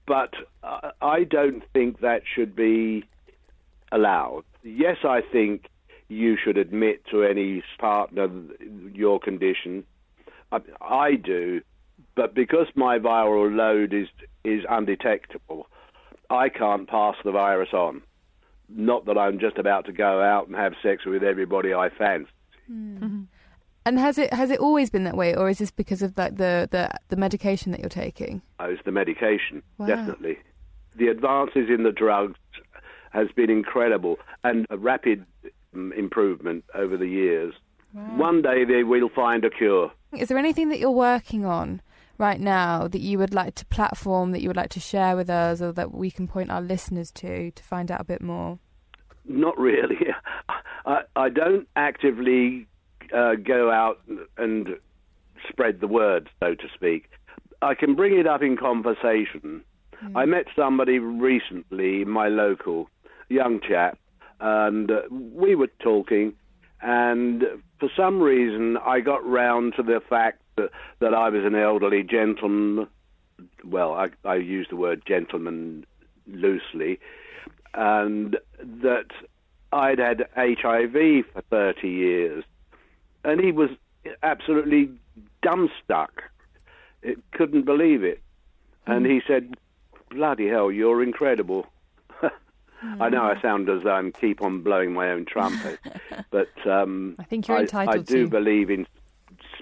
but 0.08 0.34
uh, 0.64 0.92
I 1.02 1.24
don't 1.24 1.64
think 1.72 2.02
that 2.02 2.24
should 2.36 2.56
be 2.56 3.04
allowed. 3.92 4.44
Yes, 4.64 4.98
I 5.04 5.22
think 5.22 5.68
you 6.08 6.36
should 6.44 6.58
admit 6.58 7.04
to 7.12 7.24
any 7.24 7.64
partner 7.80 8.28
your 8.94 9.20
condition. 9.20 9.84
I, 10.52 10.60
I 10.82 11.16
do, 11.16 11.62
but 12.16 12.34
because 12.34 12.68
my 12.76 12.98
viral 12.98 13.54
load 13.54 13.94
is 13.94 14.08
is 14.44 14.64
undetectable, 14.70 15.68
I 16.30 16.50
can't 16.50 16.88
pass 16.88 17.16
the 17.24 17.32
virus 17.32 17.70
on. 17.74 18.02
Not 18.70 19.06
that 19.06 19.18
I'm 19.18 19.40
just 19.40 19.58
about 19.58 19.86
to 19.86 19.92
go 19.92 20.22
out 20.22 20.48
and 20.48 20.56
have 20.56 20.74
sex 20.82 21.06
with 21.06 21.24
everybody 21.24 21.74
I 21.74 21.90
fancy. 21.90 22.30
Mm-hmm. 22.72 23.24
And 23.86 24.00
has 24.00 24.18
it 24.18 24.34
has 24.34 24.50
it 24.50 24.60
always 24.60 24.90
been 24.90 25.04
that 25.04 25.16
way, 25.16 25.36
or 25.36 25.50
is 25.50 25.60
this 25.60 25.72
because 25.72 26.02
of 26.02 26.16
the 26.16 26.30
the, 26.30 26.68
the, 26.72 26.90
the 27.10 27.16
medication 27.16 27.72
that 27.72 27.80
you're 27.80 27.90
taking? 27.90 28.42
Oh, 28.60 28.66
it's 28.66 28.82
the 28.84 28.92
medication, 28.92 29.62
wow. 29.78 29.86
definitely. 29.86 30.40
The 30.96 31.10
advances 31.10 31.70
in 31.70 31.84
the 31.84 31.92
drugs 31.92 32.40
has 33.12 33.28
been 33.36 33.50
incredible 33.50 34.18
and 34.44 34.66
a 34.70 34.78
rapid 34.78 35.26
um, 35.74 35.94
improvement 35.94 36.64
over 36.74 36.98
the 36.98 37.08
years. 37.08 37.54
Wow. 37.94 38.16
One 38.16 38.42
day 38.42 38.66
they 38.66 38.84
will 38.84 39.10
find 39.10 39.46
a 39.46 39.50
cure. 39.50 39.92
Is 40.14 40.30
there 40.30 40.38
anything 40.38 40.70
that 40.70 40.80
you're 40.80 40.90
working 40.90 41.46
on 41.46 41.82
right 42.18 42.40
now 42.40 42.88
that 42.88 43.02
you 43.02 43.18
would 43.18 43.34
like 43.34 43.56
to 43.56 43.66
platform, 43.66 44.32
that 44.32 44.42
you 44.42 44.50
would 44.50 44.58
like 44.58 44.70
to 44.72 44.80
share 44.80 45.16
with 45.16 45.30
us, 45.30 45.62
or 45.62 45.72
that 45.74 45.94
we 45.94 46.12
can 46.12 46.28
point 46.28 46.52
our 46.52 46.62
listeners 46.62 47.12
to 47.12 47.52
to 47.52 47.64
find 47.64 47.92
out 47.92 48.02
a 48.02 48.06
bit 48.06 48.22
more? 48.22 48.60
Not 49.26 49.58
really. 49.58 49.98
I, 50.86 51.02
I 51.16 51.30
don't 51.30 51.68
actively 51.76 52.68
uh, 53.16 53.36
go 53.36 53.72
out 53.72 54.02
and 54.38 54.70
spread 55.50 55.80
the 55.80 55.88
word, 55.88 56.30
so 56.40 56.56
to 56.56 56.68
speak. 56.74 57.10
I 57.62 57.74
can 57.74 57.96
bring 57.96 58.18
it 58.18 58.28
up 58.28 58.42
in 58.42 58.58
conversation. 58.58 59.64
Mm. 60.04 60.12
I 60.16 60.26
met 60.26 60.46
somebody 60.56 61.00
recently, 61.00 62.06
my 62.06 62.28
local 62.28 62.90
young 63.30 63.60
chap, 63.68 63.98
and 64.40 64.92
uh, 64.92 65.02
we 65.10 65.56
were 65.56 65.72
talking, 65.80 66.34
and 66.82 67.44
for 67.80 67.90
some 67.96 68.22
reason 68.22 68.78
I 68.78 69.00
got 69.00 69.26
round 69.26 69.74
to 69.78 69.84
the 69.84 70.02
fact 70.08 70.42
that, 70.58 70.72
that 71.00 71.14
I 71.14 71.30
was 71.30 71.44
an 71.44 71.56
elderly 71.56 72.04
gentleman. 72.04 72.88
Well, 73.64 73.94
I, 73.94 74.10
I 74.24 74.36
use 74.36 74.68
the 74.70 74.76
word 74.76 75.04
gentleman 75.06 75.86
loosely, 76.28 77.00
and 77.74 78.38
that 78.60 79.08
I'd 79.72 80.00
had 80.00 80.28
HIV 80.36 81.26
for 81.34 81.42
30 81.50 81.90
years. 81.90 82.44
And 83.24 83.42
he 83.42 83.52
was 83.52 83.70
absolutely 84.24 84.92
dumbstruck. 85.44 86.10
It 87.02 87.18
couldn't 87.32 87.66
believe 87.66 88.04
it. 88.04 88.22
And 88.88 89.06
he 89.06 89.22
said, 89.28 89.56
Bloody 90.12 90.48
hell, 90.48 90.72
you're 90.72 91.04
incredible. 91.04 91.68
I 92.82 93.10
know 93.10 93.24
I 93.24 93.42
sound 93.42 93.68
as 93.70 93.84
though 93.84 93.92
I'm 93.92 94.12
keep 94.12 94.42
on 94.42 94.62
blowing 94.62 94.94
my 94.94 95.10
own 95.10 95.26
trumpet, 95.26 95.80
but 96.30 96.50
um, 96.68 97.16
I 97.20 97.24
think 97.24 97.48
you're 97.48 97.60
entitled 97.60 97.96
I, 97.96 98.00
I 98.00 98.04
do 98.04 98.24
to. 98.24 98.30
believe 98.30 98.70
in 98.70 98.88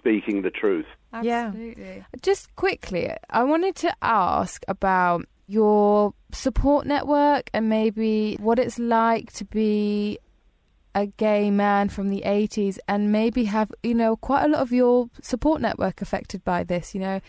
speaking 0.04 0.42
the 0.42 0.52
truth. 0.52 0.86
Absolutely. 1.14 1.98
Yeah. 1.98 2.04
Just 2.22 2.54
quickly, 2.56 3.10
I 3.30 3.44
wanted 3.44 3.76
to 3.78 3.96
ask 4.02 4.64
about 4.68 5.26
your 5.48 6.14
support 6.32 6.86
network 6.86 7.50
and 7.54 7.70
maybe 7.70 8.36
what 8.40 8.60
it's 8.60 8.80
like 8.80 9.32
to 9.34 9.46
be 9.46 10.20
a 10.96 11.06
gay 11.06 11.50
man 11.50 11.90
from 11.90 12.10
the 12.10 12.22
80s 12.26 12.78
and 12.88 13.12
maybe 13.12 13.46
have, 13.46 13.72
you 13.82 13.96
know, 13.96 14.16
quite 14.16 14.44
a 14.44 14.48
lot 14.48 14.62
of 14.62 14.72
your 14.72 15.10
support 15.22 15.62
network 15.62 16.02
affected 16.02 16.44
by 16.44 16.64
this, 16.64 16.94
you 16.94 17.00
know. 17.00 17.22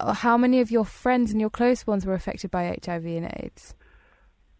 uh, 0.00 0.12
how 0.12 0.36
many 0.36 0.60
of 0.60 0.70
your 0.70 0.84
friends 0.84 1.30
and 1.30 1.40
your 1.40 1.50
close 1.50 1.86
ones 1.86 2.04
were 2.04 2.14
affected 2.14 2.50
by 2.50 2.76
HIV 2.84 3.06
and 3.06 3.32
AIDS? 3.38 3.74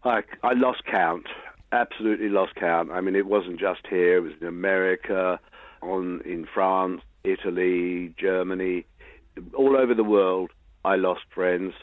I, 0.03 0.21
I 0.41 0.53
lost 0.53 0.83
count. 0.85 1.27
Absolutely 1.71 2.29
lost 2.29 2.55
count. 2.55 2.91
I 2.91 3.01
mean, 3.01 3.15
it 3.15 3.25
wasn't 3.25 3.59
just 3.59 3.81
here. 3.89 4.17
It 4.17 4.21
was 4.21 4.33
in 4.41 4.47
America, 4.47 5.39
on 5.81 6.21
in 6.25 6.45
France, 6.53 7.01
Italy, 7.23 8.13
Germany, 8.17 8.85
all 9.53 9.77
over 9.77 9.93
the 9.93 10.03
world. 10.03 10.51
I 10.85 10.95
lost 10.95 11.21
friends, 11.33 11.73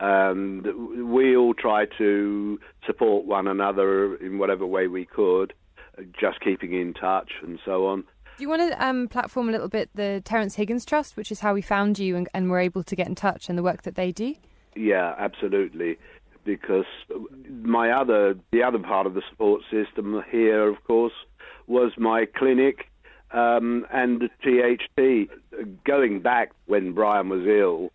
and 0.00 1.10
we 1.10 1.36
all 1.36 1.54
tried 1.54 1.88
to 1.98 2.60
support 2.86 3.24
one 3.24 3.46
another 3.46 4.14
in 4.16 4.38
whatever 4.38 4.66
way 4.66 4.86
we 4.86 5.06
could, 5.06 5.54
just 6.18 6.40
keeping 6.40 6.74
in 6.74 6.92
touch 6.92 7.32
and 7.42 7.58
so 7.64 7.86
on. 7.86 8.04
Do 8.36 8.44
you 8.44 8.48
want 8.48 8.72
to 8.72 8.84
um, 8.84 9.08
platform 9.08 9.48
a 9.48 9.52
little 9.52 9.68
bit 9.68 9.90
the 9.94 10.22
Terence 10.24 10.56
Higgins 10.56 10.84
Trust, 10.84 11.16
which 11.16 11.30
is 11.30 11.40
how 11.40 11.54
we 11.54 11.62
found 11.62 11.98
you 11.98 12.16
and, 12.16 12.28
and 12.34 12.50
were 12.50 12.58
able 12.58 12.82
to 12.82 12.96
get 12.96 13.06
in 13.06 13.14
touch, 13.14 13.48
and 13.48 13.56
the 13.56 13.62
work 13.62 13.82
that 13.82 13.94
they 13.94 14.12
do? 14.12 14.34
Yeah, 14.74 15.14
absolutely. 15.18 15.98
Because 16.44 16.86
my 17.48 17.90
other, 17.90 18.34
the 18.50 18.62
other 18.62 18.78
part 18.78 19.06
of 19.06 19.14
the 19.14 19.22
support 19.30 19.62
system 19.70 20.22
here, 20.30 20.68
of 20.68 20.82
course, 20.84 21.12
was 21.66 21.92
my 21.96 22.26
clinic 22.26 22.88
um, 23.32 23.86
and 23.92 24.30
THT. 24.42 25.28
Going 25.84 26.20
back 26.20 26.52
when 26.66 26.92
Brian 26.92 27.28
was 27.28 27.46
ill, 27.46 27.90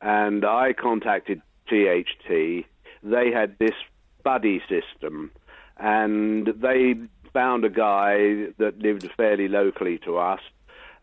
and 0.00 0.44
I 0.44 0.72
contacted 0.72 1.40
THT, 1.68 2.66
they 3.02 3.30
had 3.32 3.58
this 3.58 3.74
buddy 4.22 4.62
system, 4.68 5.30
and 5.78 6.46
they 6.46 6.94
found 7.32 7.64
a 7.64 7.70
guy 7.70 8.46
that 8.58 8.78
lived 8.78 9.10
fairly 9.16 9.48
locally 9.48 9.98
to 9.98 10.16
us, 10.16 10.40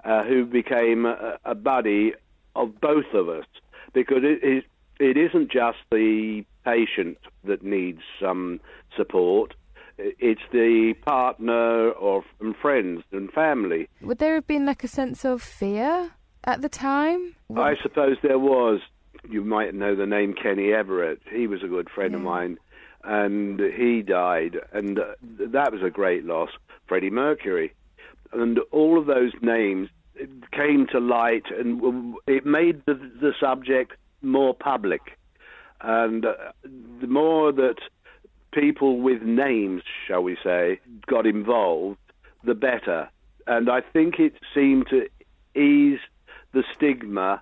uh, 0.04 0.24
who 0.24 0.46
became 0.46 1.06
a, 1.06 1.38
a, 1.46 1.54
buddy 1.54 2.14
of 2.56 2.80
both 2.82 3.14
of 3.14 3.30
us, 3.30 3.46
because 3.94 4.24
it, 4.24 4.44
it, 4.44 4.66
it 5.00 5.18
isn't 5.18 5.52
just 5.52 5.78
the 5.92 6.44
patient 6.66 7.18
that 7.44 7.64
needs 7.64 8.02
some 8.20 8.60
support. 8.96 9.54
It's 9.98 10.42
the 10.52 10.94
partner 11.06 11.92
or 11.92 12.24
and 12.40 12.56
friends 12.56 13.04
and 13.12 13.32
family. 13.32 13.88
Would 14.02 14.20
there 14.20 14.36
have 14.36 14.48
been 14.48 14.66
like 14.66 14.84
a 14.84 14.88
sense 14.88 15.26
of 15.26 15.42
fear 15.42 16.12
at 16.44 16.62
the 16.62 16.70
time? 16.70 17.36
I 17.56 17.76
suppose 17.82 18.18
there 18.22 18.40
was. 18.40 18.80
You 19.30 19.44
might 19.44 19.76
know 19.76 19.96
the 19.96 20.08
name 20.08 20.34
Kenny 20.34 20.74
Everett. 20.74 21.22
He 21.32 21.46
was 21.46 21.62
a 21.64 21.68
good 21.68 21.90
friend 21.92 22.14
yeah. 22.14 22.18
of 22.18 22.24
mine 22.24 22.58
and 23.04 23.60
he 23.60 24.02
died, 24.02 24.58
and 24.74 25.00
uh, 25.00 25.14
that 25.22 25.72
was 25.72 25.82
a 25.82 25.90
great 25.90 26.26
loss. 26.26 26.50
Freddie 26.88 27.10
Mercury, 27.10 27.74
and 28.34 28.60
all 28.72 29.00
of 29.00 29.06
those 29.06 29.32
names 29.42 29.90
came 30.52 30.88
to 30.92 31.00
light, 31.00 31.46
and 31.58 32.16
it 32.28 32.46
made 32.46 32.84
the, 32.86 32.94
the 32.94 33.34
subject 33.40 33.94
more 34.22 34.54
public. 34.54 35.18
And 35.82 36.26
uh, 36.26 36.34
the 36.64 37.08
more 37.08 37.52
that 37.54 37.78
people 38.52 39.00
with 39.02 39.22
names, 39.22 39.84
shall 40.08 40.22
we 40.22 40.38
say, 40.44 40.80
got 41.08 41.26
involved, 41.26 42.00
the 42.44 42.56
better. 42.56 43.10
And 43.48 43.70
I 43.70 43.82
think 43.82 44.20
it 44.20 44.34
seemed 44.54 44.88
to 44.90 45.08
ease 45.60 46.00
the 46.54 46.64
stigma 46.76 47.42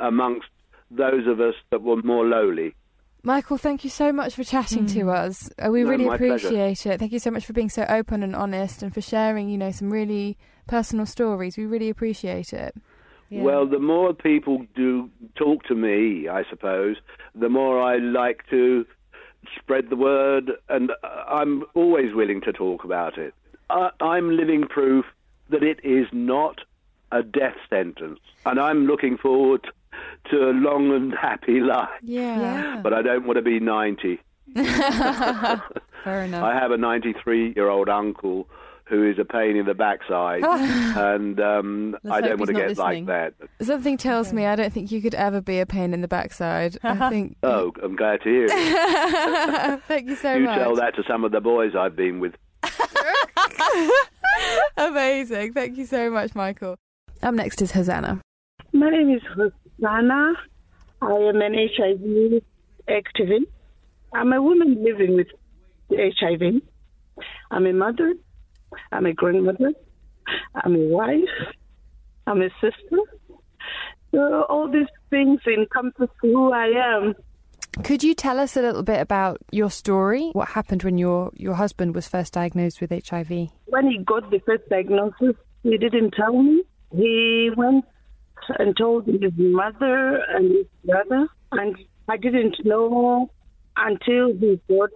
amongst 0.00 0.48
those 0.90 1.26
of 1.26 1.40
us 1.40 1.54
that 1.70 1.82
were 1.82 2.02
more 2.02 2.24
lowly. 2.24 2.74
Michael, 3.22 3.58
thank 3.58 3.82
you 3.82 3.90
so 3.90 4.12
much 4.12 4.36
for 4.36 4.44
chatting 4.44 4.84
mm. 4.84 4.92
to 4.92 5.10
us. 5.10 5.50
Uh, 5.58 5.70
we 5.70 5.82
no, 5.82 5.90
really 5.90 6.06
appreciate 6.06 6.50
pleasure. 6.50 6.92
it. 6.92 7.00
Thank 7.00 7.12
you 7.12 7.18
so 7.18 7.32
much 7.32 7.44
for 7.44 7.52
being 7.52 7.68
so 7.68 7.84
open 7.88 8.22
and 8.22 8.36
honest 8.36 8.84
and 8.84 8.94
for 8.94 9.00
sharing, 9.00 9.48
you 9.48 9.58
know, 9.58 9.72
some 9.72 9.92
really 9.92 10.38
personal 10.68 11.06
stories. 11.06 11.56
We 11.56 11.66
really 11.66 11.88
appreciate 11.88 12.52
it. 12.52 12.76
Yeah. 13.28 13.42
Well, 13.42 13.66
the 13.66 13.80
more 13.80 14.14
people 14.14 14.64
do 14.76 15.10
talk 15.34 15.64
to 15.64 15.74
me, 15.74 16.28
I 16.28 16.44
suppose, 16.48 16.96
the 17.34 17.48
more 17.48 17.82
I 17.82 17.96
like 17.96 18.44
to 18.50 18.86
spread 19.58 19.90
the 19.90 19.96
word, 19.96 20.52
and 20.68 20.90
uh, 20.90 21.06
I'm 21.28 21.64
always 21.74 22.14
willing 22.14 22.40
to 22.42 22.52
talk 22.52 22.84
about 22.84 23.18
it. 23.18 23.34
I, 23.70 23.90
I'm 24.00 24.36
living 24.36 24.62
proof 24.62 25.04
that 25.50 25.62
it 25.62 25.80
is 25.84 26.06
not 26.12 26.60
a 27.12 27.22
death 27.22 27.56
sentence, 27.70 28.20
and 28.44 28.58
I'm 28.58 28.86
looking 28.86 29.16
forward 29.16 29.66
to 30.30 30.50
a 30.50 30.52
long 30.52 30.92
and 30.92 31.14
happy 31.14 31.60
life. 31.60 31.88
Yeah. 32.02 32.40
yeah. 32.40 32.80
But 32.82 32.92
I 32.92 33.02
don't 33.02 33.26
want 33.26 33.36
to 33.36 33.42
be 33.42 33.60
90. 33.60 34.20
Fair 34.54 34.64
enough. 34.64 35.62
I 36.04 36.54
have 36.54 36.70
a 36.70 36.76
93 36.76 37.52
year 37.54 37.68
old 37.68 37.88
uncle 37.88 38.48
who 38.88 39.08
is 39.08 39.18
a 39.18 39.24
pain 39.24 39.56
in 39.56 39.66
the 39.66 39.74
backside, 39.74 40.44
and 40.44 41.40
um, 41.40 41.96
I 42.08 42.20
don't 42.20 42.38
want 42.38 42.48
to 42.48 42.52
get 42.54 42.68
listening. 42.68 43.06
like 43.06 43.34
that. 43.38 43.48
Something 43.66 43.96
tells 43.96 44.32
me 44.32 44.46
I 44.46 44.54
don't 44.54 44.72
think 44.72 44.92
you 44.92 45.02
could 45.02 45.14
ever 45.14 45.40
be 45.40 45.58
a 45.58 45.66
pain 45.66 45.92
in 45.92 46.02
the 46.02 46.08
backside. 46.08 46.76
I 46.84 47.08
think. 47.10 47.36
Oh, 47.42 47.72
I'm 47.82 47.96
glad 47.96 48.20
to 48.22 48.28
hear 48.28 48.46
it. 48.48 49.82
Thank 49.88 50.08
you 50.08 50.16
so 50.16 50.34
you 50.34 50.44
much. 50.44 50.56
You 50.58 50.62
tell 50.62 50.76
that 50.76 50.94
to 50.96 51.02
some 51.08 51.24
of 51.24 51.32
the 51.32 51.40
boys 51.40 51.72
I've 51.76 51.96
been 51.96 52.20
with. 52.20 52.34
Amazing. 54.76 55.52
Thank 55.52 55.78
you 55.78 55.86
so 55.86 56.10
much, 56.10 56.34
Michael. 56.34 56.76
Up 57.22 57.34
next 57.34 57.62
is 57.62 57.72
Hosanna. 57.72 58.20
My 58.72 58.90
name 58.90 59.10
is 59.10 59.22
Hosanna. 59.34 60.34
I 61.02 61.10
am 61.12 61.40
an 61.40 61.54
HIV 61.54 62.42
activist. 62.88 63.46
I'm 64.14 64.32
a 64.32 64.40
woman 64.40 64.82
living 64.84 65.16
with 65.16 65.28
HIV. 65.90 66.62
I'm 67.50 67.66
a 67.66 67.72
mother. 67.72 68.14
I'm 68.92 69.06
a 69.06 69.12
grandmother. 69.12 69.72
I'm 70.54 70.74
a 70.74 70.86
wife. 70.88 71.18
I'm 72.26 72.42
a 72.42 72.50
sister. 72.60 72.98
So 74.12 74.44
all 74.48 74.70
these 74.70 74.88
things 75.10 75.40
encompass 75.46 76.10
who 76.20 76.52
I 76.52 76.66
am. 76.66 77.14
Could 77.84 78.02
you 78.02 78.14
tell 78.14 78.40
us 78.40 78.56
a 78.56 78.62
little 78.62 78.82
bit 78.82 79.00
about 79.00 79.38
your 79.52 79.70
story? 79.70 80.30
What 80.32 80.48
happened 80.48 80.82
when 80.82 80.96
your, 80.96 81.30
your 81.34 81.54
husband 81.54 81.94
was 81.94 82.08
first 82.08 82.32
diagnosed 82.32 82.80
with 82.80 82.90
HIV? 82.90 83.50
When 83.66 83.90
he 83.90 83.98
got 83.98 84.30
the 84.30 84.40
first 84.46 84.62
diagnosis, 84.70 85.36
he 85.62 85.76
didn't 85.76 86.12
tell 86.12 86.42
me. 86.42 86.62
He 86.94 87.50
went 87.54 87.84
and 88.58 88.76
told 88.76 89.06
his 89.06 89.32
mother 89.36 90.22
and 90.30 90.52
his 90.52 90.66
brother, 90.84 91.28
and 91.52 91.76
I 92.08 92.16
didn't 92.16 92.56
know 92.64 93.30
until 93.76 94.28
he 94.38 94.60
got 94.68 94.90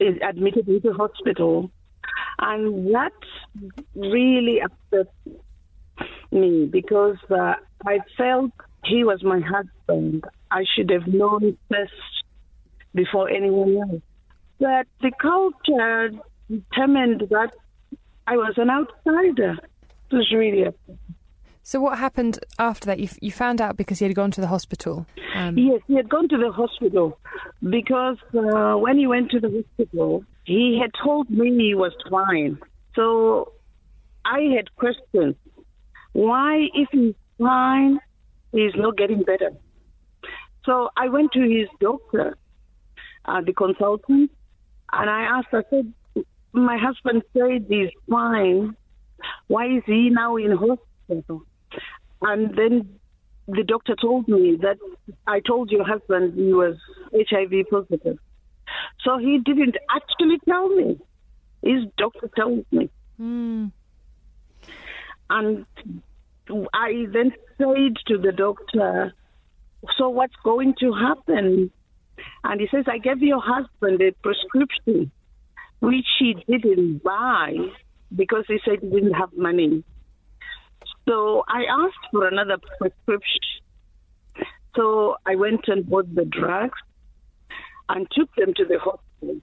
admitted 0.00 0.68
into 0.68 0.92
hospital, 0.92 1.70
and 2.38 2.94
that 2.94 3.12
really 3.94 4.60
upset 4.60 5.12
me 6.30 6.66
because 6.66 7.16
uh, 7.30 7.54
I 7.84 8.00
felt 8.16 8.52
he 8.84 9.04
was 9.04 9.22
my 9.22 9.40
husband. 9.40 10.24
I 10.50 10.64
should 10.74 10.90
have 10.90 11.06
known 11.06 11.56
first 11.70 11.92
before 12.94 13.28
anyone 13.28 13.76
else. 13.76 14.02
But 14.58 14.86
the 15.00 15.12
culture 15.20 16.10
determined 16.50 17.22
that 17.30 17.52
I 18.26 18.36
was 18.36 18.54
an 18.56 18.70
outsider. 18.70 19.58
It 20.10 20.14
was 20.14 20.32
really 20.32 20.62
upsetting. 20.62 20.98
So 21.62 21.80
what 21.80 21.98
happened 21.98 22.38
after 22.60 22.86
that? 22.86 23.00
You, 23.00 23.08
you 23.20 23.32
found 23.32 23.60
out 23.60 23.76
because 23.76 23.98
he 23.98 24.04
had 24.04 24.14
gone 24.14 24.30
to 24.32 24.40
the 24.40 24.46
hospital. 24.46 25.04
Um... 25.34 25.58
Yes, 25.58 25.80
he 25.88 25.96
had 25.96 26.08
gone 26.08 26.28
to 26.28 26.38
the 26.38 26.52
hospital 26.52 27.18
because 27.68 28.18
uh, 28.34 28.76
when 28.76 28.98
he 28.98 29.06
went 29.08 29.32
to 29.32 29.40
the 29.40 29.50
hospital, 29.50 30.24
he 30.46 30.78
had 30.80 30.92
told 31.02 31.28
me 31.28 31.50
he 31.58 31.74
was 31.74 31.92
fine. 32.08 32.58
So 32.94 33.52
I 34.24 34.40
had 34.56 34.74
questions. 34.76 35.34
Why, 36.12 36.68
if 36.72 36.88
he's 36.92 37.14
fine, 37.36 37.98
he's 38.52 38.74
not 38.76 38.96
getting 38.96 39.22
better? 39.22 39.50
So 40.64 40.88
I 40.96 41.08
went 41.08 41.32
to 41.32 41.40
his 41.40 41.68
doctor, 41.80 42.38
uh, 43.24 43.40
the 43.40 43.52
consultant, 43.52 44.30
and 44.92 45.10
I 45.10 45.22
asked, 45.22 45.48
I 45.52 45.62
said, 45.68 45.92
my 46.52 46.78
husband 46.78 47.22
said 47.36 47.66
he's 47.68 47.90
fine. 48.08 48.76
Why 49.48 49.66
is 49.66 49.82
he 49.84 50.10
now 50.10 50.36
in 50.36 50.52
hospital? 50.52 51.42
And 52.22 52.56
then 52.56 52.98
the 53.48 53.64
doctor 53.64 53.96
told 54.00 54.28
me 54.28 54.58
that 54.62 54.78
I 55.26 55.40
told 55.40 55.70
your 55.72 55.84
husband 55.84 56.34
he 56.34 56.52
was 56.52 56.76
HIV 57.12 57.66
positive. 57.68 58.18
So 59.06 59.18
he 59.18 59.38
didn't 59.38 59.76
actually 59.88 60.38
tell 60.48 60.68
me. 60.68 60.98
His 61.62 61.84
doctor 61.96 62.28
told 62.36 62.66
me. 62.72 62.90
Mm. 63.20 63.70
And 65.30 65.64
I 66.74 67.06
then 67.12 67.32
said 67.56 67.96
to 68.08 68.18
the 68.18 68.32
doctor, 68.32 69.14
So 69.96 70.08
what's 70.08 70.34
going 70.42 70.74
to 70.80 70.92
happen? 70.92 71.70
And 72.42 72.60
he 72.60 72.66
says, 72.68 72.84
I 72.88 72.98
gave 72.98 73.22
your 73.22 73.40
husband 73.40 74.02
a 74.02 74.10
prescription, 74.22 75.12
which 75.78 76.06
he 76.18 76.34
didn't 76.48 77.04
buy 77.04 77.54
because 78.14 78.44
he 78.48 78.58
said 78.64 78.80
he 78.80 78.88
didn't 78.88 79.14
have 79.14 79.32
money. 79.36 79.84
So 81.08 81.44
I 81.46 81.62
asked 81.70 82.10
for 82.10 82.26
another 82.26 82.56
prescription. 82.78 83.40
So 84.74 85.16
I 85.24 85.36
went 85.36 85.68
and 85.68 85.88
bought 85.88 86.12
the 86.12 86.24
drugs 86.24 86.78
and 87.88 88.06
took 88.10 88.34
them 88.36 88.54
to 88.54 88.64
the 88.64 88.78
hospital. 88.78 89.40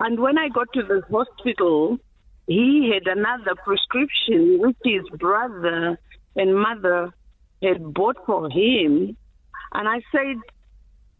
And 0.00 0.20
when 0.20 0.38
I 0.38 0.48
got 0.48 0.72
to 0.74 0.82
the 0.82 1.02
hospital, 1.10 1.98
he 2.46 2.92
had 2.92 3.10
another 3.10 3.54
prescription 3.64 4.58
which 4.60 4.76
his 4.84 5.02
brother 5.18 5.98
and 6.36 6.54
mother 6.54 7.12
had 7.62 7.94
bought 7.94 8.16
for 8.26 8.50
him. 8.50 9.16
And 9.72 9.88
I 9.88 10.00
said, 10.12 10.36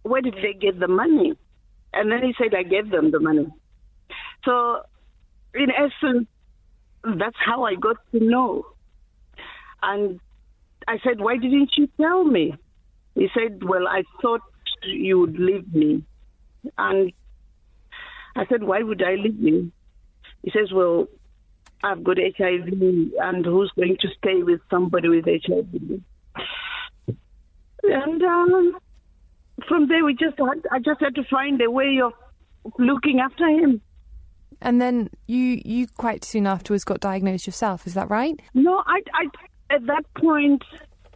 Where 0.03 0.21
did 0.21 0.35
they 0.35 0.59
get 0.59 0.79
the 0.79 0.89
money? 0.89 1.35
And 1.93 2.11
then 2.11 2.23
he 2.23 2.35
said, 2.37 2.55
I 2.55 2.63
gave 2.65 2.91
them 2.91 3.11
the 3.11 3.21
money. 3.21 3.47
So, 4.45 4.81
in 5.55 5.69
essence, 5.71 6.27
that's 7.05 7.37
how 7.45 7.65
I 7.65 7.77
got 7.77 7.97
to 8.13 8.21
know. 8.21 8.67
And 9.83 10.21
I 10.89 10.99
said, 11.05 11.21
Why 11.21 11.37
didn't 11.37 11.71
you 11.77 11.89
tell 11.99 12.25
me? 12.25 12.55
He 13.15 13.29
said, 13.35 13.63
Well, 13.65 13.87
I 13.89 14.03
thought 14.21 14.43
you 14.87 15.19
would 15.21 15.39
leave 15.39 15.73
me. 15.75 16.03
And 16.79 17.13
I 18.37 18.47
said, 18.47 18.63
Why 18.63 18.83
would 18.83 19.03
I 19.03 19.15
leave 19.15 19.41
you? 19.41 19.73
He 20.43 20.51
says, 20.51 20.73
Well, 20.73 21.09
I've 21.83 22.03
got 22.03 22.17
HIV, 22.17 22.69
and 23.21 23.45
who's 23.45 23.71
going 23.77 23.97
to 24.01 24.09
stay 24.19 24.43
with 24.43 24.61
somebody 24.71 25.09
with 25.09 25.27
HIV? 25.27 26.01
And 27.83 28.23
um, 28.23 28.79
from 29.69 29.89
there, 29.89 30.05
we 30.05 30.15
just 30.15 30.39
had, 30.39 30.65
I 30.73 30.79
just 30.79 31.01
had 31.01 31.15
to 31.17 31.25
find 31.25 31.61
a 31.61 31.71
way 31.71 32.01
of 32.03 32.13
looking 32.79 33.21
after 33.21 33.47
him. 33.47 33.83
And 34.63 34.81
then 34.81 35.11
you 35.27 35.61
you 35.65 35.87
quite 35.99 36.25
soon 36.25 36.47
afterwards 36.47 36.85
got 36.85 37.01
diagnosed 37.01 37.47
yourself. 37.47 37.87
Is 37.87 37.95
that 37.95 38.09
right? 38.09 38.41
No, 38.55 38.83
I, 38.87 39.01
I 39.13 39.75
at 39.75 39.87
that 39.87 40.05
point 40.15 40.63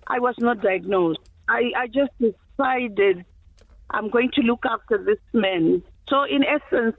I 0.06 0.18
was 0.18 0.34
not 0.38 0.60
diagnosed. 0.60 1.20
I, 1.48 1.70
I 1.76 1.86
just 1.86 2.10
decided 2.18 3.24
I'm 3.90 4.10
going 4.10 4.30
to 4.34 4.42
look 4.42 4.64
after 4.64 4.98
this 5.02 5.18
man. 5.32 5.82
So 6.08 6.24
in 6.24 6.44
essence, 6.44 6.96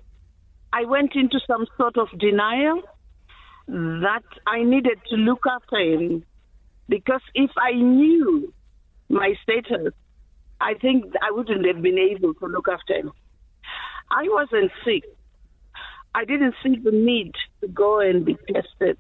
I 0.73 0.85
went 0.85 1.15
into 1.15 1.39
some 1.47 1.65
sort 1.77 1.97
of 1.97 2.07
denial 2.19 2.81
that 3.67 4.23
I 4.47 4.63
needed 4.63 4.99
to 5.09 5.15
look 5.15 5.43
after 5.49 5.77
him 5.77 6.23
because 6.87 7.21
if 7.35 7.51
I 7.57 7.73
knew 7.73 8.53
my 9.09 9.33
status, 9.43 9.93
I 10.59 10.73
think 10.73 11.05
I 11.21 11.31
wouldn't 11.31 11.65
have 11.65 11.81
been 11.81 11.97
able 11.97 12.33
to 12.35 12.45
look 12.47 12.67
after 12.67 12.95
him. 12.95 13.11
I 14.11 14.23
wasn't 14.27 14.71
sick. 14.83 15.03
I 16.15 16.25
didn't 16.25 16.55
see 16.63 16.75
the 16.83 16.91
need 16.91 17.33
to 17.61 17.67
go 17.67 17.99
and 17.99 18.25
be 18.25 18.35
tested. 18.51 18.97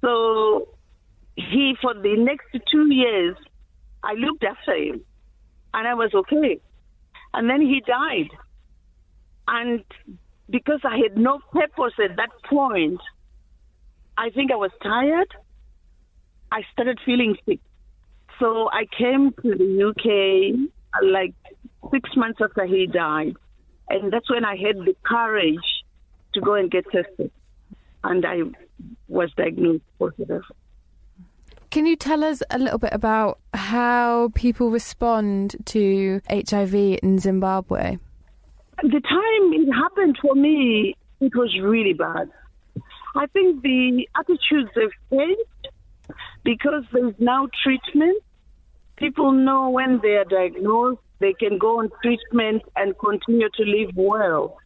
So 0.00 0.68
he, 1.36 1.74
for 1.80 1.94
the 1.94 2.16
next 2.18 2.46
two 2.70 2.92
years, 2.92 3.36
I 4.02 4.14
looked 4.14 4.44
after 4.44 4.74
him 4.74 5.04
and 5.72 5.86
I 5.86 5.94
was 5.94 6.12
okay. 6.14 6.60
And 7.34 7.48
then 7.48 7.60
he 7.60 7.80
died. 7.80 8.30
And 9.46 9.84
because 10.48 10.80
I 10.84 10.98
had 10.98 11.16
no 11.16 11.40
purpose 11.52 11.94
at 12.02 12.16
that 12.16 12.30
point, 12.48 13.00
I 14.16 14.30
think 14.30 14.52
I 14.52 14.56
was 14.56 14.70
tired. 14.82 15.28
I 16.52 16.62
started 16.72 16.98
feeling 17.04 17.36
sick. 17.46 17.60
So 18.38 18.68
I 18.70 18.86
came 18.96 19.32
to 19.42 19.54
the 19.54 19.70
UK 19.88 21.02
like 21.02 21.34
six 21.90 22.10
months 22.16 22.40
after 22.42 22.66
he 22.66 22.86
died. 22.86 23.36
And 23.88 24.12
that's 24.12 24.30
when 24.30 24.44
I 24.44 24.56
had 24.56 24.76
the 24.78 24.96
courage 25.04 25.84
to 26.34 26.40
go 26.40 26.54
and 26.54 26.70
get 26.70 26.84
tested. 26.90 27.30
And 28.02 28.24
I 28.24 28.42
was 29.08 29.30
diagnosed 29.36 29.84
positive. 29.98 30.42
Can 31.70 31.86
you 31.86 31.94
tell 31.94 32.24
us 32.24 32.42
a 32.50 32.58
little 32.58 32.80
bit 32.80 32.92
about 32.92 33.38
how 33.54 34.30
people 34.34 34.70
respond 34.70 35.54
to 35.66 36.20
HIV 36.28 36.74
in 36.74 37.20
Zimbabwe? 37.20 37.96
The 38.82 39.00
time 39.00 39.52
it 39.52 39.72
happened 39.72 40.18
for 40.20 40.34
me, 40.34 40.96
it 41.20 41.32
was 41.36 41.56
really 41.62 41.92
bad. 41.92 42.28
I 43.14 43.26
think 43.26 43.62
the 43.62 44.08
attitudes 44.18 44.70
have 44.74 44.90
changed 45.12 45.68
because 46.42 46.82
there's 46.92 47.14
now 47.20 47.46
treatment. 47.62 48.20
People 48.96 49.30
know 49.30 49.70
when 49.70 50.00
they 50.02 50.16
are 50.16 50.24
diagnosed, 50.24 51.00
they 51.20 51.34
can 51.34 51.58
go 51.58 51.78
on 51.78 51.90
treatment 52.02 52.62
and 52.74 52.98
continue 52.98 53.48
to 53.48 53.62
live 53.62 53.90
well. 53.94 54.58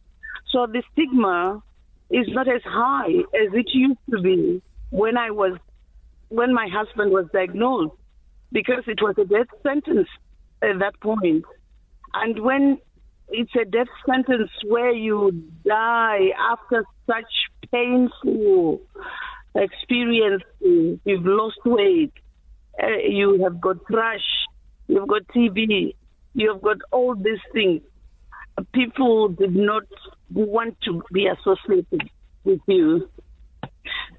So 0.51 0.65
the 0.65 0.81
stigma 0.93 1.61
is 2.09 2.25
not 2.29 2.47
as 2.47 2.63
high 2.63 3.11
as 3.11 3.53
it 3.53 3.67
used 3.73 3.99
to 4.09 4.21
be 4.23 4.63
when 4.89 5.17
I 5.17 5.29
was 5.29 5.59
when 6.29 6.53
my 6.53 6.67
husband 6.71 7.11
was 7.11 7.25
diagnosed 7.33 7.93
because 8.51 8.83
it 8.87 8.99
was 9.01 9.15
a 9.17 9.25
death 9.25 9.47
sentence 9.63 10.07
at 10.61 10.79
that 10.79 10.99
point. 11.01 11.45
And 12.13 12.39
when 12.39 12.77
it's 13.29 13.51
a 13.55 13.65
death 13.65 13.87
sentence 14.07 14.51
where 14.67 14.91
you 14.91 15.43
die 15.65 16.29
after 16.51 16.85
such 17.07 17.71
painful 17.71 18.81
experience, 19.55 20.43
you've 20.61 21.25
lost 21.25 21.59
weight, 21.65 22.13
uh, 22.81 22.97
you 23.07 23.41
have 23.43 23.59
got 23.59 23.77
thrush, 23.87 24.25
you've 24.87 25.07
got 25.07 25.27
TB, 25.27 25.95
you've 26.33 26.61
got 26.61 26.77
all 26.91 27.15
these 27.15 27.39
things. 27.53 27.81
People 28.73 29.29
did 29.29 29.55
not 29.55 29.83
want 30.33 30.77
to 30.83 31.03
be 31.11 31.27
associated 31.27 32.09
with 32.43 32.61
you. 32.67 33.09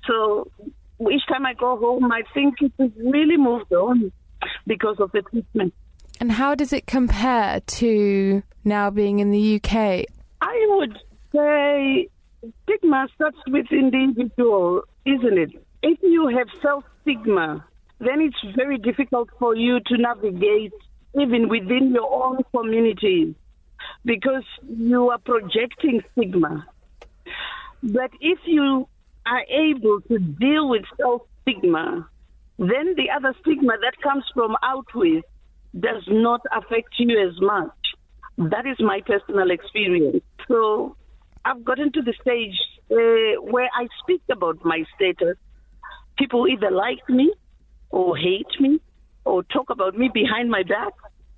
So 0.06 0.50
each 1.00 1.26
time 1.28 1.46
I 1.46 1.54
go 1.54 1.76
home, 1.76 2.10
I 2.10 2.22
think 2.34 2.54
it 2.60 2.72
has 2.78 2.90
really 2.96 3.36
moved 3.36 3.72
on 3.72 4.12
because 4.66 4.96
of 4.98 5.12
the 5.12 5.22
treatment. 5.22 5.74
And 6.20 6.32
how 6.32 6.54
does 6.54 6.72
it 6.72 6.86
compare 6.86 7.60
to 7.60 8.42
now 8.64 8.90
being 8.90 9.18
in 9.18 9.30
the 9.30 9.56
UK? 9.56 10.06
I 10.40 10.66
would 10.70 10.96
say 11.34 12.08
stigma 12.62 13.08
starts 13.14 13.38
within 13.50 13.90
the 13.90 13.98
individual, 13.98 14.82
isn't 15.04 15.38
it? 15.38 15.50
If 15.82 15.98
you 16.02 16.28
have 16.28 16.48
self 16.62 16.84
stigma, 17.02 17.64
then 17.98 18.20
it's 18.20 18.56
very 18.56 18.78
difficult 18.78 19.28
for 19.38 19.54
you 19.54 19.80
to 19.86 19.96
navigate 19.98 20.72
even 21.18 21.48
within 21.48 21.92
your 21.94 22.12
own 22.12 22.38
community 22.54 23.34
because 24.04 24.44
you 24.68 25.10
are 25.10 25.18
projecting 25.18 26.02
stigma. 26.12 26.66
But 27.82 28.10
if 28.20 28.38
you 28.46 28.88
are 29.26 29.42
able 29.48 30.00
to 30.08 30.18
deal 30.18 30.68
with 30.68 30.82
self 30.96 31.22
stigma, 31.42 32.08
then 32.58 32.94
the 32.96 33.10
other 33.14 33.34
stigma 33.40 33.74
that 33.82 34.00
comes 34.02 34.24
from 34.34 34.56
out 34.62 34.86
with 34.94 35.24
does 35.78 36.04
not 36.08 36.40
affect 36.56 36.94
you 36.98 37.28
as 37.28 37.38
much. 37.40 37.70
That 38.38 38.66
is 38.66 38.76
my 38.80 39.00
personal 39.06 39.50
experience. 39.50 40.22
So 40.48 40.96
I've 41.44 41.64
gotten 41.64 41.92
to 41.92 42.02
the 42.02 42.14
stage 42.20 42.56
uh, 42.90 43.40
where 43.42 43.68
I 43.74 43.88
speak 44.02 44.22
about 44.30 44.64
my 44.64 44.84
status. 44.94 45.36
People 46.18 46.46
either 46.48 46.70
like 46.70 47.08
me 47.08 47.32
or 47.90 48.16
hate 48.16 48.60
me 48.60 48.80
or 49.24 49.42
talk 49.42 49.70
about 49.70 49.96
me 49.96 50.10
behind 50.12 50.50
my 50.50 50.62
back, 50.62 50.92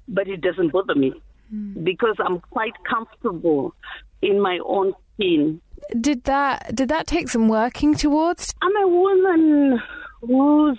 but 0.06 0.28
it 0.28 0.40
doesn't 0.40 0.72
bother 0.72 0.94
me 0.94 1.12
mm. 1.52 1.84
because 1.84 2.16
I'm 2.24 2.40
quite 2.40 2.74
comfortable 2.88 3.74
in 4.22 4.40
my 4.40 4.58
own 4.64 4.92
skin. 5.14 5.60
Did 6.00 6.24
that 6.24 6.74
did 6.74 6.88
that 6.88 7.06
take 7.06 7.28
some 7.28 7.48
working 7.48 7.94
towards? 7.94 8.54
I'm 8.62 8.76
a 8.76 8.88
woman 8.88 9.80
who's 10.20 10.78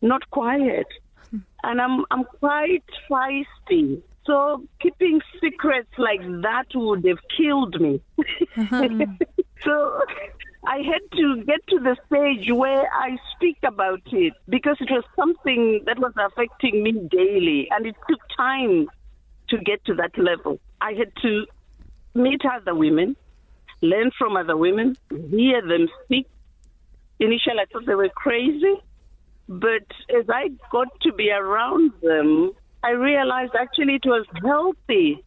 not 0.00 0.28
quiet, 0.30 0.86
and 1.62 1.80
I'm 1.80 2.04
I'm 2.10 2.24
quite 2.24 2.84
feisty. 3.10 4.02
So 4.24 4.64
keeping 4.80 5.20
secrets 5.40 5.90
like 5.96 6.20
that 6.20 6.66
would 6.74 7.04
have 7.06 7.18
killed 7.36 7.80
me. 7.80 8.00
Uh-huh. 8.56 8.88
so 9.64 10.00
I 10.66 10.78
had 10.78 11.00
to 11.16 11.44
get 11.44 11.66
to 11.68 11.78
the 11.78 11.96
stage 12.06 12.50
where 12.52 12.86
I 12.92 13.16
speak 13.34 13.56
about 13.62 14.02
it 14.06 14.34
because 14.48 14.76
it 14.80 14.90
was 14.90 15.04
something 15.16 15.82
that 15.86 15.98
was 15.98 16.12
affecting 16.16 16.82
me 16.82 16.92
daily, 17.10 17.68
and 17.70 17.86
it 17.86 17.96
took 18.08 18.20
time 18.36 18.88
to 19.48 19.58
get 19.58 19.84
to 19.86 19.94
that 19.94 20.16
level. 20.18 20.60
I 20.80 20.92
had 20.92 21.10
to 21.22 21.46
meet 22.14 22.42
other 22.44 22.74
women 22.74 23.16
learn 23.80 24.10
from 24.18 24.36
other 24.36 24.56
women, 24.56 24.96
hear 25.30 25.62
them 25.62 25.88
speak. 26.04 26.28
Initially, 27.20 27.60
I 27.60 27.64
thought 27.72 27.86
they 27.86 27.94
were 27.94 28.08
crazy, 28.08 28.74
but 29.48 29.86
as 30.16 30.26
I 30.28 30.50
got 30.70 30.88
to 31.02 31.12
be 31.12 31.30
around 31.30 31.92
them, 32.02 32.52
I 32.82 32.90
realized 32.90 33.52
actually 33.58 33.94
it 33.94 34.06
was 34.06 34.26
healthy 34.42 35.24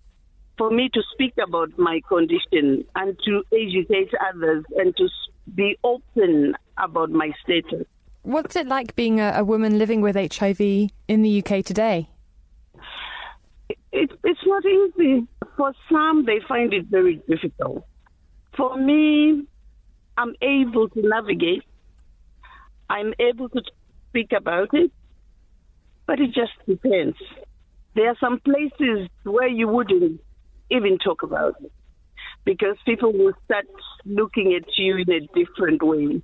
for 0.58 0.70
me 0.70 0.90
to 0.94 1.02
speak 1.14 1.34
about 1.44 1.78
my 1.78 2.02
condition 2.08 2.86
and 2.96 3.18
to 3.26 3.44
educate 3.52 4.12
others 4.30 4.64
and 4.78 4.96
to 4.96 5.08
be 5.56 5.78
open 5.84 6.54
about 6.78 7.10
my 7.10 7.32
status. 7.44 7.86
What's 8.24 8.56
it 8.56 8.68
like 8.68 8.96
being 8.96 9.20
a, 9.20 9.34
a 9.38 9.44
woman 9.44 9.80
living 9.80 10.02
with 10.02 10.16
HIV 10.16 10.62
in 11.08 11.22
the 11.24 11.44
UK 11.44 11.66
today? 11.66 12.08
It, 13.92 14.12
it's 14.24 14.40
not 14.46 14.64
easy. 14.66 15.28
For 15.58 15.74
some, 15.92 16.26
they 16.26 16.40
find 16.48 16.74
it 16.74 16.86
very 16.86 17.22
difficult. 17.28 17.86
For 18.58 18.78
me, 18.78 19.48
I'm 20.18 20.36
able 20.42 20.90
to 20.90 21.02
navigate. 21.02 21.64
I'm 22.90 23.14
able 23.20 23.48
to 23.50 23.62
speak 24.10 24.32
about 24.36 24.70
it, 24.74 24.92
but 26.06 26.20
it 26.20 26.34
just 26.34 26.52
depends. 26.68 27.18
There 27.96 28.10
are 28.10 28.18
some 28.20 28.40
places 28.40 29.10
where 29.24 29.48
you 29.48 29.68
wouldn't 29.68 30.20
even 30.70 30.98
talk 30.98 31.24
about 31.24 31.56
it 31.64 31.72
because 32.44 32.76
people 32.86 33.14
will 33.14 33.34
start 33.46 33.68
looking 34.06 34.54
at 34.54 34.68
you 34.78 34.98
in 34.98 35.12
a 35.12 35.20
different 35.34 35.82
way. 35.82 36.22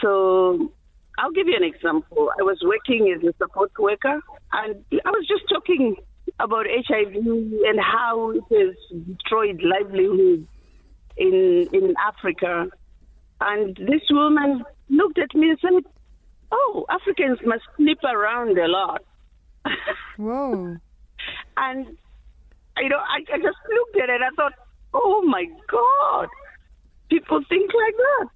So 0.00 0.72
I'll 1.18 1.32
give 1.32 1.48
you 1.48 1.56
an 1.56 1.64
example. 1.64 2.30
I 2.38 2.42
was 2.42 2.58
working 2.62 3.12
as 3.16 3.22
a 3.28 3.34
support 3.38 3.72
worker, 3.78 4.20
and 4.52 4.84
I 4.92 5.10
was 5.10 5.26
just 5.26 5.48
talking 5.48 5.96
about 6.38 6.66
HIV 6.66 7.14
and 7.16 7.80
how 7.80 8.30
it 8.30 8.44
has 8.50 9.04
destroyed 9.06 9.60
livelihoods 9.62 10.48
in 11.16 11.68
in 11.72 11.94
Africa. 12.06 12.66
And 13.40 13.76
this 13.76 14.02
woman 14.10 14.64
looked 14.88 15.18
at 15.18 15.34
me 15.34 15.50
and 15.50 15.58
said, 15.60 15.92
"Oh, 16.50 16.86
Africans 16.90 17.38
must 17.44 17.62
sleep 17.76 17.98
around 18.04 18.58
a 18.58 18.68
lot." 18.68 19.02
Whoa. 20.16 20.76
and 21.56 21.86
you 22.78 22.88
know, 22.88 22.98
I, 22.98 23.18
I 23.32 23.38
just 23.38 23.58
looked 23.72 23.96
at 23.96 24.08
it. 24.10 24.20
and 24.20 24.24
I 24.24 24.30
thought, 24.36 24.52
"Oh 24.92 25.22
my 25.22 25.44
God, 25.70 26.28
people 27.10 27.40
think 27.48 27.70
like 27.74 27.96
that." 27.96 28.28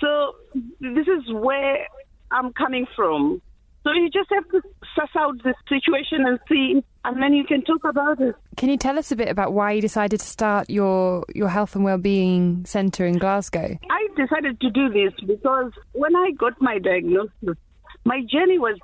So 0.00 0.34
this 0.80 1.06
is 1.06 1.32
where 1.32 1.86
I'm 2.30 2.52
coming 2.52 2.86
from. 2.94 3.42
So 3.82 3.92
you 3.92 4.10
just 4.10 4.28
have 4.30 4.46
to 4.50 4.60
suss 4.94 5.08
out 5.16 5.42
the 5.42 5.54
situation 5.68 6.26
and 6.26 6.38
see, 6.48 6.84
and 7.04 7.22
then 7.22 7.32
you 7.32 7.44
can 7.44 7.62
talk 7.62 7.82
about 7.84 8.20
it. 8.20 8.34
Can 8.56 8.68
you 8.68 8.76
tell 8.76 8.98
us 8.98 9.10
a 9.10 9.16
bit 9.16 9.28
about 9.28 9.54
why 9.54 9.72
you 9.72 9.80
decided 9.80 10.20
to 10.20 10.26
start 10.26 10.68
your, 10.68 11.24
your 11.34 11.48
health 11.48 11.74
and 11.74 11.84
well-being 11.84 12.66
centre 12.66 13.06
in 13.06 13.16
Glasgow? 13.16 13.78
I 13.90 14.08
decided 14.16 14.60
to 14.60 14.70
do 14.70 14.90
this 14.90 15.14
because 15.26 15.72
when 15.92 16.14
I 16.14 16.32
got 16.36 16.60
my 16.60 16.78
diagnosis, 16.78 17.56
my 18.04 18.20
journey 18.30 18.58
was 18.58 18.78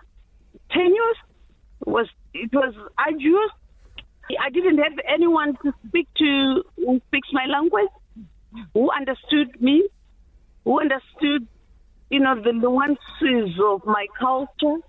tenuous. 0.72 1.16
Was 1.84 2.08
it 2.32 2.52
was 2.52 2.74
arduous. 2.98 3.50
I 4.40 4.50
didn't 4.50 4.78
have 4.78 4.94
anyone 5.08 5.56
to 5.62 5.72
speak 5.86 6.08
to 6.16 6.62
who 6.76 7.00
speaks 7.06 7.28
my 7.32 7.46
language, 7.46 7.88
who 8.74 8.90
understood 8.90 9.60
me, 9.60 9.88
who 10.64 10.80
understood, 10.80 11.46
you 12.10 12.20
know, 12.20 12.40
the 12.40 12.52
nuances 12.52 13.58
of 13.62 13.84
my 13.84 14.06
culture. 14.18 14.80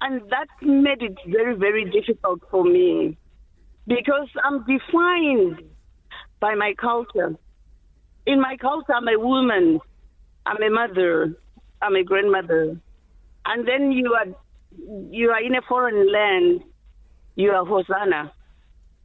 And 0.00 0.22
that 0.30 0.48
made 0.60 1.02
it 1.02 1.16
very, 1.26 1.54
very 1.56 1.84
difficult 1.90 2.40
for 2.50 2.64
me 2.64 3.16
because 3.86 4.28
I'm 4.44 4.64
defined 4.64 5.62
by 6.40 6.54
my 6.54 6.74
culture. 6.78 7.36
In 8.26 8.40
my 8.40 8.56
culture, 8.60 8.94
I'm 8.94 9.08
a 9.08 9.18
woman, 9.18 9.80
I'm 10.44 10.62
a 10.62 10.70
mother, 10.70 11.36
I'm 11.80 11.94
a 11.94 12.04
grandmother. 12.04 12.76
And 13.44 13.66
then 13.66 13.92
you 13.92 14.14
are 14.14 14.26
you 15.10 15.30
are 15.30 15.42
in 15.42 15.54
a 15.54 15.62
foreign 15.68 16.10
land, 16.12 16.62
you 17.34 17.50
are 17.50 17.64
Hosanna. 17.64 18.32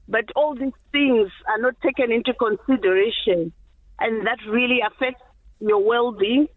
But 0.07 0.25
all 0.35 0.55
these 0.55 0.77
things 0.91 1.29
are 1.47 1.59
not 1.59 1.79
taken 1.81 2.11
into 2.11 2.33
consideration, 2.33 3.51
and 3.99 4.25
that 4.25 4.37
really 4.49 4.79
affects 4.85 5.21
your 5.59 5.83
well 5.83 6.11
being. 6.11 6.47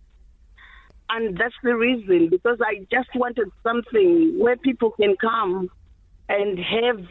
And 1.12 1.36
that's 1.36 1.54
the 1.62 1.74
reason, 1.74 2.28
because 2.30 2.58
I 2.60 2.86
just 2.90 3.08
wanted 3.14 3.50
something 3.62 4.38
where 4.38 4.56
people 4.56 4.92
can 4.92 5.16
come 5.20 5.68
and 6.28 6.58
have 6.58 7.04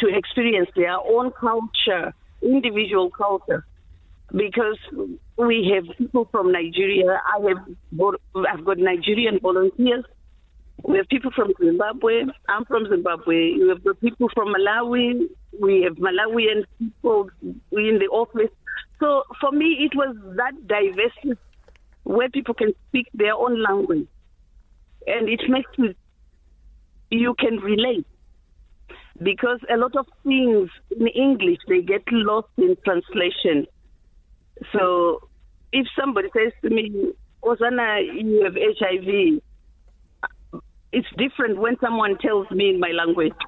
to 0.00 0.06
experience 0.14 0.68
their 0.76 0.96
own 0.96 1.30
culture, 1.32 2.12
individual 2.42 3.10
culture. 3.10 3.64
Because 4.30 4.78
we 5.36 5.72
have 5.74 5.96
people 5.96 6.28
from 6.30 6.52
Nigeria, 6.52 7.20
I 7.26 7.40
have 7.48 7.66
I've 8.46 8.64
got 8.64 8.78
Nigerian 8.78 9.40
volunteers 9.40 10.04
we 10.84 10.96
have 10.98 11.08
people 11.08 11.30
from 11.34 11.52
Zimbabwe. 11.62 12.22
I'm 12.48 12.64
from 12.64 12.88
Zimbabwe. 12.88 13.54
We 13.58 13.68
have 13.68 13.84
got 13.84 14.00
people 14.00 14.28
from 14.34 14.54
Malawi. 14.54 15.28
We 15.60 15.82
have 15.82 15.96
Malawian 15.96 16.64
people 16.78 17.30
in 17.42 17.98
the 17.98 18.08
office. 18.10 18.50
So 18.98 19.24
for 19.40 19.52
me, 19.52 19.88
it 19.90 19.96
was 19.96 20.16
that 20.36 20.52
diversity 20.66 21.38
where 22.10 22.28
people 22.28 22.54
can 22.54 22.72
speak 22.88 23.06
their 23.14 23.34
own 23.34 23.62
language, 23.62 24.08
and 25.06 25.28
it 25.28 25.40
makes 25.48 25.70
it 25.78 25.96
you 27.10 27.34
can 27.38 27.56
relate 27.58 28.06
because 29.22 29.60
a 29.72 29.76
lot 29.76 29.96
of 29.96 30.06
things 30.24 30.70
in 30.98 31.06
English 31.08 31.58
they 31.68 31.82
get 31.82 32.02
lost 32.10 32.48
in 32.56 32.76
translation. 32.84 33.66
So 34.72 35.28
if 35.72 35.86
somebody 35.98 36.28
says 36.36 36.52
to 36.62 36.70
me, 36.70 37.12
"Osana, 37.42 37.88
you 38.02 38.42
have 38.44 38.56
HIV," 38.56 39.40
it's 40.92 41.08
different 41.16 41.58
when 41.58 41.78
someone 41.78 42.18
tells 42.18 42.50
me 42.50 42.70
in 42.70 42.80
my 42.80 42.90
language. 42.90 43.38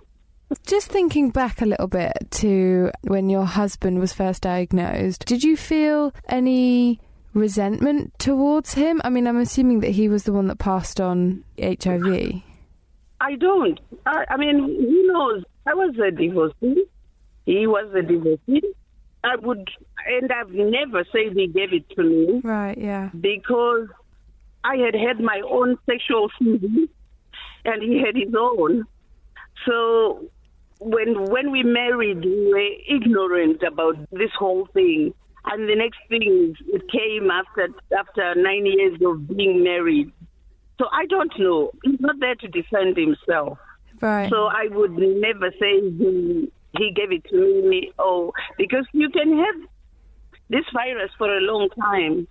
Just 0.66 0.88
thinking 0.88 1.30
back 1.30 1.60
a 1.62 1.66
little 1.66 1.88
bit 1.88 2.30
to 2.42 2.90
when 3.02 3.30
your 3.30 3.46
husband 3.46 3.98
was 3.98 4.12
first 4.12 4.42
diagnosed, 4.42 5.24
did 5.24 5.42
you 5.42 5.56
feel 5.56 6.12
any 6.28 7.00
resentment 7.34 8.18
towards 8.18 8.74
him? 8.74 9.00
I 9.04 9.10
mean, 9.10 9.26
I'm 9.26 9.38
assuming 9.38 9.80
that 9.80 9.90
he 9.90 10.08
was 10.08 10.24
the 10.24 10.32
one 10.32 10.46
that 10.48 10.58
passed 10.58 11.00
on 11.00 11.44
HIV. 11.60 12.42
I 13.20 13.34
don't. 13.36 13.80
I, 14.06 14.24
I 14.30 14.36
mean, 14.36 14.66
he 14.66 15.02
knows 15.06 15.44
I 15.66 15.74
was 15.74 15.94
a 15.98 16.10
divorcee. 16.10 16.84
He 17.46 17.66
was 17.66 17.92
a 17.94 18.02
divorcee. 18.02 18.62
I 19.24 19.36
would, 19.36 19.70
and 20.06 20.32
I've 20.32 20.50
never 20.50 21.04
said 21.12 21.34
he 21.34 21.46
gave 21.46 21.72
it 21.72 21.88
to 21.90 22.02
me. 22.02 22.40
Right, 22.42 22.76
yeah. 22.76 23.10
Because 23.18 23.88
I 24.64 24.76
had 24.76 24.94
had 24.94 25.20
my 25.20 25.40
own 25.48 25.78
sexual 25.86 26.28
feelings 26.38 26.88
and 27.64 27.82
he 27.82 28.00
had 28.00 28.16
his 28.16 28.34
own. 28.38 28.84
So 29.66 30.24
when 30.80 31.30
when 31.30 31.50
we 31.50 31.62
married, 31.62 32.24
we 32.24 32.48
were 32.48 32.96
ignorant 32.96 33.62
about 33.62 33.96
this 34.10 34.30
whole 34.38 34.66
thing. 34.66 35.14
And 35.44 35.68
the 35.68 35.74
next 35.74 35.98
thing 36.08 36.54
it 36.68 36.82
came 36.90 37.30
after 37.30 37.68
after 37.98 38.34
nine 38.36 38.66
years 38.66 38.98
of 39.04 39.28
being 39.28 39.64
married. 39.64 40.12
So 40.78 40.86
I 40.92 41.06
don't 41.06 41.32
know. 41.38 41.72
He's 41.82 42.00
not 42.00 42.16
there 42.20 42.34
to 42.36 42.48
defend 42.48 42.96
himself. 42.96 43.58
Right. 44.00 44.30
So 44.30 44.46
I 44.46 44.68
would 44.70 44.92
never 44.92 45.50
say 45.60 45.80
he 45.80 46.50
he 46.78 46.92
gave 46.94 47.12
it 47.12 47.24
to 47.30 47.68
me. 47.68 47.92
Oh, 47.98 48.32
because 48.56 48.86
you 48.92 49.10
can 49.10 49.36
have 49.36 49.68
this 50.48 50.64
virus 50.72 51.10
for 51.18 51.34
a 51.34 51.40
long 51.40 51.68
time, 51.80 52.26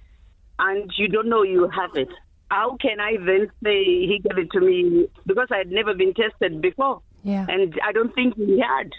and 0.59 0.91
you 0.97 1.07
don't 1.07 1.29
know 1.29 1.43
you 1.43 1.69
have 1.69 1.95
it 1.95 2.09
how 2.51 2.77
can 2.81 2.99
I 2.99 3.15
then 3.25 3.49
say 3.63 3.83
he 3.83 4.21
gave 4.21 4.37
it 4.37 4.51
to 4.51 4.59
me 4.59 5.07
because 5.25 5.47
I 5.51 5.59
had 5.59 5.71
never 5.71 5.93
been 5.93 6.13
tested 6.13 6.61
before? 6.61 7.01
Yeah. 7.23 7.45
And 7.47 7.73
I 7.83 7.93
don't 7.93 8.13
think 8.13 8.35
he 8.35 8.59
had. 8.59 8.91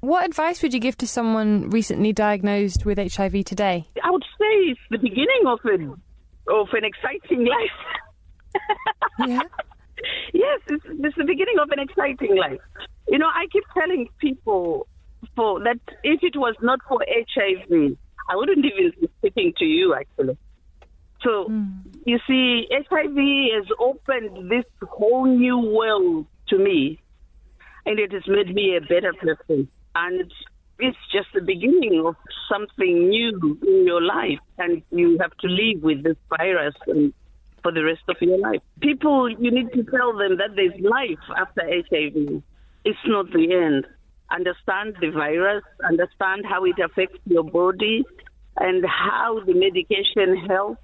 What 0.00 0.24
advice 0.24 0.62
would 0.62 0.72
you 0.72 0.80
give 0.80 0.96
to 0.98 1.06
someone 1.06 1.68
recently 1.68 2.12
diagnosed 2.12 2.86
with 2.86 2.98
HIV 2.98 3.44
today? 3.44 3.86
I 4.02 4.10
would 4.10 4.24
say 4.38 4.72
it's 4.72 4.80
the 4.90 4.98
beginning 4.98 5.42
of 5.46 5.60
an 5.64 6.00
of 6.48 6.68
an 6.72 6.84
exciting 6.84 7.46
life. 7.46 8.68
yeah. 9.28 9.42
Yes, 10.32 10.60
it's, 10.68 10.84
it's 10.86 11.16
the 11.16 11.24
beginning 11.24 11.58
of 11.60 11.70
an 11.70 11.78
exciting 11.78 12.34
life. 12.34 12.60
You 13.08 13.18
know, 13.18 13.26
I 13.26 13.46
keep 13.52 13.64
telling 13.74 14.08
people 14.18 14.86
for 15.36 15.60
that 15.60 15.78
if 16.02 16.22
it 16.22 16.36
was 16.36 16.54
not 16.62 16.80
for 16.88 17.04
HIV, 17.06 17.96
I 18.30 18.36
wouldn't 18.36 18.64
even 18.64 18.92
be 18.98 19.08
speaking 19.18 19.52
to 19.58 19.64
you 19.66 19.94
actually. 19.94 20.38
So, 21.22 21.48
mm. 21.50 21.82
you 22.06 22.18
see, 22.26 22.66
HIV 22.70 23.16
has 23.54 23.66
opened 23.78 24.50
this 24.50 24.64
whole 24.88 25.26
new 25.26 25.58
world 25.58 26.26
to 26.48 26.58
me, 26.58 26.98
and 27.84 27.98
it 27.98 28.12
has 28.12 28.22
made 28.26 28.54
me 28.54 28.76
a 28.76 28.80
better 28.80 29.12
person. 29.12 29.68
And 29.94 30.32
it's 30.78 30.96
just 31.12 31.28
the 31.34 31.40
beginning 31.40 32.02
of 32.06 32.16
something 32.50 33.08
new 33.08 33.58
in 33.66 33.86
your 33.86 34.02
life, 34.02 34.38
and 34.58 34.82
you 34.90 35.18
have 35.20 35.36
to 35.38 35.46
live 35.46 35.82
with 35.82 36.02
this 36.02 36.16
virus 36.28 36.74
and 36.86 37.12
for 37.62 37.72
the 37.72 37.84
rest 37.84 38.02
of 38.08 38.16
your 38.20 38.38
life. 38.38 38.60
People, 38.80 39.30
you 39.30 39.50
need 39.50 39.70
to 39.72 39.84
tell 39.84 40.16
them 40.16 40.38
that 40.38 40.56
there's 40.56 40.78
life 40.80 41.18
after 41.36 41.62
HIV. 41.62 42.42
It's 42.84 42.98
not 43.06 43.30
the 43.32 43.52
end. 43.52 43.86
Understand 44.30 44.96
the 45.00 45.10
virus, 45.10 45.62
understand 45.84 46.46
how 46.48 46.64
it 46.64 46.78
affects 46.82 47.18
your 47.26 47.44
body, 47.44 48.04
and 48.56 48.84
how 48.86 49.40
the 49.44 49.54
medication 49.54 50.36
helps 50.48 50.80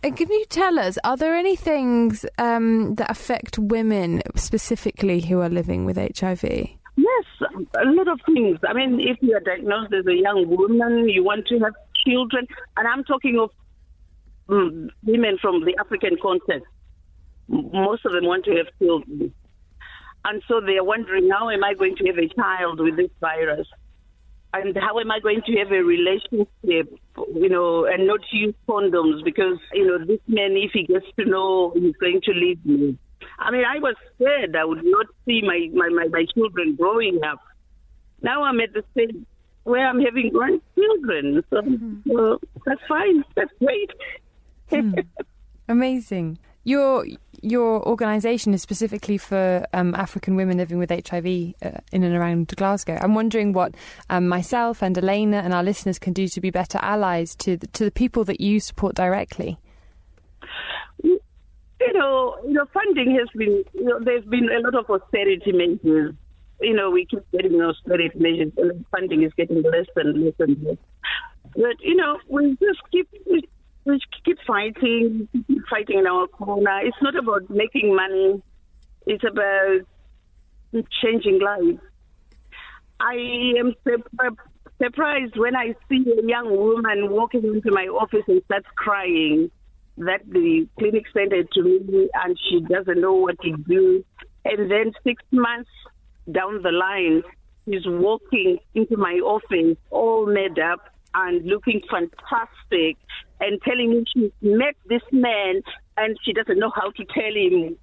and 0.00 0.16
can 0.16 0.30
you 0.30 0.44
tell 0.44 0.78
us, 0.78 0.96
are 1.02 1.16
there 1.16 1.34
any 1.34 1.56
things 1.56 2.24
um, 2.38 2.94
that 2.94 3.10
affect 3.10 3.58
women 3.58 4.22
specifically 4.36 5.22
who 5.22 5.40
are 5.40 5.48
living 5.48 5.84
with 5.84 5.96
HIV? 5.96 6.68
Yes, 7.18 7.50
a 7.76 7.84
lot 7.84 8.08
of 8.08 8.20
things. 8.26 8.58
I 8.68 8.72
mean, 8.72 9.00
if 9.00 9.18
you 9.20 9.34
are 9.34 9.40
diagnosed 9.40 9.92
as 9.92 10.06
a 10.06 10.14
young 10.14 10.48
woman, 10.48 11.08
you 11.08 11.24
want 11.24 11.46
to 11.48 11.58
have 11.60 11.74
children, 12.06 12.46
and 12.76 12.88
I'm 12.88 13.04
talking 13.04 13.38
of 13.38 13.50
mm, 14.48 14.88
women 15.04 15.38
from 15.40 15.64
the 15.64 15.76
African 15.78 16.16
context. 16.20 16.66
Most 17.48 18.04
of 18.04 18.12
them 18.12 18.24
want 18.24 18.44
to 18.44 18.56
have 18.56 18.66
children. 18.78 19.34
And 20.24 20.42
so 20.48 20.60
they 20.60 20.76
are 20.76 20.84
wondering, 20.84 21.30
how 21.30 21.48
am 21.50 21.64
I 21.64 21.74
going 21.74 21.96
to 21.96 22.06
have 22.06 22.18
a 22.18 22.28
child 22.28 22.80
with 22.80 22.96
this 22.96 23.10
virus? 23.20 23.66
and 24.52 24.76
how 24.76 24.98
am 24.98 25.10
I 25.10 25.20
going 25.20 25.42
to 25.46 25.56
have 25.58 25.72
a 25.72 25.82
relationship, 25.82 26.98
you 27.34 27.48
know, 27.48 27.84
and 27.84 28.06
not 28.06 28.20
use 28.32 28.54
condoms 28.68 29.22
because, 29.24 29.58
you 29.74 29.86
know, 29.86 30.04
this 30.04 30.20
man, 30.26 30.52
if 30.56 30.70
he 30.72 30.84
gets 30.84 31.04
to 31.18 31.26
know, 31.26 31.72
he's 31.74 31.96
going 31.96 32.20
to 32.24 32.32
leave 32.32 32.64
me. 32.64 32.98
I 33.38 33.50
mean, 33.50 33.64
I 33.64 33.78
was 33.78 33.94
scared 34.14 34.56
I 34.56 34.64
would 34.64 34.84
not 34.84 35.06
see 35.24 35.42
my, 35.42 35.68
my, 35.72 35.88
my, 35.88 36.08
my 36.08 36.24
children 36.34 36.76
growing 36.76 37.20
up. 37.24 37.40
Now 38.22 38.42
I'm 38.42 38.60
at 38.60 38.72
the 38.72 38.82
stage 38.92 39.16
where 39.64 39.86
I'm 39.86 40.00
having 40.00 40.30
grandchildren. 40.30 41.44
So, 41.50 41.56
mm-hmm. 41.60 42.34
that's 42.66 42.80
fine. 42.88 43.24
That's 43.36 43.52
great. 43.58 43.90
mm. 44.70 45.06
Amazing. 45.68 46.38
Your 46.64 47.06
your 47.40 47.86
organisation 47.86 48.52
is 48.52 48.62
specifically 48.62 49.16
for 49.16 49.64
um, 49.72 49.94
African 49.94 50.34
women 50.34 50.56
living 50.56 50.78
with 50.78 50.90
HIV 50.90 51.54
uh, 51.62 51.78
in 51.92 52.02
and 52.02 52.16
around 52.16 52.48
Glasgow. 52.48 52.98
I'm 53.00 53.14
wondering 53.14 53.52
what 53.52 53.74
um, 54.10 54.26
myself 54.26 54.82
and 54.82 54.98
Elena 54.98 55.38
and 55.38 55.54
our 55.54 55.62
listeners 55.62 55.98
can 55.98 56.12
do 56.12 56.26
to 56.28 56.40
be 56.40 56.50
better 56.50 56.78
allies 56.82 57.36
to 57.36 57.56
the, 57.56 57.68
to 57.68 57.84
the 57.84 57.90
people 57.90 58.24
that 58.24 58.40
you 58.40 58.58
support 58.58 58.96
directly. 58.96 59.58
You 61.80 61.92
know, 61.92 62.36
you 62.44 62.52
know, 62.52 62.66
funding 62.72 63.16
has 63.18 63.28
been. 63.36 63.64
You 63.74 63.84
know, 63.84 64.00
there's 64.00 64.24
been 64.24 64.48
a 64.50 64.60
lot 64.60 64.74
of 64.74 64.90
austerity 64.90 65.52
measures. 65.52 66.14
You 66.60 66.74
know, 66.74 66.90
we 66.90 67.06
keep 67.06 67.22
getting 67.30 67.60
austerity 67.60 68.18
measures, 68.18 68.52
and 68.56 68.84
funding 68.90 69.22
is 69.22 69.32
getting 69.36 69.62
less 69.62 69.86
and 69.94 70.24
less 70.24 70.34
and 70.40 70.62
less. 70.64 70.76
But 71.54 71.76
you 71.80 71.94
know, 71.94 72.18
we 72.28 72.56
just 72.60 72.80
keep 72.90 73.08
we 73.26 74.00
keep 74.24 74.38
fighting, 74.46 75.28
fighting 75.70 76.00
in 76.00 76.06
our 76.06 76.26
corner. 76.28 76.80
It's 76.82 76.96
not 77.00 77.16
about 77.16 77.48
making 77.48 77.94
money. 77.94 78.42
It's 79.06 79.24
about 79.24 79.80
changing 81.02 81.40
lives. 81.40 81.80
I 83.00 83.14
am 83.58 83.74
surprised 84.82 85.36
when 85.36 85.56
I 85.56 85.74
see 85.88 86.04
a 86.18 86.26
young 86.26 86.50
woman 86.50 87.10
walking 87.10 87.44
into 87.44 87.70
my 87.70 87.86
office 87.86 88.24
and 88.26 88.42
starts 88.44 88.66
crying 88.74 89.50
that 89.98 90.20
the 90.28 90.68
clinic 90.78 91.04
sent 91.12 91.32
it 91.32 91.50
to 91.52 91.62
me 91.62 92.08
and 92.24 92.38
she 92.48 92.60
doesn't 92.60 93.00
know 93.00 93.14
what 93.14 93.40
to 93.40 93.56
do. 93.68 94.04
And 94.44 94.70
then 94.70 94.92
six 95.04 95.22
months 95.30 95.70
down 96.30 96.62
the 96.62 96.70
line, 96.70 97.22
she's 97.64 97.86
walking 97.86 98.58
into 98.74 98.96
my 98.96 99.14
office 99.14 99.76
all 99.90 100.26
made 100.26 100.58
up 100.58 100.88
and 101.14 101.44
looking 101.46 101.80
fantastic 101.90 102.96
and 103.40 103.60
telling 103.62 103.90
me 103.90 104.04
she 104.14 104.32
met 104.42 104.74
this 104.88 105.02
man 105.12 105.62
and 105.96 106.16
she 106.24 106.32
doesn't 106.32 106.58
know 106.58 106.70
how 106.74 106.90
to 106.90 107.04
tell 107.04 107.34
him 107.34 107.76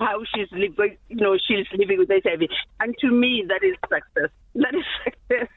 how 0.00 0.22
she's 0.34 0.50
living, 0.52 0.96
you 1.08 1.16
know, 1.16 1.36
she's 1.36 1.66
living 1.76 1.98
with 1.98 2.08
HIV. 2.08 2.48
And 2.80 2.94
to 3.00 3.10
me, 3.10 3.44
that 3.48 3.62
is 3.62 3.74
success. 3.82 4.30
That 4.54 4.74
is 4.74 4.84
success. 5.04 5.48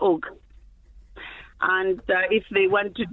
org. 0.00 0.24
And 1.60 2.00
uh, 2.00 2.26
if 2.30 2.44
they 2.50 2.66
want 2.66 2.96
to, 2.96 3.06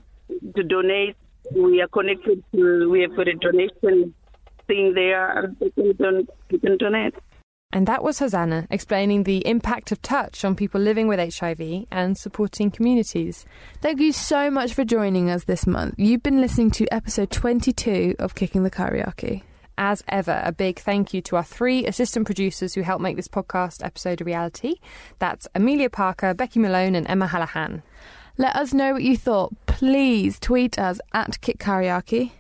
to 0.55 0.63
donate, 0.63 1.15
we 1.55 1.81
are 1.81 1.87
connected 1.87 2.43
to, 2.53 2.89
we 2.89 3.01
have 3.01 3.15
got 3.15 3.27
a 3.27 3.35
donation 3.35 4.13
thing 4.67 4.93
there, 4.93 5.43
and 5.43 5.57
they 5.59 5.69
can, 5.69 5.95
don- 5.95 6.27
they 6.49 6.57
can 6.57 6.77
donate. 6.77 7.13
And 7.71 7.87
that 7.87 8.03
was 8.03 8.17
Hosanna 8.17 8.65
explaining 8.71 9.23
the 9.23 9.45
impact 9.45 9.91
of 9.91 10.01
touch 10.01 10.43
on 10.43 10.55
people 10.55 10.81
living 10.81 11.07
with 11.07 11.19
HIV 11.35 11.85
and 11.91 12.17
supporting 12.17 12.71
communities. 12.71 13.45
Thank 13.79 13.99
you 13.99 14.11
so 14.11 14.49
much 14.49 14.73
for 14.73 14.83
joining 14.83 15.29
us 15.29 15.43
this 15.43 15.67
month. 15.67 15.93
You've 15.97 16.23
been 16.23 16.41
listening 16.41 16.71
to 16.71 16.91
episode 16.91 17.29
22 17.29 18.15
of 18.17 18.33
Kicking 18.33 18.63
the 18.63 18.71
Kyriarchy. 18.71 19.43
As 19.81 20.03
ever, 20.09 20.41
a 20.43 20.51
big 20.51 20.77
thank 20.77 21.13
you 21.13 21.21
to 21.21 21.37
our 21.37 21.43
three 21.43 21.85
assistant 21.85 22.25
producers 22.25 22.73
who 22.73 22.81
helped 22.81 23.01
make 23.01 23.15
this 23.15 23.29
podcast 23.29 23.81
episode 23.81 24.19
a 24.19 24.25
reality. 24.25 24.75
That's 25.19 25.47
Amelia 25.55 25.89
Parker, 25.89 26.33
Becky 26.33 26.59
Malone, 26.59 26.95
and 26.95 27.07
Emma 27.07 27.29
Hallahan. 27.29 27.81
Let 28.37 28.57
us 28.57 28.73
know 28.73 28.91
what 28.91 29.03
you 29.03 29.15
thought. 29.15 29.53
Please 29.67 30.37
tweet 30.37 30.77
us 30.77 30.99
at 31.13 31.39
Kick 31.39 31.59
Kyriarchy. 31.59 32.31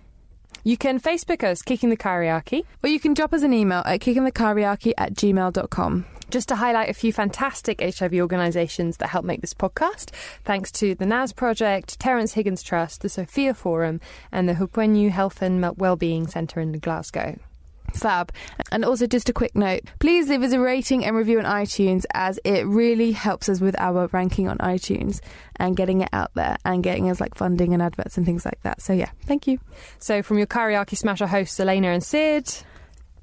You 0.65 0.75
can 0.75 0.99
Facebook 0.99 1.41
us, 1.41 1.61
Kicking 1.61 1.89
the 1.89 1.95
Kyriarchy. 1.95 2.65
Or 2.83 2.89
you 2.89 2.99
can 2.99 3.13
drop 3.13 3.33
us 3.33 3.41
an 3.41 3.53
email 3.53 3.83
at 3.85 4.01
kickingthekyriarchy 4.01 4.91
at 4.97 5.13
gmail.com 5.13 6.05
just 6.29 6.47
to 6.49 6.55
highlight 6.55 6.89
a 6.89 6.93
few 6.93 7.11
fantastic 7.11 7.81
HIV 7.81 8.13
organisations 8.13 8.97
that 8.97 9.09
help 9.09 9.25
make 9.25 9.41
this 9.41 9.53
podcast. 9.53 10.11
Thanks 10.43 10.71
to 10.73 10.95
the 10.95 11.05
NAZ 11.05 11.33
Project, 11.33 11.99
Terrence 11.99 12.33
Higgins 12.33 12.63
Trust, 12.63 13.01
the 13.01 13.09
Sophia 13.09 13.53
Forum, 13.53 13.99
and 14.31 14.47
the 14.47 14.53
Hupenyu 14.53 15.09
Health 15.09 15.41
and 15.41 15.63
Wellbeing 15.77 16.27
Centre 16.27 16.59
in 16.59 16.73
Glasgow. 16.79 17.37
Fab. 17.93 18.31
And 18.71 18.85
also, 18.85 19.07
just 19.07 19.29
a 19.29 19.33
quick 19.33 19.55
note 19.55 19.81
please 19.99 20.29
leave 20.29 20.43
us 20.43 20.53
a 20.53 20.59
rating 20.59 21.05
and 21.05 21.15
review 21.15 21.39
on 21.39 21.45
iTunes 21.45 22.05
as 22.13 22.39
it 22.43 22.65
really 22.65 23.11
helps 23.11 23.49
us 23.49 23.59
with 23.59 23.75
our 23.79 24.07
ranking 24.07 24.47
on 24.47 24.57
iTunes 24.59 25.21
and 25.55 25.75
getting 25.75 26.01
it 26.01 26.09
out 26.13 26.31
there 26.35 26.57
and 26.65 26.83
getting 26.83 27.09
us 27.09 27.19
like 27.19 27.35
funding 27.35 27.73
and 27.73 27.81
adverts 27.81 28.17
and 28.17 28.25
things 28.25 28.45
like 28.45 28.61
that. 28.63 28.81
So, 28.81 28.93
yeah, 28.93 29.09
thank 29.25 29.47
you. 29.47 29.59
So, 29.97 30.21
from 30.21 30.37
your 30.37 30.47
kyriarchy 30.47 30.97
Smasher 30.97 31.27
hosts, 31.27 31.59
Elena 31.59 31.89
and 31.89 32.03
Sid. 32.03 32.63